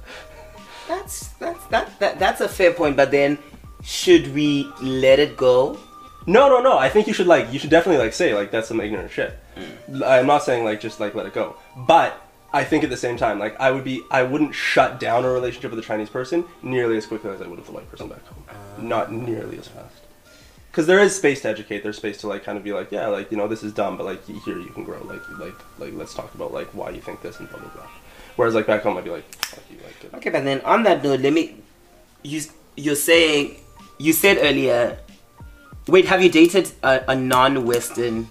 That's 0.89 1.28
that's 1.38 1.66
that, 1.68 2.00
that 2.00 2.18
that's 2.18 2.41
a 2.41 2.50
fair 2.50 2.74
point. 2.74 2.97
But 2.97 3.12
then, 3.12 3.38
should 3.84 4.34
we 4.34 4.68
let 4.82 5.20
it 5.20 5.38
go? 5.38 5.78
No, 6.26 6.50
no, 6.50 6.62
no. 6.62 6.80
I 6.80 6.89
think 6.89 7.06
you 7.06 7.14
should 7.14 7.28
like 7.28 7.54
you 7.54 7.60
should 7.60 7.70
definitely 7.70 8.04
like 8.04 8.14
say 8.14 8.34
like 8.34 8.50
that's 8.50 8.68
some 8.68 8.82
ignorant 8.82 9.12
shit. 9.12 9.38
Mm. 9.88 10.04
I'm 10.04 10.26
not 10.26 10.43
saying 10.43 10.66
like 10.66 10.82
just 10.82 11.00
like 11.00 11.14
let 11.14 11.28
it 11.28 11.34
go, 11.34 11.56
but 11.76 12.20
I 12.52 12.64
think 12.64 12.84
at 12.84 12.89
the 12.89 12.97
same 12.97 13.18
time 13.18 13.38
like 13.38 13.60
I 13.60 13.70
would 13.70 13.84
be 13.84 14.02
I 14.10 14.24
wouldn't 14.24 14.56
shut 14.56 15.00
down 15.00 15.26
a 15.26 15.30
relationship 15.30 15.70
with 15.70 15.80
a 15.80 15.84
Chinese 15.84 16.10
person 16.10 16.43
nearly 16.64 16.97
as 16.97 17.06
quickly 17.06 17.30
as 17.30 17.41
I 17.41 17.47
would 17.47 17.60
with 17.60 17.70
a 17.70 17.72
white 17.72 17.89
person 17.91 18.10
back 18.10 18.26
home. 18.26 18.43
Uh, 18.50 18.82
not 18.82 19.12
nearly 19.12 19.60
as 19.60 19.68
fast. 19.68 19.93
Because 20.72 20.86
there 20.88 21.00
is 21.00 21.16
space 21.16 21.42
to 21.42 21.50
educate. 21.50 21.82
There's 21.84 21.98
space 21.98 22.18
to 22.20 22.28
like 22.28 22.44
kind 22.44 22.58
of 22.58 22.64
be 22.64 22.74
like 22.74 22.92
yeah 22.92 23.08
like 23.08 23.32
you 23.32 23.38
know 23.38 23.48
this 23.48 23.64
is 23.64 23.74
dumb, 23.74 23.98
but 23.98 24.06
like 24.06 24.26
here 24.26 24.60
you 24.60 24.70
can 24.70 24.84
grow. 24.84 25.02
Like 25.04 25.28
like 25.40 25.56
like 25.80 25.94
let's 25.94 26.14
talk 26.14 26.34
about 26.36 26.54
like 26.54 26.68
why 26.74 26.92
you 26.92 27.02
think 27.02 27.22
this 27.22 27.40
and 27.40 27.50
blah 27.50 27.60
blah 27.60 27.70
blah. 27.70 27.88
Whereas 28.36 28.54
like 28.56 28.68
back 28.68 28.84
home 28.84 28.96
I'd 28.98 29.04
be 29.04 29.10
like 29.10 29.28
fuck 29.46 29.64
you 29.72 29.78
like. 29.84 30.14
Okay, 30.16 30.30
but 30.30 30.44
then 30.44 30.62
on 30.62 30.84
that 30.84 31.04
note, 31.04 31.20
let 31.22 31.34
me. 31.34 31.56
You 32.24 32.42
you're 32.76 32.96
saying 32.96 33.56
you 33.98 34.14
said 34.14 34.38
earlier. 34.42 34.98
Wait, 35.88 36.06
have 36.06 36.22
you 36.22 36.30
dated 36.30 36.72
a, 36.84 37.04
a 37.08 37.16
non-Western 37.16 38.28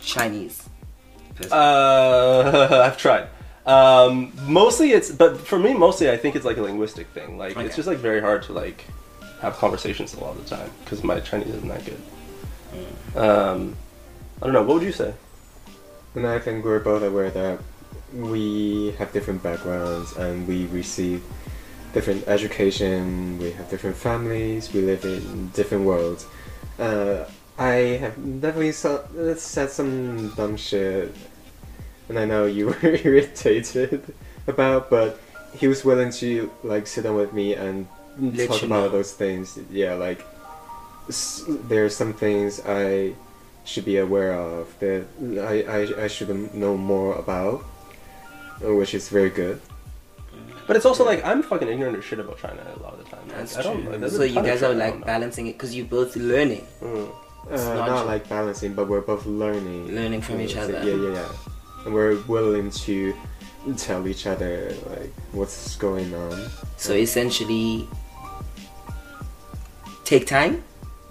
Chinese? 0.00 0.66
person? 1.34 1.52
Uh, 1.52 2.84
I've 2.86 2.96
tried. 2.96 3.28
Um, 3.66 4.32
mostly 4.46 4.92
it's, 4.92 5.10
but 5.12 5.38
for 5.38 5.58
me, 5.58 5.74
mostly 5.74 6.10
I 6.10 6.16
think 6.16 6.36
it's 6.36 6.44
like 6.44 6.56
a 6.56 6.62
linguistic 6.62 7.06
thing. 7.08 7.36
Like 7.38 7.56
Okay. 7.56 7.66
it's 7.66 7.76
just 7.76 7.86
like 7.86 7.98
very 7.98 8.20
hard 8.20 8.42
to 8.44 8.52
like 8.54 8.84
have 9.42 9.58
conversations 9.58 10.14
a 10.14 10.20
lot 10.20 10.36
of 10.36 10.48
the 10.48 10.56
time 10.56 10.70
because 10.84 11.02
my 11.02 11.20
Chinese 11.20 11.48
isn't 11.48 11.68
that 11.68 11.84
good. 11.84 12.00
Um, 13.16 13.76
I 14.40 14.46
don't 14.46 14.54
know. 14.54 14.62
What 14.62 14.74
would 14.76 14.82
you 14.84 14.92
say? 14.92 15.12
And 16.14 16.26
I 16.26 16.38
think 16.38 16.64
we're 16.64 16.78
both 16.78 17.02
aware 17.02 17.30
that 17.30 17.58
we 18.14 18.92
have 18.98 19.12
different 19.12 19.42
backgrounds 19.42 20.16
and 20.16 20.46
we 20.46 20.66
receive 20.66 21.22
different 21.92 22.26
education, 22.28 23.38
we 23.38 23.50
have 23.52 23.68
different 23.68 23.96
families, 23.96 24.72
we 24.72 24.80
live 24.82 25.04
in 25.04 25.48
different 25.48 25.84
worlds. 25.84 26.26
Uh, 26.78 27.24
I 27.58 27.98
have 28.00 28.14
definitely 28.40 28.72
so- 28.72 29.04
uh, 29.18 29.34
said 29.34 29.70
some 29.70 30.30
dumb 30.34 30.56
shit, 30.56 31.14
and 32.08 32.18
I 32.18 32.24
know 32.24 32.46
you 32.46 32.66
were 32.82 32.96
irritated 33.04 34.14
about, 34.46 34.88
but 34.88 35.20
he 35.54 35.68
was 35.68 35.84
willing 35.84 36.10
to 36.12 36.50
like 36.62 36.86
sit 36.86 37.04
down 37.04 37.16
with 37.16 37.32
me 37.32 37.54
and 37.54 37.86
Let 38.18 38.48
talk 38.48 38.62
about 38.62 38.84
know. 38.84 38.88
those 38.88 39.12
things. 39.12 39.58
Yeah, 39.70 39.94
like 39.94 40.24
s- 41.08 41.44
there 41.68 41.84
are 41.84 41.88
some 41.90 42.12
things 42.12 42.60
I 42.66 43.14
should 43.64 43.84
be 43.84 43.98
aware 43.98 44.34
of 44.34 44.68
that 44.80 45.06
I, 45.40 45.62
I, 45.62 46.04
I 46.04 46.08
should 46.08 46.28
know 46.54 46.76
more 46.76 47.14
about, 47.16 47.62
which 48.60 48.94
is 48.94 49.08
very 49.08 49.30
good. 49.30 49.60
But 50.66 50.76
it's 50.76 50.86
also 50.86 51.04
like 51.04 51.24
I'm 51.24 51.42
fucking 51.42 51.68
ignorant 51.68 51.96
of 51.96 52.04
shit 52.04 52.18
about 52.20 52.38
China 52.38 52.62
a 52.76 52.80
lot 52.82 52.94
of 52.94 52.98
the 53.04 53.08
time. 53.10 53.26
Like, 53.28 53.36
That's 53.38 53.56
I 53.58 53.62
don't, 53.62 53.82
true. 53.84 53.96
like, 53.96 54.10
so 54.10 54.22
you 54.22 54.42
guys 54.42 54.62
are 54.62 54.74
like 54.74 55.04
balancing 55.04 55.46
it 55.48 55.54
because 55.54 55.74
you're 55.74 55.86
both 55.86 56.14
learning. 56.16 56.66
Mm. 56.80 57.10
It's 57.50 57.62
Uh, 57.64 57.74
not 57.74 57.88
not 57.88 58.06
like 58.06 58.28
balancing, 58.28 58.72
but 58.74 58.86
we're 58.88 59.00
both 59.00 59.26
learning. 59.26 59.94
Learning 59.94 60.20
from 60.22 60.40
each 60.40 60.56
other. 60.56 60.74
Yeah, 60.84 60.94
yeah, 60.94 61.12
yeah. 61.18 61.84
And 61.84 61.92
we're 61.92 62.16
willing 62.28 62.70
to 62.86 63.12
tell 63.76 64.06
each 64.06 64.26
other 64.26 64.72
like 64.90 65.12
what's 65.32 65.74
going 65.76 66.14
on. 66.14 66.46
So 66.76 66.92
essentially, 66.94 67.88
take 70.04 70.26
time. 70.26 70.62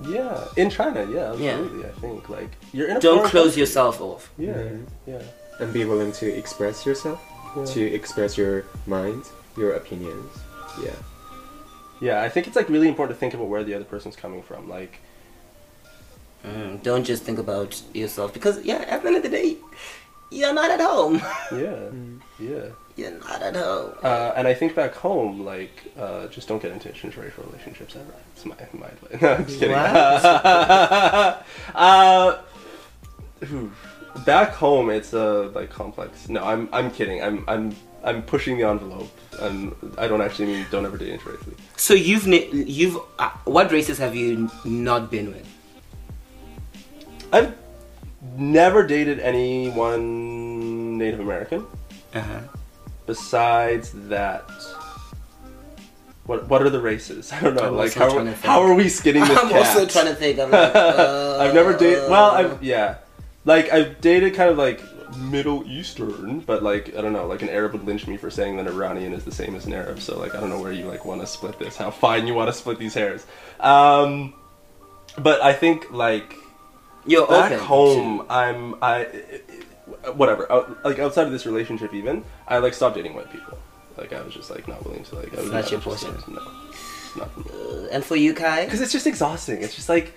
Yeah, 0.07 0.45
in 0.57 0.69
China, 0.69 1.01
yeah, 1.11 1.33
Yeah. 1.33 1.51
absolutely. 1.51 1.85
I 1.85 1.91
think 2.01 2.29
like 2.29 2.49
you're 2.73 2.87
in 2.87 2.97
a 2.97 2.99
Don't 2.99 3.19
close 3.25 3.43
country. 3.53 3.59
yourself 3.61 4.01
off. 4.01 4.31
Yeah, 4.37 4.53
Mhm. 4.53 4.85
yeah. 5.05 5.21
And 5.59 5.71
be 5.71 5.85
willing 5.85 6.11
to 6.13 6.25
express 6.41 6.85
yourself, 6.85 7.19
Yeah. 7.55 7.65
to 7.65 7.81
express 7.93 8.35
your 8.37 8.65
mind, 8.87 9.23
your 9.57 9.73
opinions. 9.73 10.31
Yeah. 10.83 10.95
Yeah, 12.01 12.21
I 12.23 12.29
think 12.29 12.47
it's 12.47 12.55
like 12.55 12.67
really 12.69 12.87
important 12.87 13.15
to 13.15 13.19
think 13.19 13.33
about 13.35 13.47
where 13.47 13.63
the 13.63 13.75
other 13.75 13.85
person's 13.85 14.15
coming 14.15 14.41
from. 14.41 14.67
Like, 14.69 14.99
Mm, 16.43 16.81
don't 16.81 17.03
just 17.03 17.21
think 17.23 17.37
about 17.37 17.79
yourself 17.93 18.33
because 18.33 18.63
yeah, 18.65 18.83
at 18.89 19.01
the 19.03 19.07
end 19.09 19.17
of 19.17 19.23
the 19.23 19.29
day, 19.29 19.57
you're 20.31 20.53
not 20.53 20.71
at 20.71 20.81
home. 20.81 21.15
yeah, 21.51 21.91
Mm. 21.93 22.19
yeah. 22.39 22.69
You're 22.95 23.11
not 23.11 23.41
at 23.41 23.55
home. 23.55 23.93
Uh, 24.03 24.33
and 24.35 24.47
I 24.47 24.53
think 24.53 24.75
back 24.75 24.93
home, 24.93 25.45
like, 25.45 25.91
uh, 25.97 26.27
just 26.27 26.47
don't 26.47 26.61
get 26.61 26.71
into 26.71 26.89
interracial 26.89 27.45
relationships 27.47 27.95
ever. 27.95 28.13
It's 28.35 28.45
my 28.45 28.55
my 28.73 28.87
advice. 28.87 29.11
No, 29.21 29.33
I'm 29.33 29.45
just 29.45 29.59
kidding. 29.59 29.75
uh, 31.75 32.41
back 34.25 34.53
home, 34.53 34.89
it's 34.89 35.13
uh, 35.13 35.49
like 35.53 35.69
complex. 35.69 36.29
No, 36.29 36.43
I'm 36.43 36.69
I'm 36.71 36.91
kidding. 36.91 37.23
I'm 37.23 37.43
I'm 37.47 37.75
I'm 38.03 38.23
pushing 38.23 38.57
the 38.57 38.67
envelope. 38.67 39.11
And 39.39 39.73
I 39.97 40.07
don't 40.07 40.21
actually 40.21 40.47
mean 40.47 40.65
don't 40.71 40.85
ever 40.85 40.97
date 40.97 41.19
interracially. 41.19 41.55
So 41.77 41.93
you've 41.93 42.27
you've 42.27 42.97
uh, 43.17 43.29
what 43.45 43.71
races 43.71 43.97
have 43.97 44.15
you 44.15 44.49
not 44.65 45.09
been 45.09 45.31
with? 45.31 45.47
I've 47.33 47.55
never 48.37 48.85
dated 48.85 49.19
anyone 49.19 50.97
Native 50.97 51.21
American. 51.21 51.65
Uh 52.13 52.21
huh. 52.21 52.39
Besides 53.11 53.91
that. 54.07 54.49
What, 56.23 56.47
what 56.47 56.61
are 56.61 56.69
the 56.69 56.79
races? 56.79 57.33
I 57.33 57.41
don't 57.41 57.55
know. 57.55 57.63
I'm 57.63 57.75
like 57.75 57.93
how, 57.93 58.09
trying 58.09 58.27
how 58.27 58.61
are 58.61 58.73
we 58.73 58.87
skinning 58.87 59.23
this 59.23 59.37
I'm 59.37 59.49
cat? 59.49 59.67
also 59.67 59.85
trying 59.85 60.05
to 60.05 60.15
think. 60.15 60.39
I'm 60.39 60.49
like, 60.51 60.73
uh, 60.73 61.39
I've 61.41 61.53
never 61.53 61.77
dated. 61.77 62.09
Well, 62.09 62.31
I've 62.31 62.63
yeah, 62.63 62.99
like 63.43 63.69
I've 63.73 63.99
dated 63.99 64.33
kind 64.33 64.49
of 64.49 64.57
like 64.57 64.81
Middle 65.17 65.69
Eastern, 65.69 66.39
but 66.39 66.63
like 66.63 66.95
I 66.95 67.01
don't 67.01 67.11
know, 67.11 67.27
like 67.27 67.41
an 67.41 67.49
Arab 67.49 67.73
would 67.73 67.83
lynch 67.83 68.07
me 68.07 68.15
for 68.15 68.29
saying 68.29 68.55
that 68.55 68.67
Iranian 68.67 69.11
is 69.11 69.25
the 69.25 69.33
same 69.33 69.57
as 69.57 69.65
an 69.65 69.73
Arab. 69.73 69.99
So 69.99 70.17
like 70.17 70.33
I 70.33 70.39
don't 70.39 70.49
know 70.49 70.61
where 70.61 70.71
you 70.71 70.85
like 70.85 71.03
want 71.03 71.19
to 71.19 71.27
split 71.27 71.59
this, 71.59 71.75
how 71.75 71.91
fine 71.91 72.27
you 72.27 72.33
want 72.33 72.47
to 72.47 72.53
split 72.53 72.79
these 72.79 72.93
hairs. 72.93 73.25
Um, 73.59 74.35
but 75.17 75.43
I 75.43 75.51
think 75.51 75.91
like 75.91 76.33
you're 77.05 77.27
back 77.27 77.59
home, 77.59 78.25
I'm 78.29 78.75
I 78.81 79.07
whatever. 80.15 80.51
Out, 80.51 80.83
like 80.85 80.99
outside 80.99 81.25
of 81.25 81.31
this 81.31 81.45
relationship, 81.45 81.93
even 81.93 82.23
I 82.47 82.57
like 82.59 82.73
stopped 82.73 82.95
dating 82.95 83.13
white 83.15 83.31
people. 83.31 83.57
Like 83.97 84.13
I 84.13 84.21
was 84.21 84.33
just 84.33 84.49
like 84.49 84.67
not 84.67 84.83
willing 84.85 85.03
to 85.05 85.15
like. 85.15 85.33
I 85.37 85.41
was, 85.41 85.51
Not 85.51 85.65
I 85.65 85.69
your 85.69 85.79
was 85.79 86.01
just, 86.01 86.03
portion. 86.25 86.33
like, 86.35 86.45
No, 87.15 87.21
not 87.23 87.31
for 87.33 87.39
me. 87.41 87.85
Uh, 87.85 87.87
and 87.91 88.03
for 88.05 88.15
you, 88.15 88.33
Kai. 88.33 88.65
Because 88.65 88.81
it's 88.81 88.91
just 88.93 89.05
exhausting. 89.05 89.61
It's 89.61 89.75
just 89.75 89.89
like 89.89 90.13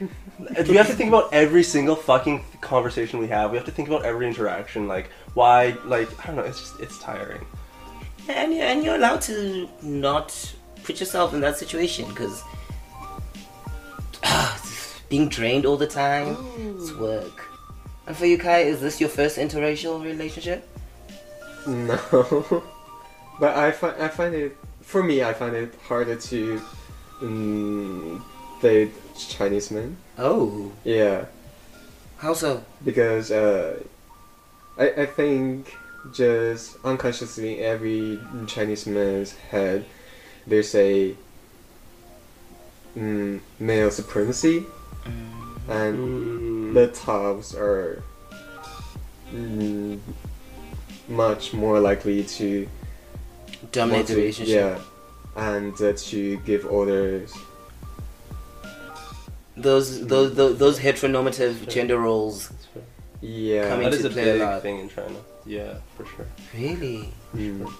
we 0.69 0.77
have 0.77 0.87
to 0.87 0.95
think 0.95 1.09
about 1.09 1.33
every 1.33 1.63
single 1.63 1.97
fucking 1.97 2.45
conversation 2.61 3.19
we 3.19 3.27
have. 3.29 3.51
We 3.51 3.57
have 3.57 3.67
to 3.67 3.73
think 3.73 3.89
about 3.89 4.05
every 4.05 4.27
interaction. 4.27 4.87
Like 4.87 5.11
why? 5.35 5.77
Like 5.85 6.09
I 6.23 6.27
don't 6.29 6.37
know. 6.37 6.43
It's 6.45 6.61
just 6.61 6.81
it's 6.81 6.99
tiring. 7.01 7.45
and 8.29 8.55
you're, 8.55 8.65
and 8.65 8.83
you're 8.85 8.95
allowed 8.95 9.21
to 9.23 9.69
not 9.83 10.55
put 10.85 11.01
yourself 11.01 11.35
in 11.35 11.41
that 11.41 11.57
situation 11.59 12.09
because 12.09 12.43
being 15.09 15.29
drained 15.29 15.67
all 15.67 15.77
the 15.77 15.87
time, 15.87 16.37
it's 16.79 16.93
work. 16.95 17.45
And 18.07 18.17
for 18.17 18.27
you, 18.27 18.37
Kai, 18.39 18.61
is 18.61 18.81
this 18.81 19.01
your 19.01 19.09
first 19.09 19.39
interracial 19.39 20.03
relationship? 20.03 20.69
No. 21.67 22.63
but 23.41 23.57
I 23.57 23.73
find 23.73 24.03
I 24.03 24.09
find 24.09 24.35
it 24.35 24.57
for 24.83 25.03
me 25.03 25.23
I 25.25 25.33
find 25.33 25.57
it 25.57 25.75
harder 25.89 26.17
to 26.17 26.61
mm, 27.21 28.23
date 28.61 28.93
Chinese 29.17 29.71
men. 29.71 29.97
Oh, 30.19 30.71
Yeah. 30.85 31.25
how 32.19 32.35
so? 32.35 32.63
because 32.85 33.31
uh, 33.31 33.83
I, 34.79 34.91
I 34.91 35.07
think 35.07 35.75
just 36.13 36.77
unconsciously 36.85 37.61
every 37.61 38.21
Chinese 38.47 38.87
man's 38.87 39.33
head 39.33 39.87
there's 40.47 40.75
a 40.75 41.15
mm, 42.95 43.41
male 43.59 43.91
supremacy 43.91 44.67
and 45.69 45.99
Mm. 45.99 46.75
the 46.75 46.87
tops 46.89 47.55
are 47.55 48.03
mm, 49.33 49.99
much 51.09 51.53
more 51.53 51.81
likely 51.81 52.25
to 52.25 52.69
Dominate 53.73 54.07
the 54.07 54.15
to- 54.15 54.19
relationship. 54.21 54.55
yeah 54.55 54.79
and 55.37 55.75
uh, 55.83 55.93
to 55.95 56.37
give 56.45 56.65
orders 56.67 57.33
Those, 59.57 60.07
those 60.07 60.35
those 60.35 60.59
those 60.59 60.79
heteronormative 60.81 61.69
gender 61.69 61.99
roles. 61.99 62.51
yeah 63.21 63.69
Coming 63.69 63.85
That 63.91 63.95
is 63.95 64.03
to 64.03 64.09
a 64.09 64.11
play 64.11 64.23
a 64.31 64.33
big 64.35 64.43
lot. 64.43 64.63
thing 64.63 64.79
in 64.81 64.89
China. 64.89 65.17
Yeah, 65.47 65.75
for 65.97 66.05
sure. 66.07 66.27
Really? 66.55 67.13
Mm. 67.37 67.71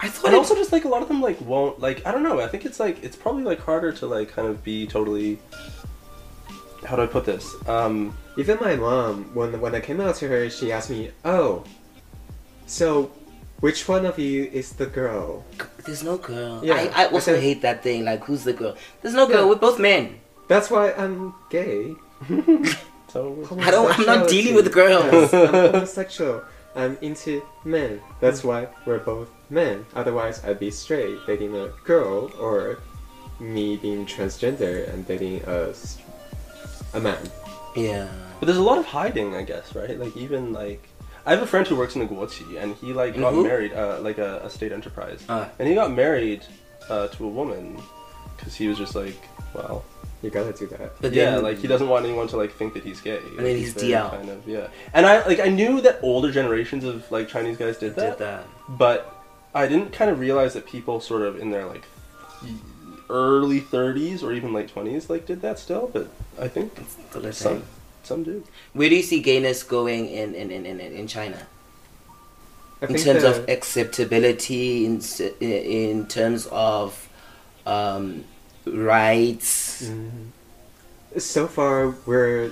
I 0.00 0.08
thought 0.08 0.26
and 0.26 0.34
it- 0.34 0.38
also 0.38 0.54
just 0.54 0.70
like 0.72 0.84
a 0.84 0.88
lot 0.88 1.02
of 1.02 1.08
them 1.08 1.20
like 1.20 1.40
won't 1.40 1.80
like 1.80 2.06
I 2.06 2.12
don't 2.12 2.22
know. 2.22 2.40
I 2.40 2.46
think 2.48 2.64
it's 2.64 2.78
like 2.78 3.02
it's 3.02 3.16
probably 3.16 3.42
like 3.42 3.60
harder 3.60 3.90
to 3.92 4.06
like 4.06 4.28
kind 4.30 4.46
of 4.48 4.62
be 4.62 4.86
totally. 4.86 5.38
How 6.84 6.96
do 6.96 7.02
I 7.02 7.06
put 7.06 7.24
this? 7.24 7.46
Um, 7.68 8.16
Even 8.36 8.58
my 8.60 8.76
mom, 8.76 9.30
when 9.34 9.60
when 9.60 9.74
I 9.74 9.80
came 9.80 10.00
out 10.00 10.16
to 10.16 10.28
her, 10.28 10.48
she 10.50 10.72
asked 10.72 10.90
me, 10.90 11.10
"Oh, 11.24 11.64
so 12.66 13.10
which 13.60 13.86
one 13.88 14.06
of 14.06 14.18
you 14.18 14.44
is 14.52 14.72
the 14.72 14.86
girl?" 14.86 15.44
There's 15.84 16.02
no 16.02 16.16
girl. 16.16 16.60
Yeah, 16.64 16.74
I, 16.94 17.04
I 17.04 17.06
also 17.12 17.32
I 17.32 17.36
said- 17.36 17.42
hate 17.42 17.60
that 17.62 17.82
thing. 17.82 18.04
Like, 18.04 18.24
who's 18.24 18.44
the 18.44 18.52
girl? 18.52 18.74
There's 19.02 19.14
no 19.14 19.26
girl. 19.26 19.42
Yeah. 19.44 19.48
We're 19.50 19.56
both 19.62 19.78
men. 19.78 20.18
That's 20.48 20.70
why 20.70 20.92
I'm 20.92 21.34
gay. 21.50 21.94
so 23.08 23.36
I 23.60 23.70
don't- 23.70 23.92
I'm 23.98 24.06
not 24.06 24.28
dealing 24.28 24.54
with 24.54 24.66
Yes, 24.66 24.74
girls. 24.74 25.32
I'm 25.34 25.72
homosexual. 25.72 26.42
I'm 26.74 26.96
into 27.02 27.42
men. 27.64 28.00
That's 28.20 28.42
why 28.42 28.68
we're 28.86 28.98
both 29.04 29.28
men. 29.50 29.84
Otherwise, 29.94 30.40
I'd 30.44 30.58
be 30.58 30.70
straight, 30.70 31.18
dating 31.26 31.54
a 31.54 31.68
girl, 31.84 32.32
or 32.40 32.78
me 33.38 33.76
being 33.76 34.06
transgender 34.06 34.88
and 34.88 35.04
dating 35.06 35.42
a 35.46 35.68
s- 35.76 35.98
a 36.94 37.00
man. 37.00 37.18
Yeah. 37.76 38.08
But 38.40 38.46
there's 38.46 38.58
a 38.58 38.62
lot 38.62 38.78
of 38.78 38.86
hiding, 38.86 39.34
I 39.34 39.42
guess, 39.42 39.74
right? 39.74 39.98
Like 39.98 40.16
even 40.16 40.52
like 40.52 40.88
I 41.24 41.30
have 41.30 41.42
a 41.42 41.46
friend 41.46 41.66
who 41.66 41.76
works 41.76 41.94
in 41.96 42.00
the 42.00 42.06
Guoqi, 42.12 42.60
and 42.62 42.74
he 42.76 42.92
like 42.92 43.16
got 43.16 43.32
who? 43.32 43.44
married, 43.44 43.72
uh, 43.72 43.98
like 44.00 44.18
a, 44.18 44.40
a 44.44 44.50
state 44.50 44.72
enterprise, 44.72 45.24
Ah. 45.28 45.48
and 45.58 45.68
he 45.68 45.74
got 45.74 45.92
married 45.92 46.42
uh, 46.88 47.06
to 47.08 47.24
a 47.24 47.28
woman 47.28 47.80
because 48.36 48.54
he 48.56 48.66
was 48.68 48.76
just 48.76 48.94
like, 48.96 49.16
well, 49.54 49.84
You 50.22 50.30
gotta 50.30 50.52
do 50.52 50.66
that. 50.68 51.00
But 51.00 51.12
yeah, 51.12 51.32
then, 51.32 51.42
like 51.44 51.58
he 51.58 51.66
doesn't 51.68 51.88
want 51.88 52.04
anyone 52.04 52.26
to 52.28 52.36
like 52.36 52.52
think 52.54 52.74
that 52.74 52.82
he's 52.84 53.00
gay. 53.00 53.16
And 53.18 53.36
Like, 53.36 53.46
then 53.46 53.56
he's 53.56 53.72
very 53.74 53.92
DL. 53.92 54.10
kind 54.10 54.28
of 54.30 54.46
yeah. 54.48 54.66
And 54.94 55.06
I 55.06 55.24
like 55.26 55.40
I 55.40 55.48
knew 55.48 55.80
that 55.82 55.98
older 56.02 56.30
generations 56.32 56.84
of 56.84 57.08
like 57.10 57.28
Chinese 57.28 57.56
guys 57.56 57.78
did 57.78 57.94
that, 57.96 58.18
did 58.18 58.26
that. 58.26 58.44
but 58.68 58.98
I 59.54 59.66
didn't 59.68 59.92
kind 59.92 60.10
of 60.10 60.18
realize 60.20 60.52
that 60.54 60.66
people 60.66 61.00
sort 61.00 61.22
of 61.22 61.38
in 61.38 61.50
their 61.50 61.66
like 61.66 61.84
early 63.12 63.60
30s 63.60 64.22
or 64.22 64.32
even 64.32 64.52
late 64.52 64.74
20s 64.74 65.08
like 65.10 65.26
did 65.26 65.40
that 65.42 65.58
still. 65.58 65.90
But 65.92 66.08
I 66.40 66.48
think 66.48 66.72
some 67.32 67.32
thing. 67.32 67.62
some 68.02 68.22
do. 68.24 68.42
Where 68.72 68.88
do 68.88 68.96
you 68.96 69.02
see 69.02 69.20
gayness 69.20 69.62
going 69.62 70.08
in 70.08 70.34
in, 70.34 70.50
in, 70.50 70.66
in, 70.66 70.80
in 70.80 71.06
China? 71.06 71.46
I 72.80 72.86
in 72.86 72.96
terms 72.96 73.22
the- 73.22 73.30
of 73.30 73.48
acceptability, 73.48 74.84
in 74.86 75.00
in 75.40 76.06
terms 76.06 76.48
of 76.50 77.08
um, 77.66 78.24
rights. 78.66 79.82
Mhm. 79.84 80.32
So 81.18 81.46
far, 81.46 81.94
we're 82.06 82.50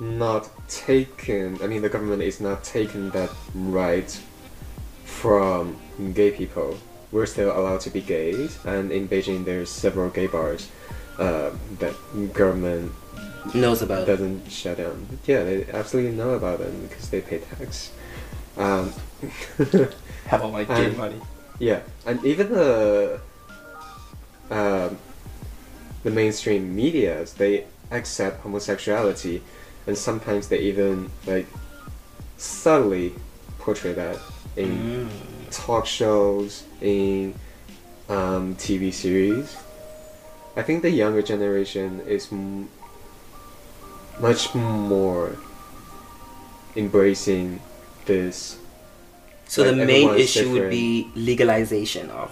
not 0.00 0.48
taken. 0.68 1.58
I 1.62 1.66
mean, 1.66 1.82
the 1.82 1.88
government 1.88 2.22
is 2.22 2.40
not 2.40 2.62
taking 2.64 3.10
that 3.10 3.30
right 3.54 4.10
from 5.04 5.76
gay 6.14 6.30
people. 6.30 6.78
We're 7.16 7.24
still 7.24 7.58
allowed 7.58 7.80
to 7.80 7.90
be 7.90 8.02
gays, 8.02 8.58
and 8.66 8.92
in 8.92 9.08
Beijing, 9.08 9.46
there's 9.46 9.70
several 9.70 10.10
gay 10.10 10.26
bars 10.26 10.68
uh, 11.18 11.48
that 11.78 11.94
government 12.34 12.92
knows 13.54 13.80
about 13.80 14.06
doesn't 14.06 14.52
shut 14.52 14.76
down. 14.76 15.18
Yeah, 15.24 15.42
they 15.44 15.64
absolutely 15.72 16.12
know 16.12 16.34
about 16.34 16.58
them 16.58 16.76
because 16.86 17.08
they 17.08 17.22
pay 17.22 17.38
tax. 17.38 17.90
Um, 18.58 18.92
Have 20.26 20.42
all 20.42 20.50
like 20.50 20.68
gay 20.68 20.88
And- 20.92 20.98
money. 20.98 21.18
Yeah, 21.58 21.80
and 22.04 22.22
even 22.22 22.52
the 22.52 23.18
um, 24.50 24.98
the 26.04 26.10
mainstream 26.10 26.76
media 26.76 27.24
they 27.38 27.64
accept 27.92 28.42
homosexuality, 28.42 29.40
and 29.86 29.96
sometimes 29.96 30.48
they 30.48 30.58
even 30.58 31.08
like 31.26 31.46
subtly 32.36 33.14
portray 33.58 33.94
that 33.94 34.18
in 34.56 35.08
Mm. 35.08 35.35
Talk 35.50 35.86
shows, 35.86 36.64
in 36.80 37.34
um, 38.08 38.54
TV 38.56 38.92
series. 38.92 39.56
I 40.56 40.62
think 40.62 40.82
the 40.82 40.90
younger 40.90 41.22
generation 41.22 42.00
is 42.06 42.28
m- 42.32 42.68
much 44.20 44.54
more 44.54 45.36
embracing 46.74 47.60
this 48.06 48.58
So 49.48 49.64
the 49.64 49.72
main 49.76 50.08
everyone's 50.08 50.20
issue 50.20 50.50
would 50.52 50.70
be 50.70 51.08
legalization 51.14 52.10
of. 52.10 52.30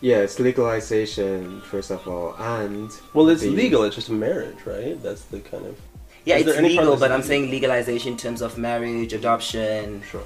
Yes, 0.00 0.38
legalization 0.38 1.60
first 1.62 1.90
of 1.90 2.06
all, 2.06 2.34
and 2.38 2.90
Well, 3.14 3.28
it's 3.30 3.42
the- 3.42 3.50
legal. 3.50 3.84
It's 3.84 3.94
just 3.96 4.10
marriage, 4.10 4.58
right? 4.66 5.00
That's 5.02 5.22
the 5.22 5.40
kind 5.40 5.64
of 5.66 5.76
Yeah, 6.26 6.36
Is 6.36 6.42
it's 6.42 6.50
there 6.52 6.58
any 6.64 6.74
part 6.76 6.86
legal, 6.86 6.96
but 6.98 7.10
I'm 7.12 7.20
illegal? 7.20 7.28
saying 7.28 7.50
legalization 7.50 8.12
in 8.12 8.18
terms 8.18 8.40
of 8.42 8.56
marriage, 8.58 9.12
adoption. 9.12 10.02
sure. 10.10 10.24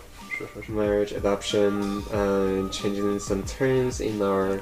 Marriage, 0.69 1.13
adoption, 1.13 2.03
and 2.13 2.73
changing 2.73 3.19
some 3.19 3.43
terms 3.45 4.01
in 4.01 4.21
our 4.23 4.61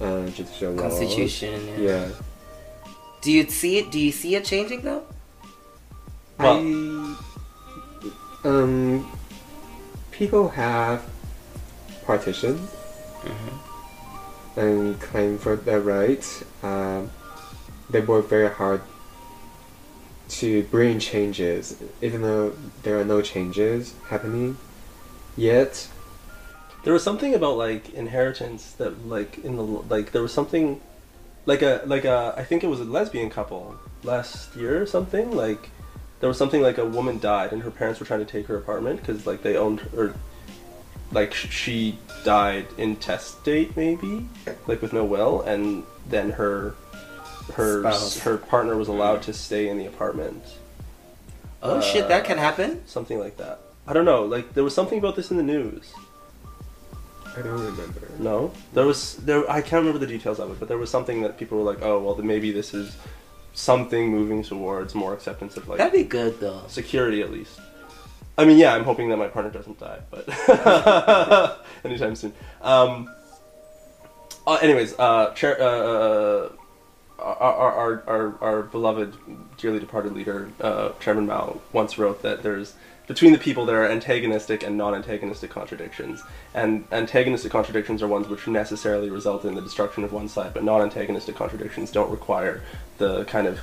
uh, 0.00 0.26
judicial 0.28 0.72
laws. 0.72 0.98
Constitution. 0.98 1.66
Yeah. 1.78 2.06
Yeah. 2.06 2.08
Do 3.20 3.32
you 3.32 3.48
see 3.48 3.78
it? 3.78 3.90
Do 3.90 3.98
you 3.98 4.12
see 4.12 4.34
it 4.36 4.44
changing 4.44 4.82
though? 4.82 5.02
Well- 6.38 7.16
I, 8.44 8.48
um, 8.48 9.10
people 10.12 10.48
have 10.50 11.02
partitioned 12.04 12.60
Mm-hmm. 13.24 14.60
and 14.60 15.00
claim 15.00 15.38
for 15.38 15.56
their 15.56 15.80
right. 15.80 16.24
Um, 16.62 17.10
they 17.90 18.00
work 18.00 18.28
very 18.28 18.48
hard 18.48 18.80
to 20.28 20.62
bring 20.64 21.00
changes, 21.00 21.82
even 22.00 22.22
though 22.22 22.52
there 22.84 22.98
are 23.00 23.04
no 23.04 23.20
changes 23.20 23.94
happening 24.08 24.56
yet. 25.38 25.88
There 26.84 26.92
was 26.92 27.02
something 27.02 27.34
about 27.34 27.56
like 27.56 27.92
inheritance 27.94 28.72
that 28.72 29.06
like 29.06 29.38
in 29.38 29.56
the 29.56 29.62
like 29.62 30.12
there 30.12 30.22
was 30.22 30.32
something 30.32 30.80
like 31.46 31.62
a 31.62 31.82
like 31.86 32.04
a 32.04 32.34
I 32.36 32.44
think 32.44 32.62
it 32.62 32.68
was 32.68 32.80
a 32.80 32.84
lesbian 32.84 33.30
couple 33.30 33.76
last 34.04 34.54
year 34.54 34.82
or 34.82 34.86
something 34.86 35.30
like 35.30 35.70
there 36.20 36.28
was 36.28 36.38
something 36.38 36.62
like 36.62 36.78
a 36.78 36.84
woman 36.84 37.18
died 37.18 37.52
and 37.52 37.62
her 37.62 37.70
parents 37.70 38.00
were 38.00 38.06
trying 38.06 38.20
to 38.20 38.26
take 38.26 38.46
her 38.46 38.56
apartment 38.56 39.00
because 39.00 39.26
like 39.26 39.42
they 39.42 39.56
owned 39.56 39.88
or 39.96 40.14
like 41.10 41.32
she 41.32 41.98
died 42.24 42.66
intestate 42.76 43.76
maybe 43.76 44.28
like 44.66 44.82
with 44.82 44.92
no 44.92 45.04
will 45.04 45.40
and 45.42 45.84
then 46.08 46.30
her 46.30 46.74
her 47.54 47.80
Spouse. 47.80 48.18
her 48.20 48.36
partner 48.36 48.76
was 48.76 48.88
allowed 48.88 49.20
mm. 49.20 49.22
to 49.22 49.32
stay 49.32 49.68
in 49.68 49.78
the 49.78 49.86
apartment 49.86 50.42
Oh 51.60 51.80
shit, 51.80 52.04
uh, 52.04 52.08
that 52.08 52.24
can 52.24 52.38
happen. 52.38 52.86
something 52.86 53.18
like 53.18 53.36
that 53.38 53.60
I 53.88 53.92
don't 53.94 54.04
know 54.04 54.24
like 54.24 54.54
there 54.54 54.62
was 54.64 54.74
something 54.74 54.98
about 54.98 55.16
this 55.16 55.30
in 55.32 55.36
the 55.38 55.42
news 55.42 55.92
I 57.38 57.42
don't 57.42 57.64
remember. 57.64 58.00
No, 58.18 58.50
there 58.74 58.84
was 58.84 59.14
there. 59.18 59.48
I 59.48 59.60
can't 59.60 59.84
remember 59.84 59.98
the 60.00 60.06
details 60.08 60.40
of 60.40 60.50
it, 60.50 60.58
but 60.58 60.66
there 60.66 60.78
was 60.78 60.90
something 60.90 61.22
that 61.22 61.38
people 61.38 61.58
were 61.58 61.64
like, 61.64 61.82
"Oh, 61.82 62.00
well, 62.00 62.16
maybe 62.16 62.50
this 62.50 62.74
is 62.74 62.96
something 63.54 64.10
moving 64.10 64.42
towards 64.42 64.94
more 64.94 65.14
acceptance 65.14 65.56
of 65.56 65.68
like 65.68 65.78
That'd 65.78 65.92
be 65.92 66.02
good 66.02 66.40
though. 66.40 66.62
security, 66.66 67.22
at 67.22 67.30
least." 67.30 67.60
I 68.36 68.44
mean, 68.44 68.58
yeah, 68.58 68.74
I'm 68.74 68.82
hoping 68.82 69.08
that 69.10 69.18
my 69.18 69.28
partner 69.28 69.52
doesn't 69.52 69.78
die, 69.78 70.00
but 70.10 71.60
anytime 71.84 72.16
soon. 72.16 72.32
Um, 72.62 73.08
uh, 74.46 74.54
anyways, 74.54 74.98
uh, 74.98 75.32
chair, 75.34 75.60
uh, 75.60 76.48
our, 77.18 77.36
our, 77.36 77.72
our, 77.72 78.04
our, 78.06 78.38
our 78.40 78.62
beloved, 78.62 79.14
dearly 79.58 79.78
departed 79.80 80.12
leader, 80.14 80.50
uh, 80.60 80.90
Chairman 81.00 81.26
Mao, 81.26 81.60
once 81.72 81.98
wrote 81.98 82.22
that 82.22 82.42
there's 82.42 82.74
between 83.08 83.32
the 83.32 83.38
people 83.38 83.64
there 83.64 83.82
are 83.82 83.88
antagonistic 83.88 84.62
and 84.62 84.76
non-antagonistic 84.76 85.50
contradictions, 85.50 86.22
and 86.54 86.86
antagonistic 86.92 87.50
contradictions 87.50 88.02
are 88.02 88.06
ones 88.06 88.28
which 88.28 88.46
necessarily 88.46 89.10
result 89.10 89.44
in 89.44 89.54
the 89.54 89.62
destruction 89.62 90.04
of 90.04 90.12
one 90.12 90.28
side, 90.28 90.54
but 90.54 90.62
non-antagonistic 90.62 91.34
contradictions 91.34 91.90
don't 91.90 92.10
require 92.10 92.62
the 92.98 93.24
kind 93.24 93.46
of 93.46 93.58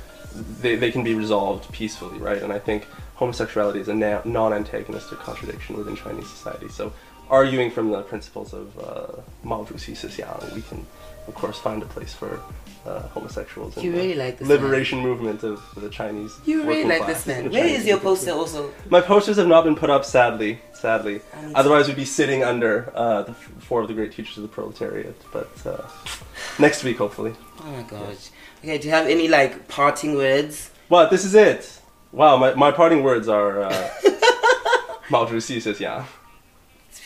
they, 0.60 0.76
they 0.76 0.90
can 0.90 1.02
be 1.02 1.14
resolved 1.14 1.72
peacefully, 1.72 2.18
right? 2.18 2.42
And 2.42 2.52
I 2.52 2.58
think 2.58 2.86
homosexuality 3.14 3.80
is 3.80 3.88
a 3.88 3.94
na- 3.94 4.20
non-antagonistic 4.24 5.18
contradiction 5.18 5.78
within 5.78 5.96
Chinese 5.96 6.28
society. 6.28 6.68
So, 6.68 6.92
arguing 7.30 7.70
from 7.70 7.90
the 7.90 8.02
principles 8.02 8.52
of 8.52 8.78
uh, 8.78 9.20
Mao 9.42 9.64
Sixiang, 9.64 10.52
we 10.54 10.62
can, 10.62 10.86
of 11.28 11.34
course, 11.34 11.58
find 11.58 11.82
a 11.82 11.86
place 11.86 12.14
for 12.14 12.40
uh, 12.86 13.00
homosexuals 13.08 13.76
in 13.76 13.82
You 13.84 13.92
the 13.92 14.14
like 14.14 14.40
liberation 14.40 15.00
movement 15.00 15.42
of 15.42 15.60
the 15.76 15.88
Chinese. 15.88 16.32
You 16.44 16.62
really 16.64 16.84
like 16.84 17.02
class 17.02 17.24
this 17.24 17.26
man. 17.26 17.50
Where 17.50 17.62
Chinese 17.62 17.80
is 17.80 17.86
your 17.86 17.98
poster 17.98 18.30
also? 18.32 18.72
My 18.90 19.00
posters 19.00 19.36
have 19.36 19.48
not 19.48 19.64
been 19.64 19.74
put 19.74 19.90
up, 19.90 20.04
sadly. 20.04 20.60
Sadly. 20.72 21.20
I 21.34 21.42
need 21.42 21.52
to- 21.52 21.58
Otherwise, 21.58 21.88
we'd 21.88 21.96
be 21.96 22.04
sitting 22.04 22.44
under 22.44 22.92
uh, 22.94 23.22
the 23.22 23.34
four 23.34 23.80
of 23.82 23.88
the 23.88 23.94
great 23.94 24.12
teachers 24.12 24.36
of 24.36 24.42
the 24.42 24.48
proletariat. 24.48 25.20
But 25.32 25.50
uh, 25.66 25.82
next 26.58 26.84
week, 26.84 26.98
hopefully. 26.98 27.34
Oh 27.60 27.70
my 27.70 27.82
gosh. 27.82 28.30
Okay, 28.62 28.78
do 28.78 28.86
you 28.88 28.94
have 28.94 29.06
any 29.08 29.26
like 29.28 29.66
parting 29.68 30.14
words? 30.14 30.70
What? 30.88 31.10
This 31.10 31.24
is 31.24 31.34
it. 31.34 31.80
Wow, 32.12 32.36
my, 32.36 32.54
my 32.54 32.70
parting 32.70 33.02
words 33.02 33.26
are 33.28 33.62
uh, 33.62 33.70
Mao 35.10 35.26
Zedong 35.26 35.60
says 35.60 35.80
yeah. 35.80 36.04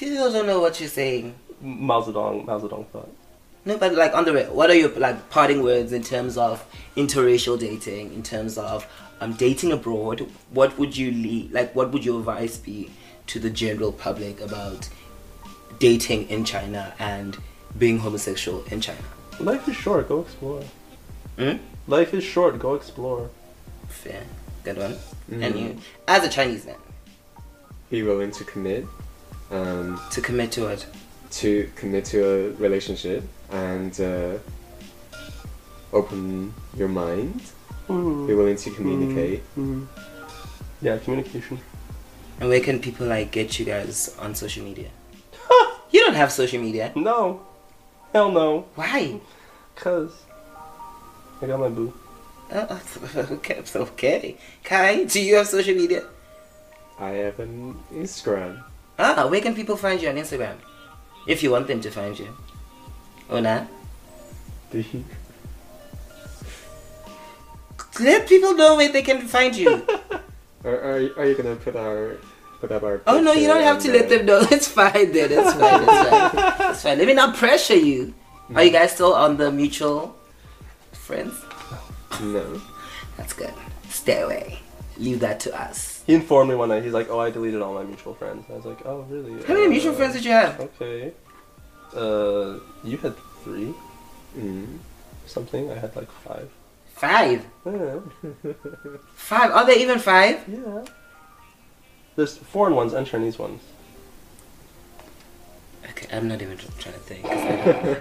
People 0.01 0.33
don't 0.33 0.47
know 0.47 0.61
what 0.61 0.81
you're 0.81 0.89
saying. 0.89 1.35
Mao 1.61 2.01
Zedong, 2.01 2.47
Mao 2.47 2.59
Zedong 2.59 2.87
thought. 2.87 3.15
No, 3.67 3.77
but 3.77 3.95
like 3.95 4.15
on 4.15 4.25
the 4.25 4.33
way, 4.33 4.45
what 4.45 4.71
are 4.71 4.75
your 4.75 4.89
like 4.99 5.29
parting 5.29 5.63
words 5.63 5.93
in 5.93 6.03
terms 6.03 6.39
of 6.39 6.65
interracial 6.97 7.59
dating, 7.59 8.15
in 8.15 8.23
terms 8.23 8.57
of 8.57 8.87
um, 9.21 9.35
dating 9.35 9.73
abroad? 9.73 10.27
What 10.53 10.79
would 10.79 10.97
you 10.97 11.11
lead, 11.11 11.53
like? 11.53 11.77
What 11.77 11.93
would 11.93 12.03
your 12.03 12.19
advice 12.19 12.57
be 12.57 12.89
to 13.27 13.39
the 13.39 13.51
general 13.51 13.93
public 13.93 14.41
about 14.41 14.89
dating 15.79 16.31
in 16.31 16.47
China 16.47 16.95
and 16.99 17.37
being 17.77 17.99
homosexual 17.99 18.65
in 18.71 18.81
China? 18.81 19.05
Life 19.39 19.69
is 19.69 19.77
short. 19.77 20.09
Go 20.09 20.23
explore. 20.23 20.63
Hmm? 21.37 21.59
Life 21.89 22.15
is 22.15 22.25
short. 22.25 22.59
Go 22.59 22.75
explore. 22.75 23.29
Fair. 23.89 24.23
Good 24.65 24.79
one. 24.79 24.97
Mm. 25.31 25.45
And 25.45 25.59
you, 25.59 25.79
as 26.09 26.25
a 26.25 26.31
Chinese 26.31 26.65
man, 26.65 26.77
Be 27.91 28.03
willing 28.03 28.31
to 28.31 28.45
commit, 28.45 28.87
um, 29.51 30.01
to 30.11 30.21
commit 30.21 30.53
to 30.53 30.67
it. 30.69 30.87
to 31.31 31.71
commit 31.77 32.05
to 32.07 32.19
a 32.25 32.51
relationship 32.53 33.23
and 33.51 34.01
uh, 34.01 34.39
open 35.93 36.53
your 36.77 36.89
mind. 36.89 37.41
Be 37.89 38.35
willing 38.35 38.57
to 38.57 38.71
communicate. 38.71 39.43
Mm. 39.59 39.87
Yeah, 40.81 40.99
communication. 40.99 41.59
And 42.39 42.49
where 42.49 42.61
can 42.61 42.79
people 42.79 43.07
like 43.07 43.33
get 43.33 43.59
you 43.59 43.65
guys 43.65 44.17
on 44.19 44.35
social 44.35 44.65
media? 44.65 44.91
you 45.91 46.01
don't 46.01 46.15
have 46.15 46.31
social 46.31 46.61
media. 46.61 46.93
No. 46.95 47.43
Hell 48.13 48.31
no. 48.31 48.67
Why? 48.77 49.21
Cause 49.75 50.13
I 51.43 51.47
got 51.47 51.59
my 51.59 51.69
boo. 51.69 51.93
Uh, 52.51 52.79
okay, 53.17 53.63
okay. 53.75 54.37
Kai, 54.65 55.05
do 55.05 55.21
you 55.21 55.37
have 55.37 55.47
social 55.49 55.75
media? 55.75 56.05
I 56.99 57.11
have 57.11 57.39
an 57.41 57.77
Instagram. 57.93 58.63
Ah, 59.01 59.27
where 59.27 59.41
can 59.41 59.55
people 59.55 59.77
find 59.77 60.01
you 60.03 60.09
on 60.11 60.17
Instagram? 60.17 60.57
If 61.27 61.43
you 61.43 61.51
want 61.51 61.67
them 61.69 61.81
to 61.81 61.91
find 61.91 62.19
you. 62.19 62.37
Or 63.31 63.41
not? 63.41 63.67
Let 68.01 68.29
people 68.29 68.55
know 68.55 68.77
where 68.77 68.91
they 68.93 69.03
can 69.03 69.27
find 69.27 69.55
you. 69.57 69.85
Are, 70.65 70.77
are, 70.77 70.97
are 71.19 71.25
you 71.27 71.35
gonna 71.35 71.57
put 71.57 71.77
our 71.77 72.17
put 72.61 72.71
up 72.73 72.83
our? 72.83 73.01
oh 73.07 73.21
no, 73.21 73.33
you 73.33 73.47
don't 73.47 73.63
have 73.63 73.79
to 73.83 73.91
the- 73.91 73.99
let 73.99 74.09
them 74.09 74.27
know. 74.27 74.41
It's 74.51 74.69
fine 74.69 75.13
then. 75.13 75.33
It's 75.33 75.53
fine. 75.53 75.83
It's 75.83 76.09
fine. 76.09 76.71
It's 76.71 76.83
fine. 76.83 76.99
Let 76.99 77.07
me 77.07 77.15
not 77.15 77.37
pressure 77.37 77.77
you. 77.77 78.15
Are 78.55 78.63
you 78.65 78.71
guys 78.71 78.93
still 78.93 79.15
on 79.15 79.37
the 79.37 79.51
mutual 79.53 80.17
friends? 80.93 81.35
No. 82.21 82.61
That's 83.17 83.33
good. 83.33 83.53
Stay 83.89 84.21
away. 84.23 84.59
Leave 84.99 85.21
that 85.21 85.41
to 85.41 85.55
us. 85.61 85.90
He 86.07 86.15
informed 86.15 86.51
me 86.51 86.57
one 86.57 86.69
night. 86.71 86.83
He's 86.83 86.93
like, 86.93 87.09
"Oh, 87.11 87.21
I 87.21 87.31
deleted 87.31 87.61
all 87.63 87.75
my 87.75 87.85
mutual 87.85 88.15
friends." 88.15 88.45
I 88.51 88.55
was 88.55 88.65
like, 88.65 88.85
"Oh, 88.85 89.03
really? 89.09 89.33
How 89.45 89.55
many 89.55 89.67
Uh, 89.67 89.71
mutual 89.71 89.93
friends 89.95 90.15
did 90.15 90.25
you 90.25 90.33
have? 90.33 90.59
Okay. 90.61 91.13
Uh, 91.95 92.59
you 92.85 92.97
had 92.99 93.15
three 93.45 93.75
Mm. 94.39 94.79
something. 95.27 95.71
I 95.71 95.75
had 95.75 95.95
like 95.97 96.11
five. 96.11 96.49
Five. 96.95 97.45
Yeah. 97.67 97.99
Five. 99.15 99.51
Are 99.53 99.65
there 99.67 99.79
even 99.79 99.99
five? 99.99 100.37
yeah. 100.49 100.85
There's 102.17 102.37
foreign 102.37 102.75
ones 102.75 102.93
and 102.93 103.07
Chinese 103.07 103.39
ones. 103.39 103.61
Okay, 105.91 106.07
I'm 106.17 106.29
not 106.29 106.43
even 106.43 106.57
trying 106.59 106.95
to 106.95 107.01
think 107.01 107.23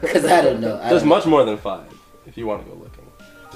because 0.02 0.26
I, 0.26 0.42
don't 0.42 0.60
know. 0.62 0.78
I 0.84 0.90
There's 0.90 1.02
don't- 1.02 1.10
much 1.10 1.26
more 1.26 1.44
than 1.46 1.58
five. 1.58 1.88
If 2.28 2.38
you 2.38 2.46
want 2.46 2.64
to 2.64 2.70
go 2.70 2.76
looking. 2.76 2.89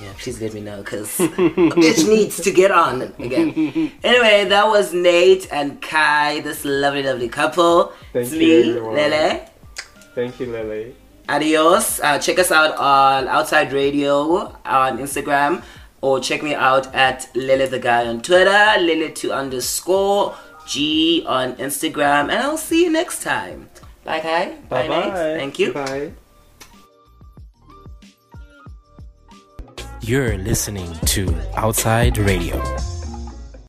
Yeah, 0.03 0.11
please 0.19 0.41
let 0.41 0.53
me 0.53 0.59
know 0.61 0.83
because 0.83 1.15
it 1.19 2.07
needs 2.07 2.41
to 2.41 2.51
get 2.51 2.71
on 2.71 3.01
again. 3.19 3.91
Anyway, 4.03 4.45
that 4.49 4.67
was 4.67 4.93
Nate 4.93 5.47
and 5.51 5.81
Kai, 5.81 6.41
this 6.41 6.65
lovely, 6.65 7.03
lovely 7.03 7.29
couple. 7.29 7.93
Thank 8.11 8.25
it's 8.27 8.33
you, 8.33 8.39
me. 8.39 8.79
Lele. 8.79 9.49
Thank 10.13 10.39
you, 10.39 10.47
Lily. 10.47 10.95
Adios. 11.29 12.01
Uh, 12.01 12.19
check 12.19 12.37
us 12.37 12.51
out 12.51 12.75
on 12.77 13.29
Outside 13.29 13.71
Radio 13.71 14.53
on 14.65 14.97
Instagram 14.97 15.63
or 16.01 16.19
check 16.19 16.43
me 16.43 16.53
out 16.53 16.93
at 16.93 17.29
Lele 17.33 17.65
the 17.69 17.79
Guy 17.79 18.05
on 18.05 18.21
Twitter, 18.21 18.49
Lele2 18.51 19.33
underscore 19.33 20.35
G 20.67 21.23
on 21.25 21.55
Instagram, 21.55 22.23
and 22.23 22.33
I'll 22.33 22.57
see 22.57 22.83
you 22.83 22.91
next 22.91 23.23
time. 23.23 23.69
Bye, 24.03 24.19
Kai. 24.19 24.57
Bye, 24.67 24.87
Bye-bye. 24.87 25.05
Nate. 25.05 25.39
Thank 25.39 25.59
you. 25.59 25.73
Bye. 25.73 26.11
You're 30.05 30.37
listening 30.37 30.93
to 31.15 31.33
Outside 31.55 32.17
Radio. 32.17 32.61